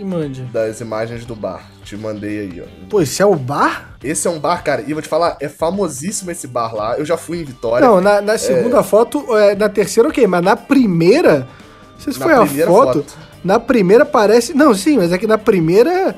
das 0.53 0.81
imagens 0.81 1.25
do 1.25 1.35
bar. 1.35 1.71
Te 1.85 1.97
mandei 1.97 2.41
aí, 2.41 2.61
ó. 2.61 2.89
Pô, 2.89 3.01
esse 3.01 3.23
é 3.23 3.27
o 3.27 3.37
bar? 3.37 3.97
Esse 4.03 4.27
é 4.27 4.31
um 4.31 4.39
bar, 4.39 4.63
cara, 4.63 4.83
e 4.87 4.93
vou 4.93 5.03
te 5.03 5.09
falar, 5.09 5.37
é 5.41 5.49
famosíssimo 5.49 6.31
esse 6.31 6.47
bar 6.47 6.75
lá. 6.75 6.99
Eu 6.99 7.05
já 7.05 7.17
fui 7.17 7.41
em 7.41 7.45
Vitória. 7.45 7.87
Não, 7.87 8.01
na, 8.01 8.21
na 8.21 8.39
segunda 8.39 8.79
é... 8.79 8.83
foto, 8.83 9.37
é, 9.37 9.55
na 9.55 9.69
terceira, 9.69 10.09
ok, 10.09 10.27
mas 10.27 10.43
na 10.43 10.57
primeira. 10.57 11.49
Não 11.95 12.01
sei 12.01 12.13
se 12.13 12.21
na 12.21 12.27
foi 12.27 12.35
a 12.35 12.67
foto, 12.67 13.05
foto. 13.05 13.19
Na 13.45 13.61
primeira 13.61 14.05
parece. 14.05 14.53
Não, 14.55 14.75
sim, 14.75 14.97
mas 14.97 15.13
é 15.13 15.19
que 15.19 15.27
na 15.27 15.39
primeira 15.39 16.17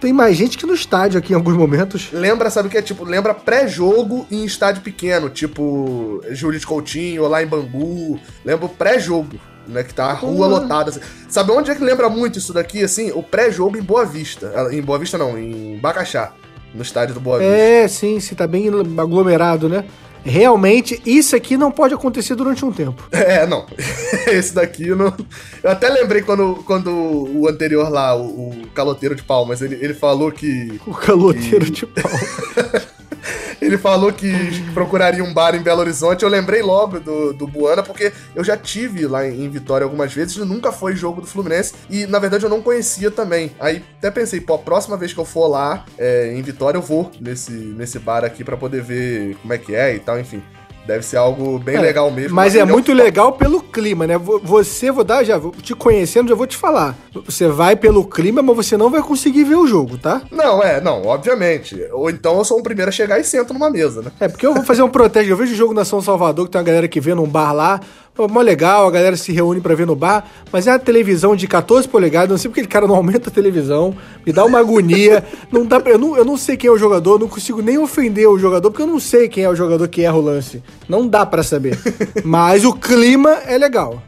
tem 0.00 0.12
mais 0.12 0.36
gente 0.36 0.56
que 0.56 0.66
no 0.66 0.74
estádio 0.74 1.18
aqui 1.18 1.32
em 1.32 1.36
alguns 1.36 1.56
momentos. 1.56 2.08
Lembra, 2.12 2.48
sabe 2.48 2.68
o 2.68 2.70
que 2.70 2.78
é? 2.78 2.82
Tipo, 2.82 3.04
lembra 3.04 3.34
pré-jogo 3.34 4.26
em 4.30 4.44
estádio 4.44 4.82
pequeno, 4.82 5.28
tipo 5.28 6.22
Júlio 6.30 6.58
de 6.58 6.66
Coutinho, 6.66 7.22
ou 7.22 7.28
lá 7.28 7.42
em 7.42 7.46
Bangu. 7.46 8.18
Lembra 8.44 8.66
o 8.66 8.68
pré-jogo, 8.68 9.38
né? 9.68 9.84
Que 9.84 9.92
tá 9.92 10.06
a 10.06 10.12
rua 10.14 10.46
uhum. 10.46 10.52
lotada. 10.52 10.90
Assim. 10.90 11.00
Sabe 11.28 11.52
onde 11.52 11.70
é 11.70 11.74
que 11.74 11.84
lembra 11.84 12.08
muito 12.08 12.38
isso 12.38 12.52
daqui, 12.52 12.82
assim? 12.82 13.12
O 13.12 13.22
pré-jogo 13.22 13.76
em 13.76 13.82
Boa 13.82 14.06
Vista. 14.06 14.52
Ah, 14.56 14.74
em 14.74 14.80
Boa 14.80 14.98
Vista 14.98 15.18
não, 15.18 15.38
em 15.38 15.78
Bacaxá. 15.78 16.32
No 16.74 16.82
estádio 16.82 17.14
do 17.14 17.20
Boa 17.20 17.38
Vista. 17.38 17.52
É, 17.52 17.86
sim, 17.88 18.18
sim, 18.20 18.34
tá 18.34 18.46
bem 18.46 18.68
aglomerado, 18.96 19.68
né? 19.68 19.84
Realmente 20.24 21.00
isso 21.04 21.34
aqui 21.34 21.56
não 21.56 21.70
pode 21.70 21.94
acontecer 21.94 22.34
durante 22.34 22.64
um 22.64 22.72
tempo. 22.72 23.08
É, 23.20 23.46
não. 23.46 23.66
Esse 24.26 24.54
daqui 24.54 24.88
eu 24.88 24.96
não. 24.96 25.14
Eu 25.62 25.70
até 25.70 25.88
lembrei 25.88 26.22
quando, 26.22 26.56
quando 26.64 26.90
o 26.90 27.46
anterior 27.48 27.88
lá, 27.88 28.16
o, 28.16 28.50
o 28.50 28.66
caloteiro 28.74 29.14
de 29.14 29.22
palmas, 29.22 29.60
ele, 29.60 29.76
ele 29.80 29.94
falou 29.94 30.32
que. 30.32 30.80
O 30.86 30.94
caloteiro 30.94 31.66
que... 31.66 31.70
de 31.70 31.86
palmas. 31.86 32.88
ele 33.60 33.78
falou 33.78 34.12
que 34.12 34.32
procuraria 34.72 35.22
um 35.22 35.32
bar 35.32 35.54
em 35.54 35.62
Belo 35.62 35.80
Horizonte. 35.80 36.22
Eu 36.22 36.28
lembrei 36.28 36.62
logo 36.62 37.00
do, 37.00 37.32
do 37.32 37.46
Buana, 37.46 37.82
porque 37.82 38.12
eu 38.34 38.44
já 38.44 38.56
tive 38.56 39.06
lá 39.06 39.26
em 39.26 39.48
Vitória 39.48 39.84
algumas 39.84 40.12
vezes 40.12 40.36
e 40.36 40.40
nunca 40.40 40.72
foi 40.72 40.96
jogo 40.96 41.20
do 41.20 41.26
Fluminense. 41.26 41.74
E 41.88 42.06
na 42.06 42.18
verdade 42.18 42.44
eu 42.44 42.50
não 42.50 42.62
conhecia 42.62 43.10
também. 43.10 43.52
Aí 43.58 43.84
até 43.98 44.10
pensei, 44.10 44.40
pô, 44.40 44.54
a 44.54 44.58
próxima 44.58 44.96
vez 44.96 45.12
que 45.12 45.20
eu 45.20 45.24
for 45.24 45.48
lá 45.48 45.84
é, 45.98 46.32
em 46.34 46.42
Vitória, 46.42 46.78
eu 46.78 46.82
vou 46.82 47.10
nesse, 47.20 47.52
nesse 47.52 47.98
bar 47.98 48.24
aqui 48.24 48.44
para 48.44 48.56
poder 48.56 48.82
ver 48.82 49.36
como 49.36 49.52
é 49.52 49.58
que 49.58 49.74
é 49.74 49.94
e 49.94 49.98
tal, 49.98 50.18
enfim 50.18 50.42
Deve 50.90 51.06
ser 51.06 51.18
algo 51.18 51.56
bem 51.56 51.76
é, 51.76 51.80
legal 51.80 52.10
mesmo. 52.10 52.34
Mas 52.34 52.56
é 52.56 52.64
muito 52.64 52.92
legal 52.92 53.34
pelo 53.34 53.62
clima, 53.62 54.08
né? 54.08 54.18
Você, 54.18 54.90
vou 54.90 55.04
dar, 55.04 55.22
já 55.22 55.40
te 55.62 55.72
conhecendo, 55.72 56.28
já 56.28 56.34
vou 56.34 56.48
te 56.48 56.56
falar. 56.56 56.96
Você 57.26 57.46
vai 57.46 57.76
pelo 57.76 58.04
clima, 58.04 58.42
mas 58.42 58.56
você 58.56 58.76
não 58.76 58.90
vai 58.90 59.00
conseguir 59.00 59.44
ver 59.44 59.54
o 59.54 59.68
jogo, 59.68 59.96
tá? 59.96 60.22
Não, 60.32 60.60
é, 60.60 60.80
não, 60.80 61.06
obviamente. 61.06 61.80
Ou 61.92 62.10
então 62.10 62.38
eu 62.38 62.44
sou 62.44 62.58
o 62.58 62.62
primeiro 62.62 62.88
a 62.88 62.92
chegar 62.92 63.20
e 63.20 63.24
sento 63.24 63.54
numa 63.54 63.70
mesa, 63.70 64.02
né? 64.02 64.10
É, 64.18 64.26
porque 64.26 64.44
eu 64.44 64.52
vou 64.52 64.64
fazer 64.64 64.82
um 64.82 64.88
protesto. 64.88 65.30
Eu 65.30 65.36
vejo 65.36 65.52
o 65.52 65.56
jogo 65.56 65.72
na 65.72 65.84
São 65.84 66.02
Salvador, 66.02 66.46
que 66.46 66.50
tem 66.50 66.58
uma 66.58 66.66
galera 66.66 66.88
que 66.88 67.00
vê 67.00 67.14
num 67.14 67.28
bar 67.28 67.52
lá. 67.52 67.80
Mó 68.28 68.42
legal, 68.42 68.86
a 68.86 68.90
galera 68.90 69.16
se 69.16 69.32
reúne 69.32 69.60
para 69.60 69.74
ver 69.74 69.86
no 69.86 69.96
bar, 69.96 70.28
mas 70.52 70.66
é 70.66 70.70
a 70.70 70.78
televisão 70.78 71.34
de 71.34 71.46
14 71.46 71.88
polegadas, 71.88 72.28
não 72.28 72.36
sei 72.36 72.50
porque 72.50 72.60
aquele 72.60 72.72
cara 72.72 72.86
não 72.86 72.94
aumenta 72.96 73.30
a 73.30 73.32
televisão, 73.32 73.96
me 74.26 74.32
dá 74.32 74.44
uma 74.44 74.58
agonia. 74.58 75.24
não 75.50 75.64
dá 75.64 75.80
pra, 75.80 75.92
eu, 75.92 75.98
não, 75.98 76.16
eu 76.16 76.24
não 76.24 76.36
sei 76.36 76.56
quem 76.56 76.68
é 76.68 76.72
o 76.72 76.76
jogador, 76.76 77.18
não 77.18 77.28
consigo 77.28 77.62
nem 77.62 77.78
ofender 77.78 78.28
o 78.28 78.38
jogador, 78.38 78.70
porque 78.70 78.82
eu 78.82 78.86
não 78.86 79.00
sei 79.00 79.28
quem 79.28 79.44
é 79.44 79.48
o 79.48 79.56
jogador 79.56 79.88
que 79.88 80.02
erra 80.02 80.16
o 80.16 80.20
lance. 80.20 80.62
Não 80.88 81.06
dá 81.06 81.24
para 81.24 81.42
saber. 81.42 81.78
mas 82.24 82.64
o 82.64 82.74
clima 82.74 83.30
é 83.46 83.56
legal. 83.56 84.02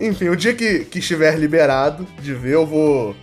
Enfim, 0.00 0.28
o 0.28 0.36
dia 0.36 0.54
que, 0.54 0.80
que 0.84 0.98
estiver 0.98 1.38
liberado 1.38 2.06
de 2.20 2.32
ver, 2.32 2.54
eu 2.54 2.66
vou 2.66 3.14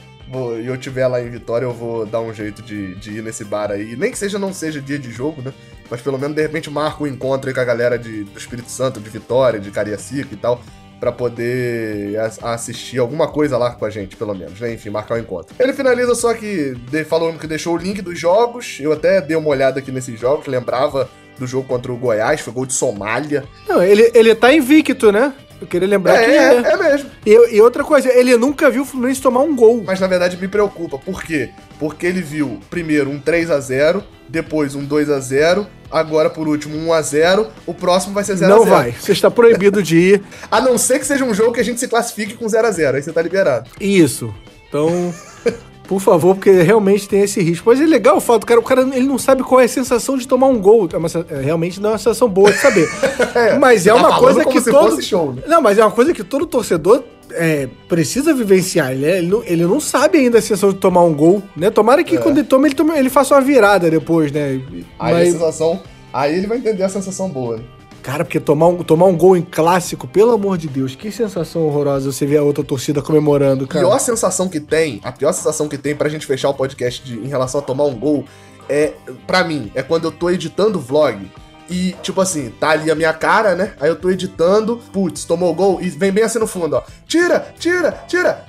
e 0.60 0.68
eu 0.68 0.78
tiver 0.78 1.08
lá 1.08 1.22
em 1.22 1.30
Vitória, 1.30 1.66
eu 1.66 1.74
vou 1.74 2.06
dar 2.06 2.22
um 2.22 2.34
jeito 2.34 2.62
de, 2.62 2.96
de 2.96 3.18
ir 3.18 3.24
nesse 3.24 3.44
bar 3.44 3.72
aí. 3.72 3.96
Nem 3.96 4.12
que 4.12 4.18
seja 4.18 4.40
não 4.40 4.54
seja 4.54 4.82
dia 4.82 5.00
de 5.00 5.12
jogo, 5.12 5.42
né? 5.42 5.54
Mas 5.90 6.02
pelo 6.02 6.18
menos 6.18 6.36
de 6.36 6.42
repente 6.42 6.70
marco 6.70 7.04
um 7.04 7.08
encontro 7.08 7.50
aí 7.50 7.54
com 7.54 7.62
a 7.62 7.66
galera 7.66 7.98
de, 7.98 8.24
do 8.24 8.38
Espírito 8.38 8.70
Santo, 8.70 9.00
de 9.00 9.10
Vitória, 9.10 9.60
de 9.60 9.70
Cariacica 9.72 10.34
e 10.34 10.38
tal, 10.38 10.62
para 11.00 11.12
poder 11.12 12.18
assistir 12.42 12.98
alguma 12.98 13.28
coisa 13.28 13.58
lá 13.58 13.72
com 13.72 13.86
a 13.86 13.90
gente, 13.90 14.16
pelo 14.16 14.34
menos, 14.34 14.60
né? 14.60 14.74
Enfim, 14.74 14.90
marcar 14.90 15.16
o 15.16 15.18
um 15.18 15.22
encontro. 15.22 15.56
Ele 15.60 15.74
finaliza 15.74 16.16
só 16.16 16.34
que 16.34 16.76
falando 17.08 17.40
que 17.40 17.48
deixou 17.48 17.76
o 17.76 17.78
link 17.78 18.02
dos 18.02 18.18
jogos. 18.18 18.78
Eu 18.80 18.94
até 18.94 19.22
dei 19.22 19.36
uma 19.36 19.50
olhada 19.50 19.80
aqui 19.80 19.92
nesses 19.92 20.20
jogos, 20.20 20.48
lembrava 20.48 21.10
do 21.38 21.48
jogo 21.48 21.68
contra 21.68 21.92
o 21.92 21.98
Goiás, 21.98 22.42
foi 22.42 22.54
gol 22.54 22.66
de 22.66 22.74
Somália. 22.74 23.44
Não, 23.68 23.84
ele, 23.84 24.12
ele 24.14 24.34
tá 24.34 24.54
invicto, 24.54 25.12
né? 25.12 25.34
Eu 25.62 25.68
queria 25.68 25.88
lembrar 25.88 26.16
é, 26.16 26.26
que 26.26 26.32
é. 26.32 26.36
É, 26.36 26.74
é 26.74 26.78
mesmo. 26.78 27.10
E, 27.26 27.56
e, 27.56 27.62
outra 27.62 27.84
coisa, 27.84 28.12
ele 28.12 28.36
nunca 28.38 28.70
viu 28.70 28.84
o 28.84 28.86
Fluminense 28.86 29.22
tomar 29.22 29.42
um 29.42 29.56
gol. 29.56 29.84
Mas 29.86 30.00
na 30.00 30.08
verdade 30.08 30.38
me 30.38 30.48
preocupa. 30.48 30.98
Por 30.98 31.24
quê? 31.24 31.52
Porque 31.80 32.06
ele 32.06 32.22
viu 32.22 32.60
primeiro 32.70 33.10
um 33.10 33.20
3 33.20 33.50
a 33.50 33.60
0 33.60 34.04
depois 34.28 34.74
um 34.74 34.84
2 34.84 35.10
a 35.10 35.20
0 35.20 35.68
agora 35.92 36.30
por 36.30 36.48
último 36.48 36.76
um 36.76 36.88
1 36.88 36.94
a 36.94 37.02
0 37.02 37.48
o 37.68 37.74
próximo 37.74 38.14
vai 38.14 38.24
ser 38.24 38.36
0 38.36 38.52
a 38.52 38.58
0 38.58 38.66
Não 38.66 38.78
vai, 38.78 38.92
você 38.92 39.12
está 39.12 39.30
proibido 39.30 39.84
de 39.84 39.98
ir. 39.98 40.24
a 40.50 40.60
não 40.60 40.78
ser 40.78 40.98
que 41.00 41.06
seja 41.06 41.24
um 41.24 41.34
jogo 41.34 41.54
que 41.54 41.60
a 41.60 41.64
gente 41.64 41.80
se 41.80 41.88
classifique 41.88 42.34
com 42.34 42.48
0 42.48 42.68
a 42.68 42.72
0 42.72 42.98
aí 42.98 43.04
você 43.04 43.12
tá 43.12 43.22
liberado. 43.22 43.70
Isso. 43.80 44.34
Então, 44.68 45.14
por 45.88 46.00
favor, 46.00 46.36
porque 46.36 46.52
realmente 46.52 47.08
tem 47.08 47.22
esse 47.22 47.42
risco. 47.42 47.70
Mas 47.70 47.82
é 47.82 47.86
legal 47.86 48.18
o 48.18 48.22
fato, 48.22 48.46
cara, 48.46 48.60
o 48.60 48.64
cara 48.64 48.82
ele 48.82 49.06
não 49.06 49.18
sabe 49.18 49.44
qual 49.44 49.60
é 49.60 49.66
a 49.66 49.68
sensação 49.68 50.18
de 50.18 50.28
tomar 50.28 50.48
um 50.48 50.60
gol. 50.60 50.88
É 50.92 50.98
uma, 50.98 51.08
é, 51.30 51.42
realmente 51.42 51.80
não 51.80 51.90
é 51.90 51.94
uma 51.94 51.98
sensação 51.98 52.30
boa 52.30 52.52
de 52.52 52.58
saber. 52.58 52.88
é, 53.36 53.58
mas 53.58 53.86
é 53.86 53.92
tá 53.92 53.96
uma 53.96 54.18
coisa 54.18 54.46
que 54.46 54.62
todo. 54.62 55.02
Show, 55.02 55.34
né? 55.34 55.44
Não, 55.48 55.62
mas 55.62 55.78
é 55.78 55.84
uma 55.84 55.92
coisa 55.92 56.14
que 56.14 56.24
todo 56.24 56.46
torcedor 56.46 57.04
é, 57.32 57.68
precisa 57.88 58.34
vivenciar. 58.34 58.92
Ele, 58.92 59.06
é, 59.06 59.18
ele, 59.18 59.28
não, 59.28 59.44
ele, 59.44 59.66
não, 59.66 59.80
sabe 59.80 60.18
ainda 60.18 60.40
a 60.40 60.42
sensação 60.42 60.70
de 60.70 60.76
tomar 60.76 61.04
um 61.04 61.14
gol, 61.14 61.44
né? 61.56 61.70
Tomara 61.70 62.04
que 62.04 62.16
é. 62.16 62.20
quando 62.20 62.38
ele 62.38 62.48
toma, 62.48 62.68
ele, 62.68 62.76
tome, 62.76 62.98
ele 62.98 63.10
faça 63.10 63.36
uma 63.36 63.42
virada 63.42 63.90
depois, 63.90 64.32
né? 64.32 64.62
Aí 65.00 65.14
mas... 65.14 65.30
a 65.30 65.32
sensação. 65.32 65.82
Aí 66.14 66.38
ele 66.38 66.48
vai 66.48 66.60
entender 66.60 66.84
a 66.84 66.90
sensação 66.90 67.30
boa, 67.30 67.58
né? 67.58 67.64
Cara, 68.04 68.26
porque 68.26 68.38
tomar 68.38 68.68
um, 68.68 68.84
tomar 68.84 69.06
um 69.06 69.16
gol 69.16 69.38
em 69.38 69.42
clássico, 69.42 70.06
pelo 70.06 70.32
amor 70.34 70.58
de 70.58 70.68
Deus, 70.68 70.94
que 70.94 71.10
sensação 71.10 71.66
horrorosa 71.66 72.12
você 72.12 72.26
ver 72.26 72.36
a 72.36 72.44
outra 72.44 72.62
torcida 72.62 73.02
comemorando, 73.02 73.66
cara. 73.66 73.86
A 73.86 73.88
pior 73.88 74.00
sensação 74.00 74.50
que 74.50 74.60
tem, 74.60 75.00
a 75.06 75.12
pior 75.14 75.32
sensação 75.32 75.70
que 75.70 75.78
tem 75.78 75.96
pra 75.96 76.10
gente 76.10 76.26
fechar 76.26 76.50
o 76.50 76.54
podcast 76.54 77.02
de, 77.02 77.18
em 77.18 77.28
relação 77.28 77.62
a 77.62 77.64
tomar 77.64 77.86
um 77.86 77.96
gol 77.96 78.26
é, 78.68 78.92
pra 79.26 79.46
mim, 79.46 79.72
é 79.74 79.82
quando 79.82 80.04
eu 80.04 80.12
tô 80.12 80.30
editando 80.30 80.82
vlog. 80.82 81.32
E, 81.70 81.96
tipo 82.04 82.20
assim, 82.20 82.50
tá 82.60 82.72
ali 82.72 82.92
a 82.92 82.96
minha 82.96 83.14
cara, 83.14 83.56
né? 83.56 83.74
Aí 83.80 83.90
eu 83.90 83.96
tô 83.96 84.10
editando, 84.10 84.82
putz, 84.92 85.24
tomou 85.24 85.50
o 85.50 85.56
gol 85.56 85.82
e 85.82 85.90
vem 85.90 86.12
bem 86.12 86.26
assim 86.26 86.40
no 86.40 86.46
fundo, 86.46 86.76
ó. 86.76 86.84
Tira, 87.08 87.54
tira, 87.58 88.04
tira. 88.06 88.46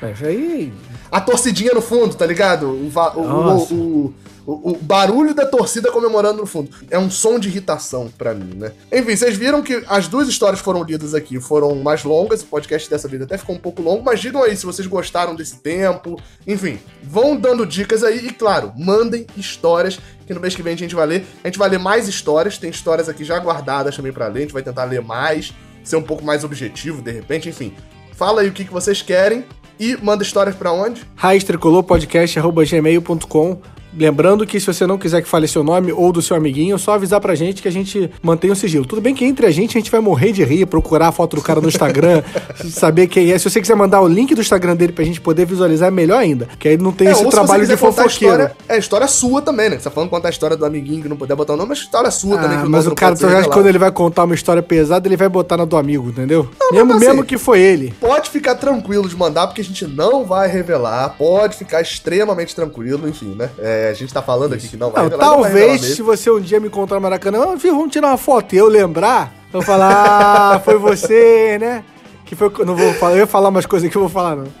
Mas 0.00 0.22
aí. 0.22 0.72
A 1.10 1.20
torcidinha 1.20 1.74
no 1.74 1.82
fundo, 1.82 2.14
tá 2.14 2.24
ligado? 2.24 2.68
O, 2.68 2.92
o, 2.94 3.20
o, 3.20 3.74
o 3.74 4.14
o, 4.52 4.78
barulho 4.80 5.34
da 5.34 5.46
torcida 5.46 5.92
comemorando 5.92 6.40
no 6.40 6.46
fundo. 6.46 6.70
É 6.90 6.98
um 6.98 7.10
som 7.10 7.38
de 7.38 7.48
irritação 7.48 8.10
para 8.16 8.34
mim, 8.34 8.54
né? 8.56 8.72
Enfim, 8.92 9.14
vocês 9.14 9.36
viram 9.36 9.62
que 9.62 9.84
as 9.86 10.08
duas 10.08 10.28
histórias 10.28 10.60
foram 10.60 10.82
lidas 10.82 11.14
aqui 11.14 11.38
foram 11.40 11.74
mais 11.76 12.02
longas. 12.04 12.42
O 12.42 12.46
podcast 12.46 12.88
dessa 12.88 13.06
vida 13.06 13.24
até 13.24 13.36
ficou 13.38 13.54
um 13.54 13.58
pouco 13.58 13.82
longo, 13.82 14.02
mas 14.02 14.20
digam 14.20 14.42
aí 14.42 14.56
se 14.56 14.64
vocês 14.66 14.88
gostaram 14.88 15.34
desse 15.34 15.58
tempo. 15.58 16.18
Enfim, 16.46 16.78
vão 17.02 17.36
dando 17.36 17.66
dicas 17.66 18.02
aí 18.02 18.26
e, 18.26 18.32
claro, 18.32 18.72
mandem 18.76 19.26
histórias 19.36 20.00
que 20.26 20.32
no 20.34 20.40
mês 20.40 20.54
que 20.54 20.62
vem 20.62 20.74
a 20.74 20.78
gente 20.78 20.94
vai 20.94 21.06
ler. 21.06 21.26
A 21.44 21.48
gente 21.48 21.58
vai 21.58 21.68
ler 21.68 21.78
mais 21.78 22.08
histórias, 22.08 22.56
tem 22.58 22.70
histórias 22.70 23.08
aqui 23.08 23.24
já 23.24 23.38
guardadas 23.38 23.96
também 23.96 24.12
para 24.12 24.26
ler, 24.26 24.38
a 24.38 24.42
gente 24.42 24.52
vai 24.52 24.62
tentar 24.62 24.84
ler 24.84 25.02
mais, 25.02 25.52
ser 25.84 25.96
um 25.96 26.02
pouco 26.02 26.24
mais 26.24 26.44
objetivo 26.44 27.02
de 27.02 27.10
repente, 27.10 27.48
enfim. 27.48 27.74
Fala 28.12 28.42
aí 28.42 28.48
o 28.48 28.52
que, 28.52 28.64
que 28.64 28.72
vocês 28.72 29.02
querem 29.02 29.44
e 29.78 29.96
manda 29.96 30.22
histórias 30.22 30.54
para 30.54 30.72
onde? 30.72 31.04
raistricolorpodcast.gmail.com 31.16 33.79
Lembrando 33.96 34.46
que 34.46 34.60
se 34.60 34.66
você 34.66 34.86
não 34.86 34.98
quiser 34.98 35.22
que 35.22 35.28
fale 35.28 35.48
seu 35.48 35.62
nome 35.62 35.92
ou 35.92 36.12
do 36.12 36.22
seu 36.22 36.36
amiguinho, 36.36 36.74
é 36.74 36.78
só 36.78 36.92
avisar 36.92 37.20
pra 37.20 37.34
gente 37.34 37.62
que 37.62 37.68
a 37.68 37.72
gente 37.72 38.10
mantém 38.22 38.50
o 38.50 38.56
sigilo. 38.56 38.84
Tudo 38.84 39.00
bem 39.00 39.14
que 39.14 39.24
entre 39.24 39.46
a 39.46 39.50
gente 39.50 39.76
a 39.76 39.80
gente 39.80 39.90
vai 39.90 40.00
morrer 40.00 40.32
de 40.32 40.44
rir, 40.44 40.66
procurar 40.66 41.08
a 41.08 41.12
foto 41.12 41.36
do 41.36 41.42
cara 41.42 41.60
no 41.60 41.68
Instagram, 41.68 42.22
saber 42.70 43.06
quem 43.06 43.32
é. 43.32 43.38
Se 43.38 43.48
você 43.48 43.60
quiser 43.60 43.74
mandar 43.74 44.00
o 44.00 44.08
link 44.08 44.34
do 44.34 44.40
Instagram 44.40 44.76
dele 44.76 44.92
pra 44.92 45.04
gente 45.04 45.20
poder 45.20 45.46
visualizar, 45.46 45.88
é 45.88 45.90
melhor 45.90 46.18
ainda. 46.18 46.48
Que 46.58 46.68
aí 46.68 46.76
não 46.76 46.92
tem 46.92 47.08
é, 47.08 47.12
esse 47.12 47.28
trabalho 47.28 47.66
de 47.66 47.76
fofoqueiro. 47.76 48.34
História, 48.34 48.56
é 48.68 48.78
história 48.78 49.08
sua 49.08 49.42
também, 49.42 49.70
né? 49.70 49.78
Você 49.78 49.84
tá 49.84 49.90
falando 49.90 50.10
contar 50.10 50.28
a 50.28 50.30
história 50.30 50.56
do 50.56 50.64
amiguinho 50.64 51.02
que 51.02 51.08
não 51.08 51.16
puder 51.16 51.34
botar 51.34 51.54
o 51.54 51.56
nome, 51.56 51.70
mas 51.70 51.78
história 51.78 52.10
sua 52.10 52.38
ah, 52.38 52.42
também. 52.42 52.60
Que 52.60 52.68
mas 52.68 52.86
o 52.86 52.94
cara, 52.94 53.16
tu 53.16 53.26
acha 53.26 53.42
que 53.42 53.54
quando 53.54 53.66
ele 53.66 53.78
vai 53.78 53.90
contar 53.90 54.24
uma 54.24 54.34
história 54.34 54.62
pesada, 54.62 55.08
ele 55.08 55.16
vai 55.16 55.28
botar 55.28 55.56
na 55.56 55.64
do 55.64 55.76
amigo, 55.76 56.08
entendeu? 56.08 56.48
Não, 56.60 56.72
mesmo, 56.72 56.92
assim, 56.94 57.06
mesmo 57.06 57.24
que 57.24 57.38
foi 57.38 57.60
ele. 57.60 57.94
Pode 58.00 58.28
ficar 58.28 58.54
tranquilo 58.56 59.08
de 59.08 59.16
mandar, 59.16 59.46
porque 59.46 59.60
a 59.60 59.64
gente 59.64 59.86
não 59.86 60.24
vai 60.24 60.48
revelar. 60.48 61.14
Pode 61.16 61.56
ficar 61.56 61.80
extremamente 61.80 62.54
tranquilo, 62.54 63.08
enfim, 63.08 63.34
né? 63.36 63.50
É, 63.58 63.79
a 63.88 63.94
gente 63.94 64.12
tá 64.12 64.22
falando 64.22 64.54
aqui 64.54 64.60
aqui 64.60 64.68
que 64.68 64.76
não 64.76 64.90
vai 64.90 65.02
não, 65.02 65.10
revelar, 65.10 65.30
Talvez, 65.30 65.80
se 65.80 66.02
você 66.02 66.30
um 66.30 66.40
dia 66.40 66.60
me 66.60 66.68
encontrar 66.68 66.96
no 66.96 67.02
Maracanã, 67.02 67.56
vamos 67.56 67.90
tirar 67.92 68.08
uma 68.08 68.18
foto 68.18 68.54
e 68.54 68.58
eu 68.58 68.68
lembrar, 68.68 69.32
eu 69.52 69.62
falar, 69.62 70.54
ah, 70.54 70.60
foi 70.60 70.76
você, 70.76 71.58
né? 71.58 71.82
Que 72.24 72.36
foi. 72.36 72.52
Não 72.64 72.76
vou 72.76 72.92
falar, 72.94 73.12
eu 73.12 73.18
ia 73.18 73.26
falar 73.26 73.48
umas 73.48 73.66
coisas 73.66 73.90
que 73.90 73.96
eu 73.96 74.02
vou 74.02 74.10
falar, 74.10 74.36
não. 74.36 74.46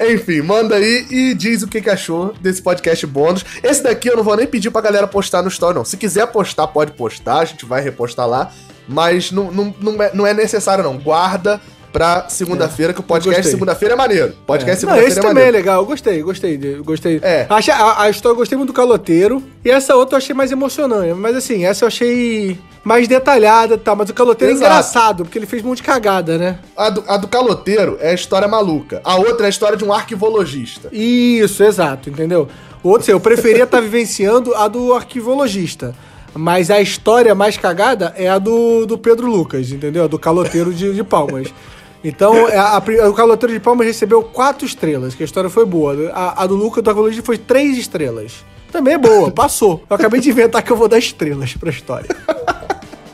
Enfim, 0.00 0.40
manda 0.40 0.76
aí 0.76 1.06
e 1.10 1.34
diz 1.34 1.62
o 1.62 1.68
que, 1.68 1.82
que, 1.82 1.90
achou 1.90 2.32
desse 2.40 2.62
podcast 2.62 3.06
bônus. 3.06 3.44
Esse 3.62 3.82
daqui 3.82 4.08
eu 4.08 4.16
não 4.16 4.24
vou 4.24 4.34
nem 4.34 4.46
pedir 4.46 4.70
pra 4.70 4.80
galera 4.80 5.06
postar 5.06 5.42
no 5.42 5.48
story, 5.48 5.74
não. 5.74 5.84
Se 5.84 5.98
quiser 5.98 6.26
postar, 6.28 6.68
pode 6.68 6.92
postar, 6.92 7.40
a 7.40 7.44
gente 7.44 7.66
vai 7.66 7.82
repostar 7.82 8.26
lá. 8.26 8.50
Mas 8.88 9.30
não, 9.30 9.52
não, 9.52 9.74
não, 9.78 10.02
é, 10.02 10.10
não 10.14 10.26
é 10.26 10.32
necessário, 10.32 10.82
não. 10.82 10.96
Guarda 10.96 11.60
pra 11.92 12.28
segunda-feira, 12.28 12.92
que 12.92 13.00
o 13.00 13.02
podcast 13.02 13.48
segunda-feira 13.48 13.94
é 13.94 13.96
maneiro. 13.96 14.34
Podcast 14.46 14.76
é. 14.76 14.80
segunda-feira 14.80 15.20
é 15.20 15.22
também 15.22 15.44
é 15.44 15.50
legal. 15.50 15.82
Eu 15.82 15.86
gostei, 15.86 16.22
gostei. 16.22 16.56
Gostei. 16.84 17.20
É. 17.22 17.46
Achei, 17.48 17.72
a, 17.74 18.02
a, 18.02 18.10
história 18.10 18.34
eu 18.34 18.38
gostei 18.38 18.56
muito 18.56 18.70
do 18.70 18.74
caloteiro. 18.74 19.42
E 19.64 19.70
essa 19.70 19.94
outra 19.96 20.14
eu 20.14 20.18
achei 20.18 20.34
mais 20.34 20.52
emocionante. 20.52 21.14
Mas 21.14 21.36
assim, 21.36 21.64
essa 21.64 21.84
eu 21.84 21.88
achei 21.88 22.58
mais 22.84 23.08
detalhada 23.08 23.74
e 23.74 23.78
tá? 23.78 23.84
tal. 23.84 23.96
Mas 23.96 24.10
o 24.10 24.14
caloteiro 24.14 24.54
Exato. 24.54 24.64
é 24.64 24.68
engraçado, 24.68 25.24
porque 25.24 25.38
ele 25.38 25.46
fez 25.46 25.62
um 25.64 25.68
monte 25.68 25.78
de 25.78 25.82
cagada, 25.84 26.38
né? 26.38 26.58
A 26.76 26.90
do, 26.90 27.04
a 27.06 27.16
do 27.16 27.28
caloteiro 27.28 27.98
é 28.00 28.10
a 28.10 28.14
história 28.14 28.48
maluca. 28.48 29.00
A 29.04 29.16
outra 29.16 29.44
é 29.44 29.48
a 29.48 29.50
história 29.50 29.76
de 29.76 29.84
um 29.84 29.92
arquivologista. 29.92 30.88
Isso, 30.92 31.62
exato, 31.62 32.08
entendeu? 32.08 32.48
Outro, 32.82 33.10
eu 33.10 33.20
preferia 33.20 33.64
estar 33.64 33.78
tá 33.78 33.82
vivenciando 33.82 34.54
a 34.54 34.68
do 34.68 34.94
arquivologista. 34.94 35.94
Mas 36.32 36.70
a 36.70 36.80
história 36.80 37.34
mais 37.34 37.56
cagada 37.56 38.14
é 38.16 38.28
a 38.28 38.38
do, 38.38 38.86
do 38.86 38.96
Pedro 38.96 39.28
Lucas, 39.28 39.72
entendeu? 39.72 40.04
A 40.04 40.06
do 40.06 40.18
caloteiro 40.18 40.72
de, 40.72 40.94
de 40.94 41.02
Palmas. 41.02 41.52
Então, 42.02 42.48
é, 42.48 42.56
a, 42.56 42.76
a, 42.76 43.08
o 43.08 43.14
Caloteiro 43.14 43.52
de 43.52 43.60
Palmas 43.60 43.86
recebeu 43.86 44.22
quatro 44.22 44.66
estrelas, 44.66 45.14
que 45.14 45.22
a 45.22 45.26
história 45.26 45.50
foi 45.50 45.66
boa. 45.66 46.10
A, 46.12 46.42
a 46.42 46.46
do 46.46 46.54
Luca 46.54 46.80
do 46.80 46.88
Arqueologia 46.88 47.22
foi 47.22 47.36
três 47.36 47.76
estrelas. 47.76 48.44
Também 48.72 48.94
é 48.94 48.98
boa, 48.98 49.30
passou. 49.32 49.84
Eu 49.88 49.96
acabei 49.96 50.20
de 50.20 50.30
inventar 50.30 50.62
que 50.62 50.70
eu 50.70 50.76
vou 50.76 50.88
dar 50.88 50.98
estrelas 50.98 51.54
pra 51.54 51.70
história. 51.70 52.08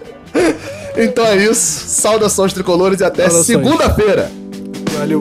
então 0.97 1.27
é 1.27 1.37
isso. 1.37 1.89
Saudações 1.89 2.53
tricolores 2.53 3.01
e 3.01 3.05
até 3.05 3.29
segunda-feira. 3.29 4.31
Valeu. 4.97 5.19